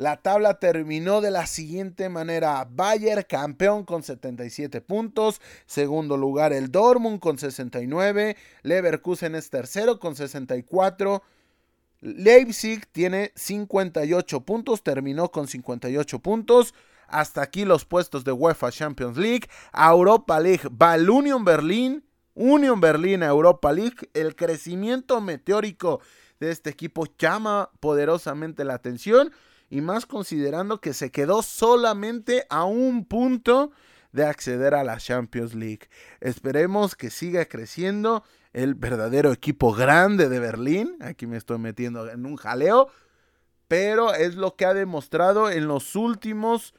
la 0.00 0.16
tabla 0.22 0.58
terminó 0.58 1.20
de 1.20 1.30
la 1.30 1.46
siguiente 1.46 2.08
manera. 2.08 2.66
Bayern 2.70 3.22
campeón 3.28 3.84
con 3.84 4.02
77 4.02 4.80
puntos. 4.80 5.42
Segundo 5.66 6.16
lugar 6.16 6.54
el 6.54 6.72
Dortmund 6.72 7.20
con 7.20 7.36
69. 7.36 8.34
Leverkusen 8.62 9.34
es 9.34 9.50
tercero 9.50 10.00
con 10.00 10.16
64. 10.16 11.22
Leipzig 12.00 12.86
tiene 12.92 13.32
58 13.34 14.40
puntos. 14.40 14.82
Terminó 14.82 15.30
con 15.30 15.46
58 15.46 16.18
puntos. 16.20 16.72
Hasta 17.06 17.42
aquí 17.42 17.66
los 17.66 17.84
puestos 17.84 18.24
de 18.24 18.32
UEFA 18.32 18.70
Champions 18.70 19.18
League. 19.18 19.48
Europa 19.74 20.40
League 20.40 20.66
va 20.80 20.94
Union 20.94 21.44
Berlin 21.44 22.02
Union 22.34 22.80
Berlin 22.80 23.22
Europa 23.22 23.72
League, 23.72 24.10
el 24.14 24.36
crecimiento 24.36 25.20
meteórico 25.20 26.00
de 26.38 26.50
este 26.50 26.70
equipo 26.70 27.06
llama 27.18 27.70
poderosamente 27.80 28.64
la 28.64 28.74
atención 28.74 29.32
y 29.68 29.80
más 29.80 30.06
considerando 30.06 30.80
que 30.80 30.94
se 30.94 31.10
quedó 31.10 31.42
solamente 31.42 32.46
a 32.50 32.64
un 32.64 33.04
punto 33.04 33.70
de 34.12 34.24
acceder 34.24 34.74
a 34.74 34.84
la 34.84 34.98
Champions 34.98 35.54
League. 35.54 35.88
Esperemos 36.20 36.96
que 36.96 37.10
siga 37.10 37.44
creciendo 37.46 38.24
el 38.52 38.74
verdadero 38.74 39.32
equipo 39.32 39.72
grande 39.72 40.28
de 40.28 40.40
Berlín. 40.40 40.96
Aquí 41.00 41.26
me 41.26 41.36
estoy 41.36 41.58
metiendo 41.58 42.10
en 42.10 42.26
un 42.26 42.36
jaleo, 42.36 42.88
pero 43.68 44.14
es 44.14 44.34
lo 44.34 44.56
que 44.56 44.64
ha 44.64 44.74
demostrado 44.74 45.50
en 45.50 45.68
los 45.68 45.94
últimos 45.94 46.74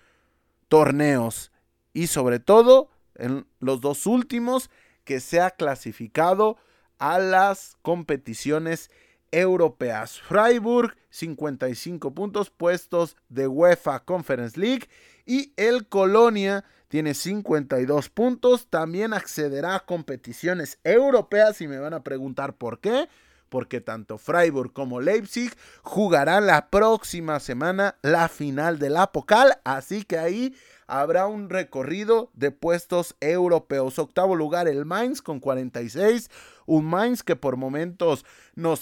torneos 0.67 1.51
y 1.93 2.07
sobre 2.07 2.39
todo 2.39 2.89
en 3.15 3.45
los 3.59 3.79
dos 3.79 4.05
últimos 4.05 4.69
que 5.03 5.19
se 5.19 5.41
ha 5.41 5.51
clasificado 5.51 6.57
a 6.99 7.19
las 7.19 7.77
competiciones 7.81 8.89
europeas. 9.31 10.19
Freiburg 10.19 10.95
55 11.09 12.13
puntos 12.13 12.49
puestos 12.49 13.17
de 13.29 13.47
UEFA 13.47 14.01
Conference 14.01 14.59
League 14.59 14.87
y 15.25 15.53
el 15.57 15.87
Colonia 15.87 16.63
tiene 16.87 17.13
52 17.13 18.09
puntos. 18.09 18.67
También 18.69 19.13
accederá 19.13 19.75
a 19.75 19.85
competiciones 19.85 20.79
europeas 20.83 21.61
y 21.61 21.67
me 21.67 21.79
van 21.79 21.93
a 21.93 22.03
preguntar 22.03 22.55
por 22.55 22.79
qué. 22.79 23.07
Porque 23.49 23.81
tanto 23.81 24.17
Freiburg 24.17 24.71
como 24.71 25.01
Leipzig 25.01 25.51
jugarán 25.83 26.47
la 26.47 26.69
próxima 26.69 27.39
semana 27.41 27.97
la 28.01 28.29
final 28.29 28.79
de 28.79 28.89
la 28.89 29.11
Pocal. 29.11 29.59
Así 29.65 30.03
que 30.03 30.17
ahí 30.17 30.55
habrá 30.91 31.25
un 31.25 31.49
recorrido 31.49 32.29
de 32.33 32.51
puestos 32.51 33.15
europeos. 33.21 33.97
Octavo 33.97 34.35
lugar 34.35 34.67
el 34.67 34.83
Mainz 34.83 35.21
con 35.21 35.39
46. 35.39 36.29
Un 36.65 36.85
Mainz 36.85 37.23
que 37.23 37.37
por 37.37 37.55
momentos 37.55 38.25
nos 38.55 38.81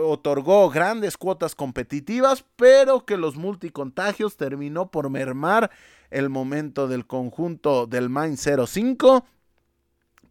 otorgó 0.00 0.70
grandes 0.70 1.16
cuotas 1.16 1.56
competitivas, 1.56 2.44
pero 2.54 3.04
que 3.04 3.16
los 3.16 3.34
multicontagios 3.34 4.36
terminó 4.36 4.92
por 4.92 5.10
mermar 5.10 5.72
el 6.10 6.28
momento 6.28 6.86
del 6.86 7.08
conjunto 7.08 7.88
del 7.88 8.08
Mainz 8.08 8.48
05. 8.68 9.26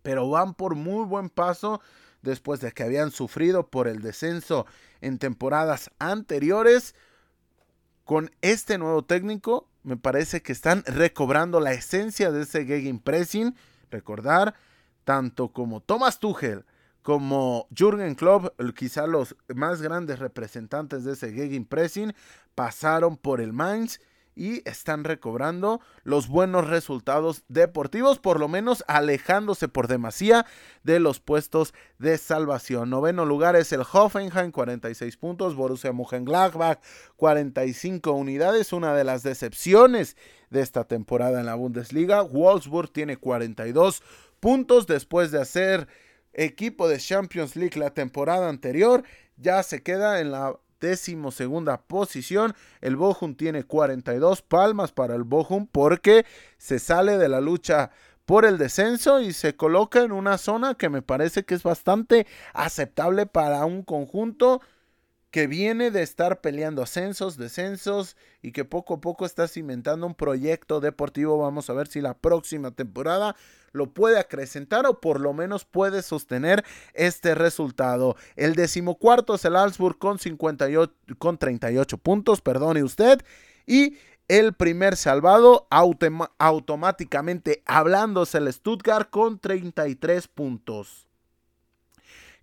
Pero 0.02 0.30
van 0.30 0.54
por 0.54 0.76
muy 0.76 1.04
buen 1.04 1.30
paso 1.30 1.82
después 2.22 2.62
de 2.62 2.72
que 2.72 2.84
habían 2.84 3.12
sufrido 3.12 3.68
por 3.68 3.90
el 3.90 4.02
descenso 4.02 4.66
en 5.02 5.20
temporadas 5.20 5.92
anteriores. 6.00 6.96
Con 8.06 8.32
este 8.42 8.78
nuevo 8.78 9.04
técnico 9.04 9.69
me 9.84 9.98
parece 9.98 10.42
que 10.42 10.52
están 10.52 10.84
recobrando 10.86 11.60
la 11.60 11.74
esencia 11.74 12.32
de 12.32 12.44
ese 12.44 12.66
gegenpressing. 12.66 13.56
Recordar, 13.92 14.56
tanto 15.04 15.50
como 15.50 15.82
Thomas 15.82 16.20
Tuchel 16.20 16.66
como 17.02 17.68
Jürgen 17.76 18.14
Klopp, 18.14 18.54
quizá 18.76 19.08
los 19.08 19.36
más 19.56 19.82
grandes 19.82 20.20
representantes 20.20 21.04
de 21.06 21.14
ese 21.14 21.32
gegenpressing, 21.32 22.14
pasaron 22.56 23.18
por 23.18 23.42
el 23.42 23.54
Mainz 23.54 24.00
y 24.40 24.62
están 24.64 25.04
recobrando 25.04 25.82
los 26.06 26.30
buenos 26.30 26.68
resultados 26.68 27.44
deportivos, 27.50 28.20
por 28.20 28.40
lo 28.40 28.48
menos 28.48 28.86
alejándose 28.88 29.68
por 29.68 29.90
demasía 29.90 30.46
de 30.84 31.02
los 31.02 31.20
puestos 31.20 31.74
de 31.98 32.18
salvación. 32.18 32.90
Noveno 32.90 33.26
lugar 33.26 33.58
es 33.58 33.74
el 33.74 33.82
Hoffenheim, 33.82 34.52
46 34.52 35.18
puntos, 35.18 35.56
Borussia 35.56 35.92
Mönchengladbach, 35.92 36.80
45 37.18 38.14
unidades, 38.14 38.72
una 38.72 38.96
de 38.96 39.04
las 39.04 39.24
decepciones 39.24 40.16
de 40.50 40.62
esta 40.62 40.86
temporada 40.86 41.42
en 41.42 41.46
la 41.46 41.56
Bundesliga. 41.56 42.22
Wolfsburg 42.22 42.94
tiene 42.94 43.18
42 43.18 44.02
puntos 44.40 44.88
después 44.88 45.32
de 45.32 45.42
hacer 45.42 45.90
equipo 46.32 46.88
de 46.88 46.98
Champions 46.98 47.58
League 47.58 47.78
la 47.78 47.94
temporada 47.94 48.48
anterior, 48.48 49.04
ya 49.36 49.64
se 49.64 49.84
queda 49.84 50.22
en 50.22 50.32
la 50.32 50.56
décimo 50.80 51.32
segunda 51.32 51.82
posición. 51.82 52.56
El 52.82 52.96
Bochum 52.96 53.36
tiene 53.36 53.64
42 53.64 54.42
palmas 54.42 54.92
para 54.92 55.16
el 55.16 55.24
Bochum 55.24 55.68
porque 55.68 56.26
se 56.58 56.80
sale 56.80 57.18
de 57.18 57.30
la 57.30 57.42
lucha 57.42 57.92
por 58.26 58.46
el 58.46 58.58
descenso 58.58 59.22
y 59.22 59.34
se 59.34 59.56
coloca 59.56 60.04
en 60.04 60.12
una 60.12 60.38
zona 60.38 60.76
que 60.76 60.90
me 60.90 61.02
parece 61.02 61.46
que 61.46 61.56
es 61.56 61.64
bastante 61.64 62.28
aceptable 62.54 63.26
para 63.26 63.66
un 63.66 63.82
conjunto 63.82 64.62
que 65.32 65.48
viene 65.48 65.92
de 65.92 66.02
estar 66.02 66.42
peleando 66.42 66.82
ascensos, 66.82 67.38
descensos 67.38 68.18
y 68.42 68.52
que 68.52 68.66
poco 68.66 68.96
a 68.96 69.02
poco 69.02 69.26
está 69.26 69.48
cimentando 69.48 70.08
un 70.08 70.16
proyecto 70.16 70.80
deportivo. 70.80 71.38
Vamos 71.38 71.70
a 71.70 71.74
ver 71.74 71.88
si 71.88 72.02
la 72.02 72.16
próxima 72.16 72.72
temporada 72.72 73.36
lo 73.72 73.94
puede 73.94 74.20
acrecentar 74.20 74.88
o 74.88 75.00
por 75.00 75.20
lo 75.20 75.34
menos 75.34 75.66
puede 75.66 76.02
sostener 76.02 76.66
este 76.94 77.36
resultado. 77.36 78.16
El 78.36 78.56
decimocuarto 78.56 79.36
es 79.36 79.46
el 79.46 79.56
Augsburg 79.56 80.00
con, 80.00 80.18
58, 80.18 80.94
con 81.20 81.38
38 81.38 81.98
puntos, 82.00 82.42
perdone 82.42 82.84
usted. 82.84 83.22
Y 83.68 83.98
el 84.28 84.54
primer 84.54 84.96
salvado 84.96 85.68
automáticamente 85.70 87.62
hablándose 87.66 88.40
el 88.40 88.52
Stuttgart 88.52 89.10
con 89.10 89.40
33 89.40 90.28
puntos. 90.28 91.09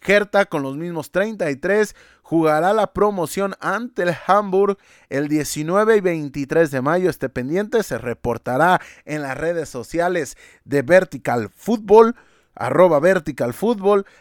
Hertha 0.06 0.46
con 0.46 0.62
los 0.62 0.76
mismos 0.76 1.10
33 1.10 1.94
jugará 2.22 2.72
la 2.72 2.92
promoción 2.92 3.54
ante 3.60 4.02
el 4.02 4.14
Hamburg 4.26 4.78
el 5.08 5.28
19 5.28 5.96
y 5.96 6.00
23 6.00 6.70
de 6.70 6.80
mayo. 6.80 7.10
Este 7.10 7.28
pendiente 7.28 7.82
se 7.82 7.98
reportará 7.98 8.80
en 9.04 9.22
las 9.22 9.36
redes 9.36 9.68
sociales 9.68 10.36
de 10.64 10.82
Vertical 10.82 11.50
Football, 11.54 12.14
arroba 12.54 13.00
Vertical. 13.00 13.54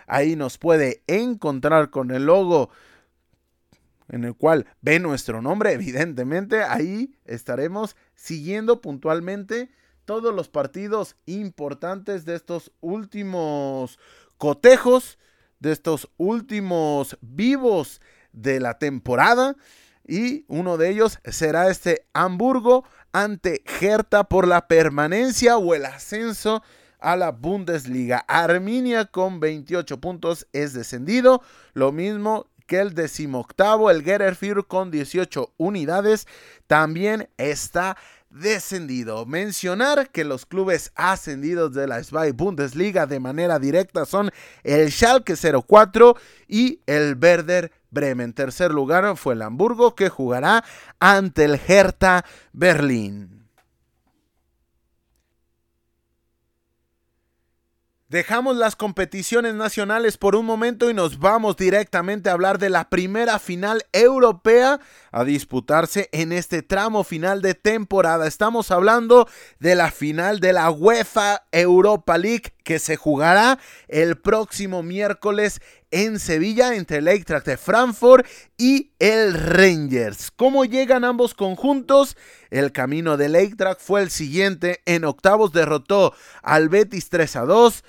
Ahí 0.07 0.35
nos 0.35 0.57
puede 0.57 1.03
encontrar 1.07 1.89
con 1.89 2.11
el 2.11 2.25
logo 2.25 2.69
en 4.07 4.23
el 4.23 4.35
cual 4.35 4.67
ve 4.81 4.99
nuestro 4.99 5.41
nombre, 5.41 5.71
evidentemente, 5.73 6.61
ahí 6.61 7.17
estaremos 7.25 7.95
siguiendo 8.13 8.81
puntualmente 8.81 9.71
todos 10.05 10.33
los 10.33 10.47
partidos 10.47 11.15
importantes 11.25 12.25
de 12.25 12.35
estos 12.35 12.71
últimos 12.81 13.97
cotejos 14.37 15.17
de 15.65 15.71
estos 15.71 16.09
últimos 16.17 17.17
vivos 17.21 17.99
de 18.31 18.59
la 18.59 18.77
temporada. 18.77 19.55
Y 20.07 20.45
uno 20.47 20.77
de 20.77 20.91
ellos 20.91 21.17
será 21.25 21.69
este 21.69 22.05
Hamburgo 22.13 22.85
ante 23.11 23.63
Hertha 23.81 24.25
por 24.25 24.47
la 24.47 24.67
permanencia 24.67 25.57
o 25.57 25.73
el 25.73 25.85
ascenso 25.85 26.61
a 26.99 27.15
la 27.15 27.31
Bundesliga. 27.31 28.19
Arminia 28.27 29.05
con 29.05 29.39
28 29.39 29.99
puntos 29.99 30.47
es 30.53 30.73
descendido. 30.73 31.41
Lo 31.73 31.91
mismo 31.91 32.47
que 32.67 32.79
el 32.79 32.93
decimoctavo, 32.93 33.89
el 33.89 34.03
Getterfield 34.03 34.67
con 34.67 34.91
18 34.91 35.53
unidades, 35.57 36.27
también 36.67 37.27
está 37.37 37.97
descendido. 38.35 39.25
Mencionar 39.25 40.09
que 40.09 40.23
los 40.23 40.45
clubes 40.45 40.91
ascendidos 40.95 41.73
de 41.73 41.87
la 41.87 42.03
SBY 42.03 42.31
Bundesliga 42.31 43.05
de 43.05 43.19
manera 43.19 43.59
directa 43.59 44.05
son 44.05 44.31
el 44.63 44.91
Schalke 44.91 45.35
04 45.35 46.15
y 46.47 46.81
el 46.85 47.17
Werder 47.19 47.71
Bremen. 47.91 48.25
En 48.25 48.33
tercer 48.33 48.71
lugar 48.71 49.15
fue 49.17 49.35
el 49.35 49.41
Hamburgo 49.41 49.95
que 49.95 50.09
jugará 50.09 50.63
ante 50.99 51.45
el 51.45 51.59
Hertha 51.67 52.25
Berlín. 52.51 53.34
Dejamos 58.07 58.55
las 58.55 58.75
competiciones 58.75 59.55
nacionales 59.55 60.17
por 60.17 60.35
un 60.35 60.45
momento 60.45 60.91
y 60.91 60.93
nos 60.93 61.17
vamos 61.17 61.57
directamente 61.57 62.29
a 62.29 62.33
hablar 62.33 62.59
de 62.59 62.69
la 62.69 62.87
primera 62.87 63.39
final 63.39 63.81
europea 63.93 64.79
a 65.11 65.23
disputarse 65.23 66.09
en 66.11 66.31
este 66.31 66.61
tramo 66.61 67.03
final 67.03 67.41
de 67.41 67.55
temporada. 67.55 68.27
Estamos 68.27 68.69
hablando 68.69 69.27
de 69.57 69.73
la 69.73 69.89
final 69.89 70.39
de 70.39 70.53
la 70.53 70.69
UEFA 70.69 71.47
Europa 71.51 72.19
League 72.19 72.54
que 72.65 72.79
se 72.79 72.97
jugará 72.97 73.59
el 73.87 74.17
próximo 74.17 74.83
miércoles 74.83 75.61
en 75.91 76.19
Sevilla 76.19 76.75
entre 76.75 76.97
el 76.97 77.07
Eintracht 77.07 77.45
de 77.45 77.55
Frankfurt 77.55 78.27
y 78.57 78.91
el 78.99 79.33
Rangers. 79.33 80.31
¿Cómo 80.35 80.65
llegan 80.65 81.05
ambos 81.05 81.33
conjuntos? 81.33 82.17
El 82.49 82.73
camino 82.73 83.15
del 83.15 83.35
Eintracht 83.35 83.79
fue 83.79 84.01
el 84.01 84.09
siguiente. 84.09 84.81
En 84.85 85.05
octavos 85.05 85.53
derrotó 85.53 86.13
al 86.41 86.67
Betis 86.67 87.09
3 87.09 87.35
a 87.37 87.41
2. 87.45 87.83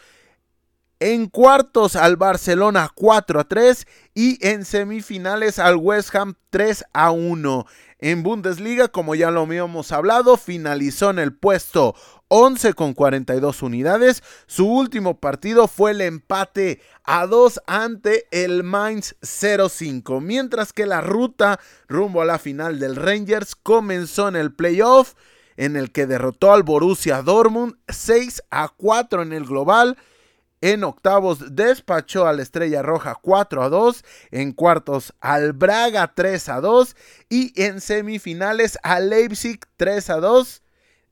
En 1.01 1.27
cuartos 1.27 1.97
al 1.97 2.16
Barcelona 2.16 2.91
4 2.95 3.41
a 3.41 3.45
3 3.45 3.87
y 4.14 4.47
en 4.47 4.64
semifinales 4.64 5.59
al 5.59 5.77
West 5.77 6.14
Ham 6.14 6.37
3 6.51 6.85
a 6.93 7.11
1. 7.11 7.66
En 7.99 8.22
Bundesliga, 8.22 8.89
como 8.89 9.14
ya 9.14 9.31
lo 9.31 9.43
habíamos 9.43 9.91
hablado, 9.91 10.37
finalizó 10.37 11.11
en 11.11 11.18
el 11.18 11.35
puesto 11.35 11.95
11 12.29 12.74
con 12.74 12.93
42 12.95 13.62
unidades. 13.62 14.22
Su 14.47 14.66
último 14.66 15.20
partido 15.20 15.68
fue 15.68 15.93
el 15.93 16.01
empate 16.01 16.81
a 17.05 17.27
2 17.27 17.61
ante 17.66 18.27
el 18.31 18.62
Mainz 18.62 19.14
05, 19.22 20.20
mientras 20.20 20.72
que 20.72 20.87
la 20.87 21.01
ruta 21.01 21.61
rumbo 21.89 22.22
a 22.22 22.24
la 22.24 22.39
final 22.39 22.79
del 22.79 22.97
Rangers 22.97 23.55
comenzó 23.55 24.29
en 24.29 24.37
el 24.37 24.55
playoff 24.55 25.14
en 25.57 25.77
el 25.77 25.91
que 25.91 26.07
derrotó 26.07 26.53
al 26.53 26.64
Borussia 26.64 27.22
Dortmund 27.22 27.77
6 27.89 28.43
a 28.51 28.68
4 28.77 29.22
en 29.22 29.33
el 29.33 29.45
global 29.47 29.97
en 30.62 30.85
octavos 30.85 31.55
despachó 31.55 32.27
a 32.27 32.33
la 32.33 32.43
Estrella 32.43 32.83
Roja 32.83 33.14
4 33.20 33.62
a 33.62 33.68
2. 33.68 34.05
En 34.31 34.53
cuartos 34.53 35.14
al 35.20 35.53
Braga 35.53 36.12
3 36.14 36.49
a 36.49 36.61
2. 36.61 36.97
Y 37.29 37.62
en 37.62 37.81
semifinales 37.81 38.79
al 38.83 39.11
Leipzig 39.11 39.61
3 39.77 40.11
a 40.11 40.16
2. 40.16 40.62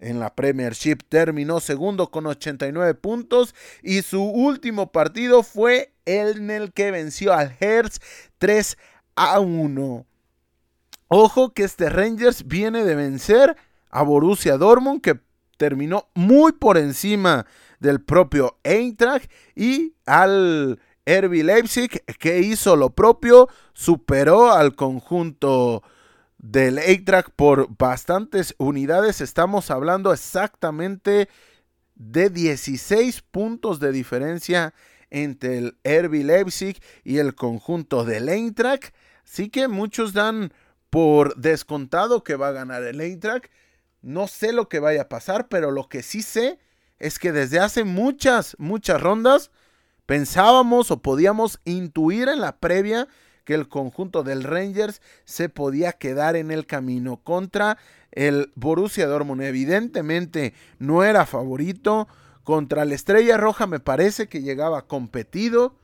En 0.05 0.21
la 0.21 0.35
Premiership 0.35 0.99
terminó 1.09 1.61
segundo 1.61 2.11
con 2.11 2.27
89 2.27 2.95
puntos. 2.95 3.55
Y 3.83 4.03
su 4.03 4.23
último 4.23 4.93
partido 4.93 5.43
fue 5.43 5.95
el 6.05 6.37
en 6.37 6.51
el 6.51 6.73
que 6.73 6.91
venció 6.91 7.33
al 7.33 7.57
Hertz 7.59 8.01
3 8.37 8.77
a 9.17 9.41
1. 9.41 10.07
Ojo 11.09 11.55
que 11.55 11.65
este 11.65 11.89
Rangers 11.89 12.47
viene 12.47 12.85
de 12.85 12.95
vencer 12.95 13.57
a 13.89 14.03
Borussia 14.03 14.59
Dortmund 14.59 15.01
que 15.01 15.21
terminó 15.57 16.09
muy 16.15 16.53
por 16.53 16.77
encima 16.77 17.47
del 17.81 18.03
propio 18.03 18.59
Eintracht 18.63 19.31
y 19.55 19.95
al 20.05 20.79
RB 21.07 21.45
Leipzig 21.45 22.03
que 22.19 22.41
hizo 22.41 22.77
lo 22.77 22.91
propio, 22.91 23.49
superó 23.73 24.53
al 24.53 24.75
conjunto 24.75 25.83
del 26.45 26.77
Eintracht 26.77 27.31
por 27.35 27.75
bastantes 27.75 28.55
unidades. 28.59 29.23
Estamos 29.23 29.71
hablando 29.71 30.13
exactamente 30.13 31.31
de 31.95 32.29
16 32.29 33.23
puntos 33.23 33.81
de 33.81 33.93
diferencia 33.93 34.75
entre 35.09 35.57
el 35.57 35.79
RB 35.85 36.23
Leipzig 36.23 36.83
y 37.03 37.17
el 37.17 37.35
conjunto 37.35 38.05
del 38.05 38.29
Eintracht. 38.29 38.95
Así 39.25 39.49
que 39.49 39.69
muchos 39.69 40.13
dan 40.13 40.53
por 40.91 41.35
descontado 41.37 42.23
que 42.23 42.37
va 42.37 42.49
a 42.49 42.53
ganar 42.53 42.83
el 42.83 43.01
Eintracht. 43.01 43.47
No 44.03 44.27
sé 44.27 44.53
lo 44.53 44.69
que 44.69 44.81
vaya 44.81 45.03
a 45.03 45.09
pasar, 45.09 45.49
pero 45.49 45.71
lo 45.71 45.89
que 45.89 46.03
sí 46.03 46.21
sé 46.21 46.59
es 46.99 47.19
que 47.19 47.33
desde 47.33 47.59
hace 47.59 47.85
muchas, 47.85 48.55
muchas 48.59 49.01
rondas 49.01 49.51
pensábamos 50.05 50.91
o 50.91 51.01
podíamos 51.01 51.59
intuir 51.65 52.29
en 52.29 52.43
la 52.43 52.59
previa 52.59 53.09
que 53.45 53.55
el 53.55 53.69
conjunto 53.69 54.23
del 54.23 54.43
Rangers 54.43 55.01
se 55.25 55.49
podía 55.49 55.93
quedar 55.93 56.37
en 56.37 56.51
el 56.51 56.67
camino 56.67 57.19
contra 57.19 57.79
el 58.13 58.53
Borussia 58.55 59.07
Dortmund. 59.07 59.43
Evidentemente 59.43 60.55
no 60.79 61.05
era 61.05 61.27
favorito. 61.27 62.09
Contra 62.43 62.85
la 62.85 62.95
Estrella 62.95 63.37
Roja 63.37 63.67
me 63.67 63.81
parece 63.81 64.29
que 64.29 64.43
llegaba 64.43 64.87
competido. 64.87 65.77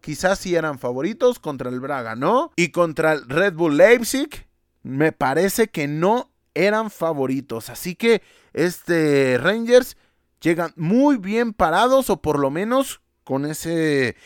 Quizás 0.00 0.38
sí 0.38 0.54
eran 0.54 0.78
favoritos. 0.78 1.38
Contra 1.38 1.70
el 1.70 1.80
Braga 1.80 2.16
no. 2.16 2.52
Y 2.56 2.68
contra 2.68 3.12
el 3.12 3.28
Red 3.28 3.54
Bull 3.54 3.76
Leipzig 3.76 4.46
me 4.82 5.12
parece 5.12 5.68
que 5.68 5.88
no 5.88 6.30
eran 6.54 6.90
favoritos. 6.90 7.70
Así 7.70 7.94
que 7.94 8.22
este 8.52 9.38
Rangers 9.38 9.96
llegan 10.40 10.72
muy 10.76 11.16
bien 11.16 11.52
parados 11.52 12.10
o 12.10 12.20
por 12.20 12.38
lo 12.38 12.50
menos 12.50 13.00
con 13.24 13.44
ese 13.44 14.16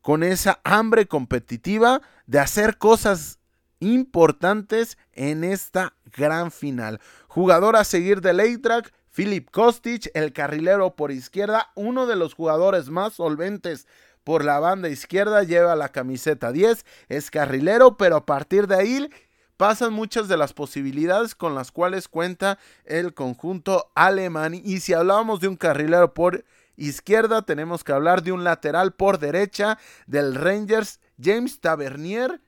con 0.00 0.22
esa 0.22 0.60
hambre 0.64 1.06
competitiva 1.06 2.00
de 2.26 2.38
hacer 2.38 2.78
cosas 2.78 3.38
importantes 3.80 4.98
en 5.12 5.44
esta 5.44 5.94
gran 6.16 6.50
final. 6.50 7.00
Jugador 7.28 7.76
a 7.76 7.84
seguir 7.84 8.20
de 8.20 8.30
Eintracht, 8.30 8.92
Philip 9.12 9.50
Kostic, 9.50 10.10
el 10.14 10.32
carrilero 10.32 10.94
por 10.94 11.10
izquierda, 11.10 11.70
uno 11.74 12.06
de 12.06 12.16
los 12.16 12.34
jugadores 12.34 12.90
más 12.90 13.14
solventes 13.14 13.86
por 14.22 14.44
la 14.44 14.60
banda 14.60 14.88
izquierda, 14.88 15.42
lleva 15.42 15.74
la 15.74 15.88
camiseta 15.88 16.52
10, 16.52 16.84
es 17.08 17.30
carrilero, 17.30 17.96
pero 17.96 18.16
a 18.16 18.26
partir 18.26 18.66
de 18.66 18.76
ahí 18.76 19.10
pasan 19.56 19.92
muchas 19.92 20.28
de 20.28 20.36
las 20.36 20.52
posibilidades 20.52 21.34
con 21.34 21.54
las 21.54 21.72
cuales 21.72 22.08
cuenta 22.08 22.58
el 22.84 23.12
conjunto 23.12 23.90
alemán. 23.94 24.54
Y 24.54 24.80
si 24.80 24.92
hablábamos 24.92 25.40
de 25.40 25.48
un 25.48 25.56
carrilero 25.56 26.14
por 26.14 26.44
izquierda, 26.76 27.42
tenemos 27.42 27.84
que 27.84 27.92
hablar 27.92 28.22
de 28.22 28.32
un 28.32 28.44
lateral 28.44 28.92
por 28.92 29.18
derecha 29.18 29.78
del 30.06 30.34
Rangers, 30.34 31.00
James 31.20 31.60
Tavernier. 31.60 32.40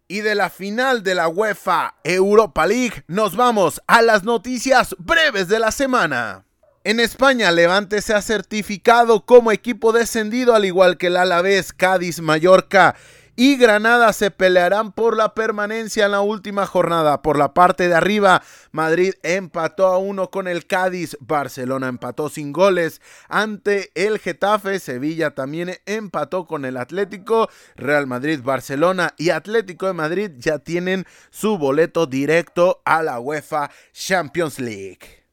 Y 0.09 0.21
de 0.21 0.35
la 0.35 0.49
final 0.49 1.03
de 1.03 1.15
la 1.15 1.27
UEFA 1.27 1.95
Europa 2.03 2.65
League 2.65 3.03
nos 3.07 3.35
vamos 3.35 3.81
a 3.87 4.01
las 4.01 4.23
noticias 4.23 4.95
breves 4.99 5.49
de 5.49 5.59
la 5.59 5.71
semana. 5.71 6.45
En 6.85 7.01
España, 7.01 7.51
Levante 7.51 8.01
se 8.01 8.13
ha 8.13 8.21
certificado 8.21 9.25
como 9.25 9.51
equipo 9.51 9.91
descendido, 9.91 10.55
al 10.55 10.63
igual 10.63 10.97
que 10.97 11.07
el 11.07 11.17
Alavés, 11.17 11.73
Cádiz, 11.73 12.21
Mallorca 12.21 12.95
y 13.37 13.55
Granada 13.55 14.11
se 14.13 14.31
pelearán 14.31 14.91
por 14.91 15.15
la 15.15 15.35
permanencia 15.35 16.05
en 16.05 16.11
la 16.11 16.21
última 16.21 16.65
jornada. 16.65 17.21
Por 17.21 17.37
la 17.37 17.53
parte 17.53 17.87
de 17.87 17.93
arriba, 17.93 18.41
Madrid 18.71 19.13
empató 19.21 19.85
a 19.85 19.99
uno 19.99 20.31
con 20.31 20.47
el 20.47 20.65
Cádiz, 20.65 21.15
Barcelona 21.21 21.87
empató 21.87 22.29
sin 22.29 22.51
goles 22.51 22.99
ante 23.29 23.91
el 23.93 24.17
Getafe, 24.17 24.79
Sevilla 24.79 25.35
también 25.35 25.77
empató 25.85 26.47
con 26.47 26.65
el 26.65 26.77
Atlético, 26.77 27.47
Real 27.75 28.07
Madrid, 28.07 28.39
Barcelona 28.43 29.13
y 29.17 29.29
Atlético 29.29 29.85
de 29.85 29.93
Madrid 29.93 30.31
ya 30.37 30.57
tienen 30.57 31.05
su 31.29 31.59
boleto 31.59 32.07
directo 32.07 32.81
a 32.85 33.03
la 33.03 33.19
UEFA 33.19 33.69
Champions 33.93 34.59
League. 34.59 35.26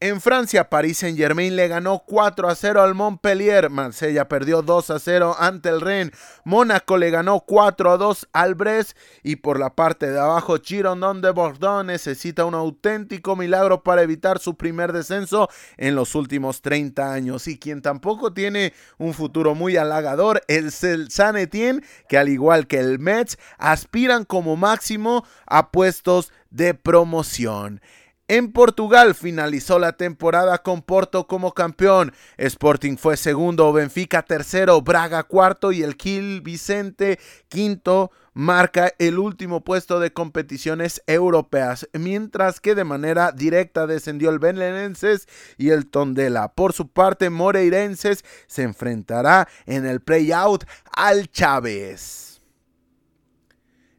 En 0.00 0.20
Francia, 0.20 0.70
Paris 0.70 0.98
Saint 0.98 1.18
Germain 1.18 1.56
le 1.56 1.66
ganó 1.66 2.04
4 2.06 2.48
a 2.48 2.54
0 2.54 2.82
al 2.82 2.94
Montpellier. 2.94 3.68
Marsella 3.68 4.28
perdió 4.28 4.62
2 4.62 4.90
a 4.90 5.00
0 5.00 5.34
ante 5.40 5.70
el 5.70 5.80
Rennes. 5.80 6.12
Mónaco 6.44 6.96
le 6.96 7.10
ganó 7.10 7.40
4 7.40 7.90
a 7.90 7.96
2 7.96 8.28
al 8.32 8.54
Brest. 8.54 8.96
Y 9.24 9.36
por 9.36 9.58
la 9.58 9.74
parte 9.74 10.08
de 10.08 10.20
abajo, 10.20 10.56
Girondin 10.62 11.20
de 11.20 11.32
Bordeaux 11.32 11.84
necesita 11.84 12.44
un 12.44 12.54
auténtico 12.54 13.34
milagro 13.34 13.82
para 13.82 14.02
evitar 14.02 14.38
su 14.38 14.56
primer 14.56 14.92
descenso 14.92 15.48
en 15.76 15.96
los 15.96 16.14
últimos 16.14 16.62
30 16.62 17.12
años. 17.12 17.48
Y 17.48 17.58
quien 17.58 17.82
tampoco 17.82 18.32
tiene 18.32 18.74
un 18.98 19.14
futuro 19.14 19.56
muy 19.56 19.76
halagador 19.76 20.44
el 20.46 20.70
San 20.70 21.36
Etienne, 21.36 21.82
que 22.08 22.18
al 22.18 22.28
igual 22.28 22.68
que 22.68 22.78
el 22.78 23.00
Metz, 23.00 23.36
aspiran 23.58 24.24
como 24.24 24.54
máximo 24.54 25.26
a 25.44 25.72
puestos 25.72 26.30
de 26.50 26.74
promoción. 26.74 27.80
En 28.30 28.52
Portugal 28.52 29.14
finalizó 29.14 29.78
la 29.78 29.92
temporada 29.94 30.58
con 30.58 30.82
Porto 30.82 31.26
como 31.26 31.54
campeón. 31.54 32.12
Sporting 32.36 32.98
fue 32.98 33.16
segundo, 33.16 33.72
Benfica 33.72 34.20
tercero, 34.20 34.82
Braga 34.82 35.22
cuarto 35.22 35.72
y 35.72 35.82
el 35.82 35.96
Kiel 35.96 36.42
Vicente 36.42 37.18
quinto 37.48 38.10
marca 38.34 38.92
el 38.98 39.18
último 39.18 39.64
puesto 39.64 39.98
de 39.98 40.12
competiciones 40.12 41.02
europeas, 41.06 41.88
mientras 41.94 42.60
que 42.60 42.74
de 42.74 42.84
manera 42.84 43.32
directa 43.32 43.86
descendió 43.86 44.28
el 44.28 44.38
Belenenses 44.38 45.26
y 45.56 45.70
el 45.70 45.88
Tondela. 45.88 46.52
Por 46.52 46.74
su 46.74 46.88
parte, 46.88 47.30
Moreirenses 47.30 48.26
se 48.46 48.62
enfrentará 48.62 49.48
en 49.64 49.86
el 49.86 50.00
play-out 50.02 50.64
al 50.92 51.30
Chávez. 51.30 52.27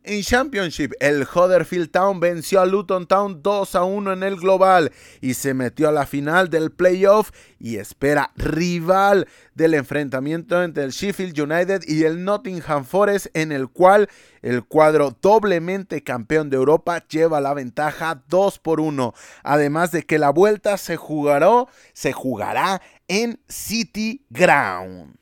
En 0.09 0.23
Championship, 0.23 0.93
el 1.01 1.21
Huddersfield 1.21 1.91
Town 1.91 2.19
venció 2.19 2.61
a 2.61 2.65
Luton 2.65 3.05
Town 3.05 3.43
2 3.43 3.75
a 3.75 3.83
1 3.83 4.13
en 4.13 4.23
el 4.23 4.37
global 4.37 4.91
y 5.21 5.35
se 5.35 5.53
metió 5.53 5.87
a 5.87 5.91
la 5.91 6.07
final 6.07 6.49
del 6.49 6.71
playoff 6.71 7.29
y 7.59 7.75
espera 7.75 8.31
rival 8.35 9.27
del 9.53 9.75
enfrentamiento 9.75 10.63
entre 10.63 10.83
el 10.83 10.93
Sheffield 10.93 11.39
United 11.39 11.83
y 11.85 12.05
el 12.05 12.25
Nottingham 12.25 12.85
Forest 12.85 13.27
en 13.35 13.51
el 13.51 13.69
cual 13.69 14.09
el 14.41 14.63
cuadro 14.63 15.15
doblemente 15.21 16.01
campeón 16.01 16.49
de 16.49 16.57
Europa 16.57 17.05
lleva 17.07 17.39
la 17.39 17.53
ventaja 17.53 18.23
2 18.29 18.57
por 18.57 18.79
1. 18.79 19.13
Además 19.43 19.91
de 19.91 20.07
que 20.07 20.17
la 20.17 20.31
vuelta 20.31 20.79
se 20.79 20.97
jugará, 20.97 21.67
se 21.93 22.13
jugará 22.13 22.81
en 23.07 23.39
City 23.47 24.25
Ground. 24.31 25.18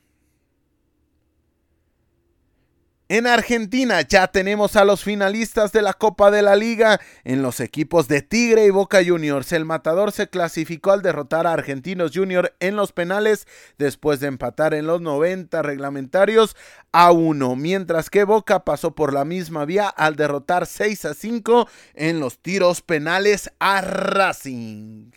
En 3.09 3.25
Argentina 3.25 4.01
ya 4.01 4.27
tenemos 4.27 4.75
a 4.75 4.83
los 4.83 5.01
finalistas 5.01 5.71
de 5.71 5.81
la 5.81 5.93
Copa 5.93 6.29
de 6.29 6.41
la 6.41 6.57
Liga 6.57 6.99
en 7.23 7.41
los 7.41 7.61
equipos 7.61 8.09
de 8.09 8.21
Tigre 8.21 8.65
y 8.65 8.69
Boca 8.69 8.99
Juniors. 9.05 9.53
El 9.53 9.63
matador 9.63 10.11
se 10.11 10.27
clasificó 10.27 10.91
al 10.91 11.01
derrotar 11.01 11.47
a 11.47 11.53
Argentinos 11.53 12.11
Junior 12.13 12.53
en 12.59 12.75
los 12.75 12.91
penales 12.91 13.47
después 13.77 14.19
de 14.19 14.27
empatar 14.27 14.73
en 14.73 14.87
los 14.87 14.99
90 14.99 15.61
reglamentarios 15.61 16.57
a 16.91 17.13
1, 17.13 17.55
mientras 17.55 18.09
que 18.09 18.25
Boca 18.25 18.65
pasó 18.65 18.93
por 18.93 19.13
la 19.13 19.23
misma 19.23 19.63
vía 19.63 19.87
al 19.87 20.17
derrotar 20.17 20.65
6 20.65 21.05
a 21.05 21.13
5 21.13 21.69
en 21.93 22.19
los 22.19 22.39
tiros 22.39 22.81
penales 22.81 23.49
a 23.59 23.79
Racing. 23.79 25.11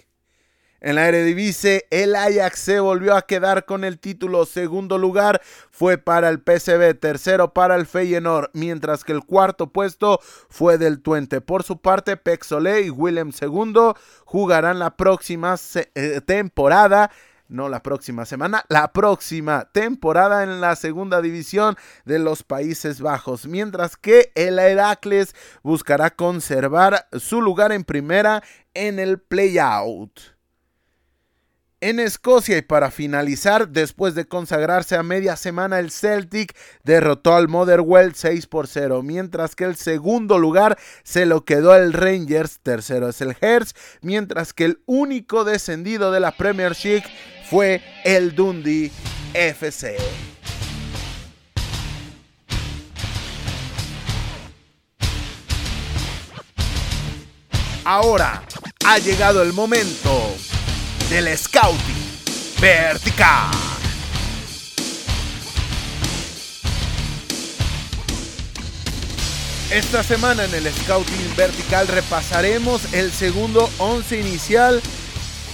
En 0.82 0.94
la 0.94 1.08
Eredivisie, 1.08 1.86
el 1.90 2.16
Ajax 2.16 2.58
se 2.58 2.80
volvió 2.80 3.14
a 3.14 3.26
quedar 3.26 3.66
con 3.66 3.84
el 3.84 3.98
título. 3.98 4.46
Segundo 4.46 4.96
lugar 4.96 5.42
fue 5.70 5.98
para 5.98 6.30
el 6.30 6.38
PSV, 6.38 6.98
tercero 6.98 7.52
para 7.52 7.76
el 7.76 7.84
Feyenoord, 7.84 8.48
mientras 8.54 9.04
que 9.04 9.12
el 9.12 9.22
cuarto 9.22 9.66
puesto 9.66 10.20
fue 10.48 10.78
del 10.78 11.02
Twente. 11.02 11.42
Por 11.42 11.64
su 11.64 11.82
parte, 11.82 12.16
Pexolé 12.16 12.80
y 12.80 12.90
Willem 12.90 13.30
II 13.38 13.92
jugarán 14.24 14.78
la 14.78 14.96
próxima 14.96 15.56
eh, 15.94 16.20
temporada 16.24 17.10
no 17.50 17.68
la 17.68 17.82
próxima 17.82 18.24
semana, 18.26 18.64
la 18.68 18.92
próxima 18.92 19.68
temporada 19.72 20.44
en 20.44 20.60
la 20.60 20.76
segunda 20.76 21.20
división 21.20 21.76
de 22.04 22.20
los 22.20 22.44
Países 22.44 23.00
Bajos, 23.00 23.48
mientras 23.48 23.96
que 23.96 24.30
el 24.36 24.60
Heracles 24.60 25.34
buscará 25.64 26.10
conservar 26.10 27.08
su 27.12 27.42
lugar 27.42 27.72
en 27.72 27.82
primera 27.82 28.44
en 28.72 29.00
el 29.00 29.18
playout 29.18 30.39
en 31.80 31.98
Escocia 31.98 32.58
y 32.58 32.62
para 32.62 32.90
finalizar, 32.90 33.68
después 33.68 34.14
de 34.14 34.26
consagrarse 34.26 34.96
a 34.96 35.02
media 35.02 35.36
semana, 35.36 35.78
el 35.78 35.90
Celtic 35.90 36.54
derrotó 36.84 37.34
al 37.34 37.48
Motherwell 37.48 38.14
6 38.14 38.46
por 38.46 38.66
0, 38.66 39.02
mientras 39.02 39.56
que 39.56 39.64
el 39.64 39.76
segundo 39.76 40.38
lugar 40.38 40.78
se 41.04 41.24
lo 41.24 41.44
quedó 41.44 41.74
el 41.74 41.92
Rangers, 41.92 42.60
tercero 42.62 43.08
es 43.08 43.20
el 43.22 43.34
Hearts, 43.34 43.74
mientras 44.02 44.52
que 44.52 44.66
el 44.66 44.82
único 44.84 45.44
descendido 45.44 46.12
de 46.12 46.20
la 46.20 46.32
Premiership 46.32 47.02
fue 47.48 47.82
el 48.04 48.34
Dundee 48.34 48.90
FC. 49.32 49.96
Ahora 57.84 58.42
ha 58.84 58.98
llegado 58.98 59.42
el 59.42 59.54
momento 59.54 60.34
del 61.10 61.36
Scouting 61.36 62.60
Vertical. 62.60 63.50
Esta 69.72 70.04
semana 70.04 70.44
en 70.44 70.54
el 70.54 70.72
Scouting 70.72 71.34
Vertical 71.36 71.88
repasaremos 71.88 72.94
el 72.94 73.10
segundo 73.10 73.68
11 73.78 74.20
inicial, 74.20 74.80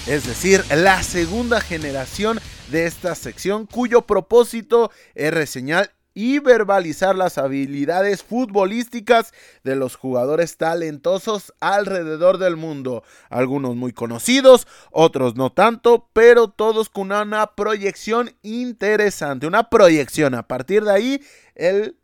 es 0.07 0.27
decir, 0.27 0.63
la 0.69 1.03
segunda 1.03 1.63
generación 1.63 2.39
de 2.69 2.85
esta 2.85 3.15
sección 3.15 3.65
cuyo 3.65 4.03
propósito 4.03 4.91
es 5.15 5.33
reseñar 5.33 5.96
y 6.17 6.39
verbalizar 6.39 7.15
las 7.15 7.37
habilidades 7.37 8.23
futbolísticas 8.23 9.35
de 9.65 9.77
los 9.77 9.97
jugadores 9.97 10.57
talentosos 10.57 11.53
alrededor 11.61 12.39
del 12.39 12.57
mundo. 12.57 13.05
Algunos 13.29 13.77
muy 13.77 13.93
conocidos, 13.93 14.67
otros 14.91 15.37
no 15.37 15.53
tanto, 15.53 16.09
pero 16.15 16.49
todos 16.49 16.89
con 16.89 17.13
una 17.13 17.49
proyección 17.55 18.35
interesante, 18.41 19.47
una 19.47 19.69
proyección. 19.69 20.35
A 20.35 20.49
partir 20.49 20.85
de 20.85 20.93
ahí, 20.93 21.23
el 21.55 21.99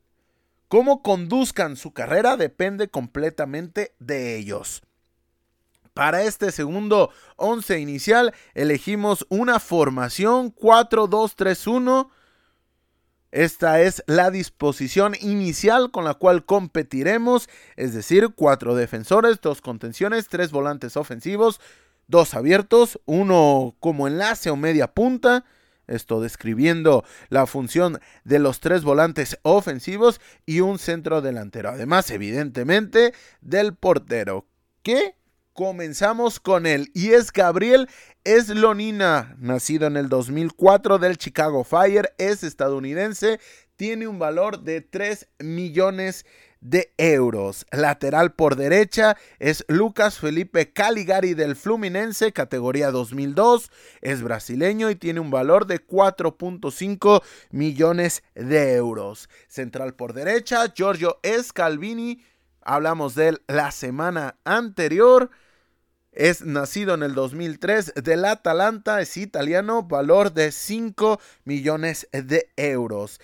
cómo 0.69 1.03
conduzcan 1.03 1.77
su 1.77 1.95
carrera 1.95 2.37
depende 2.37 2.89
completamente 2.89 3.95
de 3.99 4.37
ellos. 4.37 4.83
Para 5.95 6.25
este 6.25 6.53
segundo 6.53 7.09
11 7.37 7.81
inicial 7.81 8.35
elegimos 8.53 9.25
una 9.31 9.59
formación 9.59 10.55
4-2-3-1 10.55 12.11
Esta 13.33 13.81
es 13.81 14.05
la 14.07 14.31
disposición 14.31 15.15
inicial 15.21 15.91
con 15.91 16.05
la 16.05 16.15
cual 16.15 16.45
competiremos, 16.45 17.49
es 17.77 17.95
decir, 17.95 18.29
cuatro 18.35 18.75
defensores, 18.75 19.41
dos 19.41 19.63
contenciones, 19.63 20.29
tres 20.29 20.51
volantes 20.51 20.99
ofensivos, 20.99 21.59
dos 22.09 22.35
abiertos, 22.35 23.01
uno 23.07 23.75
como 23.81 24.07
enlace 24.07 24.51
o 24.51 24.57
media 24.57 24.93
punta, 24.93 25.47
esto 25.87 26.21
describiendo 26.21 27.05
la 27.31 27.47
función 27.47 28.01
de 28.25 28.39
los 28.39 28.61
tres 28.61 28.85
volantes 28.85 29.39
ofensivos 29.43 30.21
y 30.45 30.61
un 30.61 30.79
centro 30.79 31.23
delantero. 31.23 31.71
Además, 31.71 32.11
evidentemente, 32.11 33.15
del 33.41 33.75
portero. 33.75 34.47
¿Qué? 34.83 35.17
Comenzamos 35.53 36.41
con 36.41 36.65
él 36.65 36.91
y 36.95 37.11
es 37.11 37.31
Gabriel 37.31 37.87
Eslonina, 38.25 39.37
nacido 39.39 39.87
en 39.87 39.99
el 39.99 40.09
2004 40.09 40.99
del 40.99 41.19
Chicago 41.19 41.63
Fire, 41.63 42.15
es 42.17 42.43
estadounidense, 42.43 43.39
tiene 43.77 44.07
un 44.07 44.19
valor 44.19 44.61
de 44.61 44.81
3 44.81 45.29
millones 45.41 46.25
de 46.63 46.95
euros. 46.97 47.67
Lateral 47.71 48.33
por 48.33 48.57
derecha 48.57 49.19
es 49.41 49.65
Lucas 49.69 50.19
Felipe 50.19 50.73
Caligari 50.73 51.35
del 51.35 51.55
Fluminense, 51.55 52.33
categoría 52.33 52.91
2002. 52.91 53.71
Es 54.01 54.23
brasileño 54.23 54.89
y 54.89 54.95
tiene 54.95 55.21
un 55.21 55.31
valor 55.31 55.67
de 55.67 55.87
4.5 55.87 57.23
millones 57.51 58.23
de 58.35 58.75
euros. 58.75 59.29
Central 59.49 59.95
por 59.97 60.15
derecha, 60.15 60.73
Giorgio 60.73 61.19
Scalvini. 61.43 62.25
Hablamos 62.63 63.17
de 63.17 63.29
él 63.29 63.43
la 63.49 63.71
semana 63.73 64.39
anterior. 64.45 65.31
Es 66.13 66.45
nacido 66.45 66.93
en 66.93 67.03
el 67.03 67.15
2003 67.15 67.95
del 68.05 68.27
Atalanta, 68.27 69.01
es 69.01 69.17
italiano, 69.17 69.83
valor 69.83 70.35
de 70.35 70.53
5 70.53 71.19
millones 71.45 72.07
de 72.13 72.51
euros. 72.57 73.19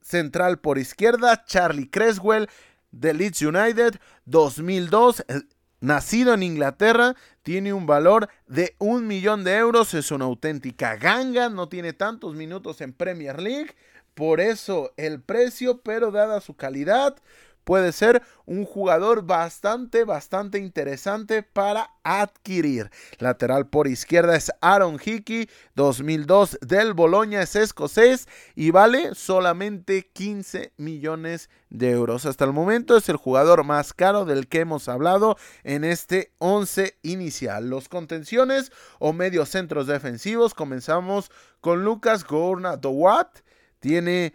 Central 0.00 0.58
por 0.58 0.78
izquierda, 0.78 1.44
Charlie 1.44 1.90
Creswell 1.90 2.48
de 2.90 3.12
Leeds 3.12 3.42
United, 3.42 3.96
2002, 4.24 5.24
eh, 5.28 5.42
nacido 5.80 6.32
en 6.32 6.42
Inglaterra, 6.42 7.16
tiene 7.42 7.74
un 7.74 7.86
valor 7.86 8.30
de 8.46 8.76
un 8.78 9.06
millón 9.06 9.44
de 9.44 9.56
euros, 9.56 9.92
es 9.92 10.10
una 10.10 10.24
auténtica 10.24 10.96
ganga, 10.96 11.50
no 11.50 11.68
tiene 11.68 11.92
tantos 11.92 12.34
minutos 12.34 12.80
en 12.80 12.94
Premier 12.94 13.42
League, 13.42 13.74
por 14.14 14.40
eso 14.40 14.92
el 14.96 15.20
precio, 15.20 15.82
pero 15.82 16.10
dada 16.10 16.40
su 16.40 16.54
calidad, 16.54 17.16
puede 17.64 17.92
ser 17.92 18.22
un 18.46 18.64
jugador 18.64 19.24
bastante, 19.24 20.04
bastante 20.04 20.58
interesante 20.58 21.42
para 21.42 21.90
adquirir. 22.02 22.90
Lateral 23.18 23.68
por 23.68 23.88
izquierda 23.88 24.36
es 24.36 24.52
Aaron 24.60 25.00
Hickey, 25.02 25.48
2002 25.74 26.58
del 26.60 26.92
Boloña, 26.92 27.42
es 27.42 27.56
escocés 27.56 28.28
y 28.54 28.70
vale 28.70 29.14
solamente 29.14 30.10
15 30.12 30.72
millones 30.76 31.48
de 31.70 31.90
euros. 31.90 32.26
Hasta 32.26 32.44
el 32.44 32.52
momento 32.52 32.96
es 32.96 33.08
el 33.08 33.16
jugador 33.16 33.64
más 33.64 33.92
caro 33.92 34.24
del 34.24 34.46
que 34.46 34.60
hemos 34.60 34.88
hablado 34.88 35.36
en 35.64 35.84
este 35.84 36.32
11 36.38 36.98
inicial. 37.02 37.68
Los 37.68 37.88
contenciones 37.88 38.70
o 38.98 39.12
medios 39.12 39.48
centros 39.48 39.86
defensivos 39.86 40.54
comenzamos 40.54 41.30
con 41.60 41.84
Lucas 41.84 42.24
Gourna 42.24 42.76
Dowat. 42.76 43.38
Tiene 43.80 44.34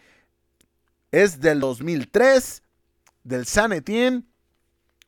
es 1.11 1.39
del 1.39 1.59
2003 1.59 2.61
del 3.30 3.45
San 3.45 3.71
Etienne, 3.71 4.23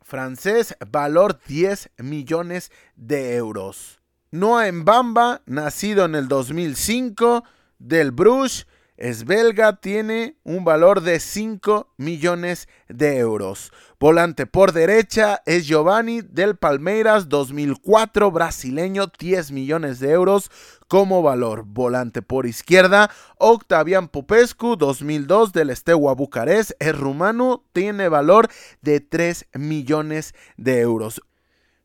francés, 0.03 0.77
valor 0.91 1.39
10 1.47 1.89
millones 1.97 2.71
de 2.95 3.35
euros. 3.35 3.99
Noah 4.29 4.71
Mbamba, 4.71 5.41
nacido 5.47 6.05
en 6.05 6.13
el 6.13 6.27
2005, 6.27 7.43
del 7.79 8.11
Bruges, 8.11 8.67
es 8.95 9.25
belga, 9.25 9.77
tiene 9.77 10.37
un 10.43 10.63
valor 10.63 11.01
de 11.01 11.19
5 11.19 11.95
millones 11.97 12.69
de 12.87 13.17
euros. 13.17 13.73
Volante 13.99 14.45
por 14.45 14.71
derecha 14.71 15.41
es 15.47 15.65
Giovanni 15.65 16.21
del 16.21 16.55
Palmeiras 16.55 17.27
2004, 17.27 18.29
brasileño, 18.29 19.07
10 19.17 19.51
millones 19.51 19.99
de 19.99 20.11
euros 20.11 20.51
como 20.91 21.21
valor. 21.21 21.63
Volante 21.65 22.21
por 22.21 22.45
izquierda, 22.45 23.09
Octavian 23.37 24.09
Popescu 24.09 24.75
2002 24.75 25.53
del 25.53 25.69
Estewa 25.69 26.13
Bucarest, 26.15 26.71
es 26.79 26.93
rumano, 26.97 27.63
tiene 27.71 28.09
valor 28.09 28.49
de 28.81 28.99
3 28.99 29.45
millones 29.53 30.35
de 30.57 30.81
euros. 30.81 31.21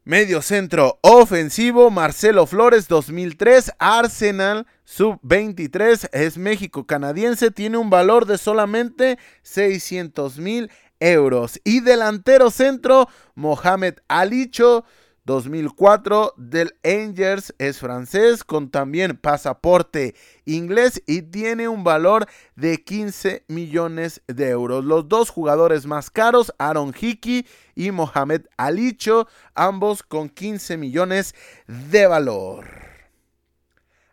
Medio 0.03 0.43
centro 0.43 0.99
ofensivo, 1.03 1.89
Marcelo 1.89 2.47
Flores 2.47 2.89
2003, 2.89 3.75
Arsenal 3.79 4.67
sub-23, 4.83 6.09
es 6.13 6.37
México 6.37 6.85
canadiense, 6.85 7.53
tiene 7.53 7.79
un 7.79 7.91
valor 7.91 8.27
de 8.27 8.39
solamente 8.39 9.21
600 9.43 10.39
mil 10.39 10.69
euros. 10.99 11.61
Y 11.63 11.79
delantero 11.79 12.51
centro, 12.51 13.09
Mohamed 13.37 13.99
Alicho 14.09 14.85
2004 15.27 16.35
del 16.37 16.77
Angers 16.85 17.53
es 17.59 17.79
francés 17.79 18.45
con 18.45 18.71
también 18.71 19.17
pasaporte 19.17 20.15
inglés 20.45 21.03
y 21.05 21.23
tiene 21.23 21.67
un 21.67 21.83
valor 21.83 22.27
de 22.55 22.83
15 22.83 23.45
millones 23.49 24.23
de 24.29 24.51
euros. 24.51 24.85
Los 24.85 25.09
dos 25.09 25.31
jugadores 25.31 25.85
más 25.85 26.11
caros, 26.11 26.55
Aaron 26.59 26.95
Hickey 26.99 27.45
y 27.75 27.91
Mohamed 27.91 28.43
Alicho, 28.57 29.27
ambos 29.57 30.05
con 30.05 30.29
15 30.29 30.77
millones 30.77 31.35
de 31.67 32.07
valor. 32.07 32.65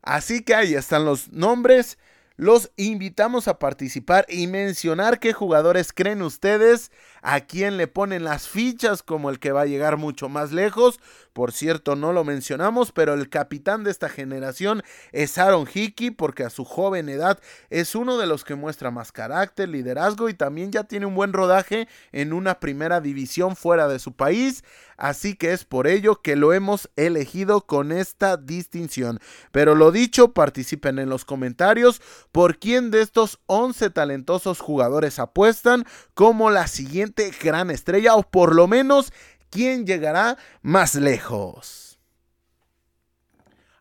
Así 0.02 0.44
que 0.44 0.56
ahí 0.56 0.74
están 0.74 1.06
los 1.06 1.32
nombres. 1.32 2.00
Los 2.36 2.72
invitamos 2.78 3.48
a 3.48 3.60
participar 3.60 4.26
y 4.28 4.48
mencionar 4.48 5.20
qué 5.20 5.34
jugadores 5.34 5.94
creen 5.94 6.24
ustedes 6.24 6.92
a 7.22 7.42
quién 7.42 7.78
le 7.78 7.88
ponen 7.88 8.24
las 8.24 8.48
fichas 8.48 9.04
como 9.04 9.30
el 9.30 9.38
que 9.38 9.52
va 9.52 9.62
a 9.62 9.66
llegar 9.68 9.98
mucho 9.98 10.30
más 10.30 10.52
lejos. 10.52 11.00
Por 11.32 11.52
cierto, 11.52 11.96
no 11.96 12.12
lo 12.12 12.24
mencionamos, 12.24 12.92
pero 12.92 13.14
el 13.14 13.30
capitán 13.30 13.84
de 13.84 13.92
esta 13.92 14.10
generación 14.10 14.82
es 15.12 15.38
Aaron 15.38 15.68
Hickey, 15.72 16.10
porque 16.10 16.44
a 16.44 16.50
su 16.50 16.66
joven 16.66 17.08
edad 17.08 17.40
es 17.70 17.94
uno 17.94 18.18
de 18.18 18.26
los 18.26 18.44
que 18.44 18.56
muestra 18.56 18.90
más 18.90 19.12
carácter, 19.12 19.70
liderazgo 19.70 20.28
y 20.28 20.34
también 20.34 20.72
ya 20.72 20.86
tiene 20.86 21.06
un 21.06 21.14
buen 21.14 21.34
rodaje 21.34 21.88
en 22.12 22.34
una 22.34 22.60
primera 22.60 23.00
división 23.00 23.56
fuera 23.56 23.88
de 23.88 24.00
su 24.00 24.14
país. 24.14 24.64
Así 25.04 25.36
que 25.36 25.52
es 25.52 25.66
por 25.66 25.88
ello 25.88 26.22
que 26.22 26.38
lo 26.38 26.54
hemos 26.54 26.90
elegido 26.96 27.66
con 27.66 27.92
esta 27.92 28.38
distinción. 28.38 29.20
Pero 29.52 29.76
lo 29.76 29.92
dicho, 29.92 30.32
participen 30.32 30.98
en 30.98 31.10
los 31.10 31.26
comentarios 31.26 32.02
por 32.32 32.58
quién 32.58 32.90
de 32.90 33.02
estos 33.02 33.42
11 33.48 33.90
talentosos 33.90 34.62
jugadores 34.62 35.20
apuestan 35.20 35.84
como 36.14 36.52
la 36.52 36.68
siguiente 36.68 37.34
gran 37.44 37.70
estrella 37.70 38.16
o 38.16 38.24
por 38.24 38.56
lo 38.56 38.70
menos 38.70 39.12
quién 39.50 39.86
llegará 39.86 40.38
más 40.62 40.96
lejos. 40.96 41.93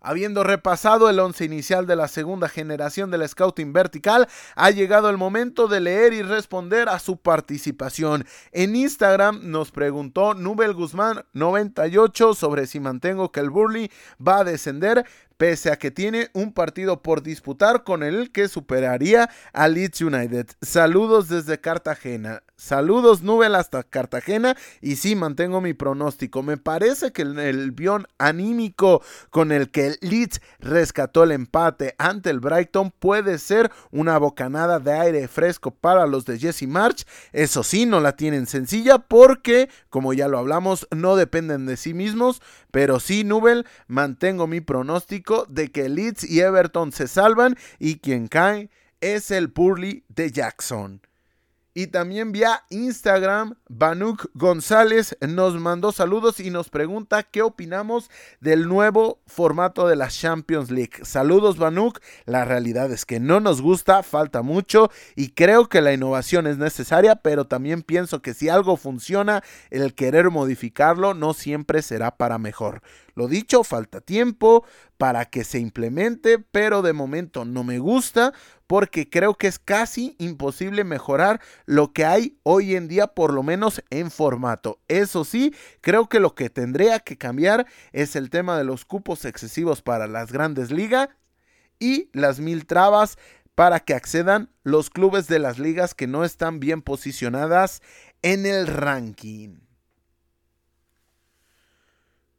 Habiendo 0.03 0.42
repasado 0.42 1.09
el 1.09 1.20
once 1.20 1.44
inicial 1.44 1.86
de 1.86 1.94
la 1.94 2.09
segunda 2.09 2.48
generación 2.48 3.12
del 3.12 3.28
Scouting 3.28 3.72
Vertical, 3.72 4.28
ha 4.57 4.70
llegado 4.70 5.09
el 5.09 5.16
momento 5.16 5.68
de 5.68 5.80
leer 5.80 6.12
y 6.12 6.22
responder 6.22 6.88
a 6.88 6.98
su 6.98 7.18
participación. 7.18 8.26
En 8.50 8.74
Instagram 8.74 9.40
nos 9.44 9.70
preguntó 9.70 10.34
Nubel 10.34 10.74
Guzmán 10.74 11.24
98 11.34 12.34
sobre 12.34 12.66
si 12.66 12.80
mantengo 12.80 13.30
que 13.30 13.40
el 13.40 13.50
Burley 13.50 13.92
va 14.20 14.40
a 14.40 14.44
descender 14.44 15.07
pese 15.43 15.72
a 15.72 15.76
que 15.76 15.90
tiene 15.90 16.30
un 16.34 16.53
partido 16.53 17.03
por 17.03 17.20
disputar 17.20 17.82
con 17.82 18.05
el 18.05 18.30
que 18.30 18.47
superaría 18.47 19.28
a 19.53 19.66
Leeds 19.66 20.01
United. 20.01 20.47
Saludos 20.61 21.28
desde 21.28 21.61
Cartagena. 21.61 22.45
Saludos 22.55 23.22
Nubel 23.22 23.57
hasta 23.57 23.82
Cartagena 23.82 24.57
y 24.80 24.95
sí 24.95 25.16
mantengo 25.16 25.61
mi 25.61 25.74
pronóstico. 25.74 26.45
Me 26.45 26.59
parece 26.59 27.11
que 27.11 27.22
el, 27.22 27.36
el 27.40 27.74
anímico 28.18 29.03
con 29.30 29.51
el 29.51 29.72
que 29.72 29.97
Leeds 30.01 30.40
rescató 30.61 31.24
el 31.24 31.32
empate 31.32 31.97
ante 31.99 32.30
el 32.30 32.38
Brighton 32.38 32.93
puede 32.93 33.38
ser 33.38 33.72
una 33.90 34.16
bocanada 34.18 34.78
de 34.78 34.93
aire 34.93 35.26
fresco 35.26 35.72
para 35.72 36.07
los 36.07 36.24
de 36.24 36.38
Jesse 36.38 36.68
March. 36.68 37.05
Eso 37.32 37.64
sí, 37.64 37.84
no 37.84 37.99
la 37.99 38.12
tienen 38.12 38.47
sencilla 38.47 38.99
porque, 38.99 39.68
como 39.90 40.12
ya 40.12 40.28
lo 40.28 40.38
hablamos, 40.38 40.86
no 40.93 41.16
dependen 41.16 41.66
de 41.66 41.76
sí 41.76 41.95
mismos, 41.95 42.40
pero 42.70 43.01
sí, 43.01 43.24
Nubel, 43.24 43.66
mantengo 43.88 44.47
mi 44.47 44.61
pronóstico 44.61 45.32
de 45.49 45.70
que 45.70 45.89
Leeds 45.89 46.24
y 46.24 46.41
Everton 46.41 46.93
se 46.93 47.09
salvan 47.09 47.57
y 47.78 47.99
quien 47.99 48.28
cae 48.28 48.70
es 49.01 49.30
el 49.30 49.51
Purley 49.51 50.05
de 50.09 50.30
Jackson. 50.30 51.01
Y 51.74 51.87
también 51.87 52.33
vía 52.33 52.64
Instagram, 52.68 53.55
Banuk 53.66 54.26
González 54.35 55.16
nos 55.26 55.59
mandó 55.59 55.91
saludos 55.91 56.39
y 56.39 56.51
nos 56.51 56.68
pregunta 56.68 57.22
qué 57.22 57.41
opinamos 57.41 58.11
del 58.41 58.68
nuevo 58.68 59.22
formato 59.26 59.89
de 59.89 59.97
la 59.97 60.09
Champions 60.09 60.70
League. 60.70 61.03
Saludos 61.03 61.57
Banuk, 61.57 62.01
la 62.26 62.45
realidad 62.45 62.93
es 62.93 63.07
que 63.07 63.20
no 63.20 63.41
nos 63.41 63.62
gusta, 63.62 64.03
falta 64.03 64.43
mucho 64.43 64.91
y 65.16 65.30
creo 65.30 65.70
que 65.70 65.80
la 65.80 65.95
innovación 65.95 66.47
es 66.47 66.59
necesaria, 66.59 67.16
pero 67.16 67.47
también 67.47 67.80
pienso 67.80 68.20
que 68.20 68.35
si 68.35 68.51
algo 68.51 68.76
funciona, 68.76 69.43
el 69.70 69.95
querer 69.95 70.28
modificarlo 70.28 71.14
no 71.14 71.33
siempre 71.33 71.80
será 71.80 72.18
para 72.18 72.37
mejor. 72.37 72.83
Lo 73.15 73.29
dicho, 73.29 73.65
falta 73.65 74.01
tiempo 74.01 74.65
para 74.97 75.27
que 75.27 75.45
se 75.45 75.59
implemente, 75.59 76.39
pero 76.39 76.83
de 76.83 76.93
momento 76.93 77.45
no 77.45 77.65
me 77.65 77.79
gusta 77.79 78.33
porque 78.67 79.11
creo 79.11 79.35
que 79.35 79.49
es 79.49 79.59
casi 79.59 80.17
imposible 80.19 80.85
mejorar 80.85 81.41
lo 81.67 81.93
que 81.93 82.05
hay 82.05 82.39
hoy 82.43 82.75
en 82.75 82.89
día, 82.89 83.09
por 83.09 83.35
lo 83.35 83.43
menos 83.43 83.83
en 83.91 84.11
formato. 84.11 84.81
Eso 84.89 85.25
sí, 85.25 85.55
creo 85.81 86.09
que 86.09 86.21
lo 86.21 86.35
que 86.35 86.49
tendría 86.49 87.01
que 87.01 87.19
cambiar 87.19 87.67
es 87.93 88.17
el 88.17 88.31
tema 88.31 88.57
de 88.57 88.65
los 88.65 88.85
cupos 88.85 89.25
excesivos 89.25 89.83
para 89.83 90.07
las 90.07 90.33
grandes 90.33 90.71
ligas 90.71 91.09
y 91.79 92.09
las 92.13 92.41
mil 92.41 92.65
trabas 92.65 93.19
para 93.55 93.81
que 93.81 93.95
accedan 93.95 94.51
los 94.63 94.89
clubes 94.89 95.27
de 95.27 95.39
las 95.39 95.59
ligas 95.59 95.95
que 95.95 96.07
no 96.07 96.25
están 96.25 96.61
bien 96.61 96.81
posicionadas 96.81 97.83
en 98.23 98.47
el 98.47 98.67
ranking. 98.67 99.62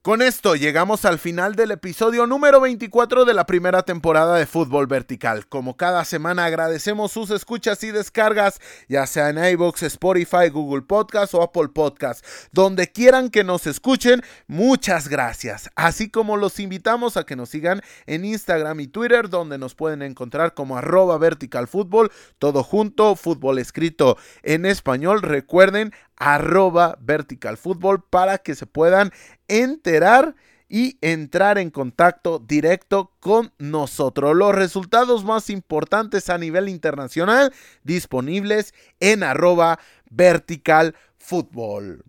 Con 0.04 0.22
esto 0.22 0.58
llegamos 0.58 1.06
al 1.06 1.18
final 1.18 1.56
del 1.56 1.72
episodio 1.72 2.28
número 2.28 2.60
24 2.60 3.24
de 3.24 3.34
la 3.34 3.46
primera 3.46 3.84
temporada 3.84 4.36
de 4.36 4.46
Fútbol 4.46 4.86
Vertical. 4.86 5.48
Como 5.48 5.78
cada 5.78 6.04
semana 6.04 6.44
agradecemos 6.44 7.14
sus 7.14 7.30
escuchas 7.30 7.82
y 7.86 7.92
descargas, 7.92 8.60
ya 8.90 9.08
sea 9.08 9.30
en 9.30 9.38
iVoox, 9.38 9.84
Spotify, 9.84 10.50
Google 10.52 10.82
Podcast 10.82 11.34
o 11.36 11.42
Apple 11.42 11.70
Podcast. 11.70 12.26
Donde 12.52 12.92
quieran 12.92 13.30
que 13.30 13.46
nos 13.46 13.66
escuchen, 13.66 14.24
muchas 14.46 15.08
gracias. 15.08 15.70
Así 15.78 16.10
como 16.10 16.36
los 16.36 16.60
invitamos 16.60 17.16
a 17.16 17.26
que 17.26 17.38
nos 17.38 17.48
sigan 17.48 17.80
en 18.06 18.26
Instagram 18.26 18.82
y 18.82 18.88
Twitter, 18.88 19.30
donde 19.30 19.58
nos 19.58 19.74
pueden 19.74 20.02
encontrar 20.02 20.54
como 20.54 20.78
arroba 20.78 21.18
vertical 21.18 21.70
fútbol, 21.70 22.12
todo 22.40 22.62
junto, 22.62 23.16
fútbol 23.16 23.58
escrito 23.58 24.18
en 24.42 24.66
español. 24.66 25.22
Recuerden, 25.22 25.94
arroba 26.18 26.98
vertical 27.00 27.58
fútbol 27.58 28.04
para 28.04 28.38
que 28.38 28.56
se 28.56 28.66
puedan 28.66 29.12
enterar 29.48 30.36
y 30.70 30.98
entrar 31.02 31.60
en 31.60 31.70
contacto 31.70 32.40
directo 32.40 33.12
con 33.20 33.54
nosotros. 33.60 34.36
Los 34.36 34.56
resultados 34.56 35.24
más 35.24 35.52
importantes 35.52 36.32
a 36.32 36.40
nivel 36.40 36.68
internacional 36.68 37.54
disponibles 37.84 38.74
en 39.00 39.22
arroba 39.22 39.78
vertical 40.10 40.96
fútbol. 41.18 42.04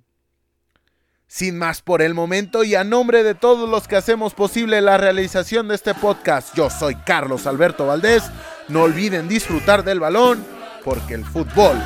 Sin 1.26 1.58
más 1.58 1.82
por 1.82 2.00
el 2.00 2.14
momento 2.14 2.64
y 2.64 2.74
a 2.74 2.84
nombre 2.84 3.22
de 3.22 3.34
todos 3.34 3.68
los 3.68 3.86
que 3.88 3.96
hacemos 3.96 4.34
posible 4.34 4.80
la 4.80 4.96
realización 4.98 5.68
de 5.68 5.74
este 5.74 5.92
podcast, 5.92 6.54
yo 6.54 6.70
soy 6.70 6.94
Carlos 6.94 7.46
Alberto 7.46 7.86
Valdés. 7.86 8.22
No 8.68 8.84
olviden 8.84 9.28
disfrutar 9.28 9.84
del 9.84 10.00
balón 10.00 10.42
porque 10.84 11.14
el 11.14 11.24
fútbol 11.24 11.76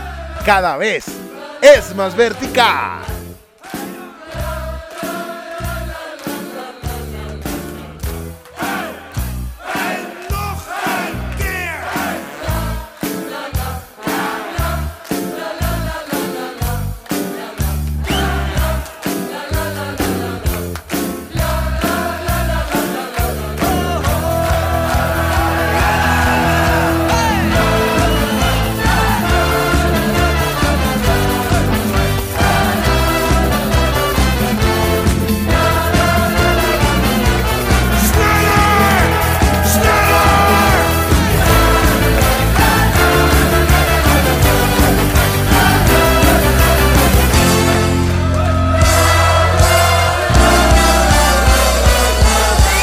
cada 0.45 0.77
vez 0.77 1.07
es 1.61 1.95
más 1.95 2.17
vertical. 2.17 3.03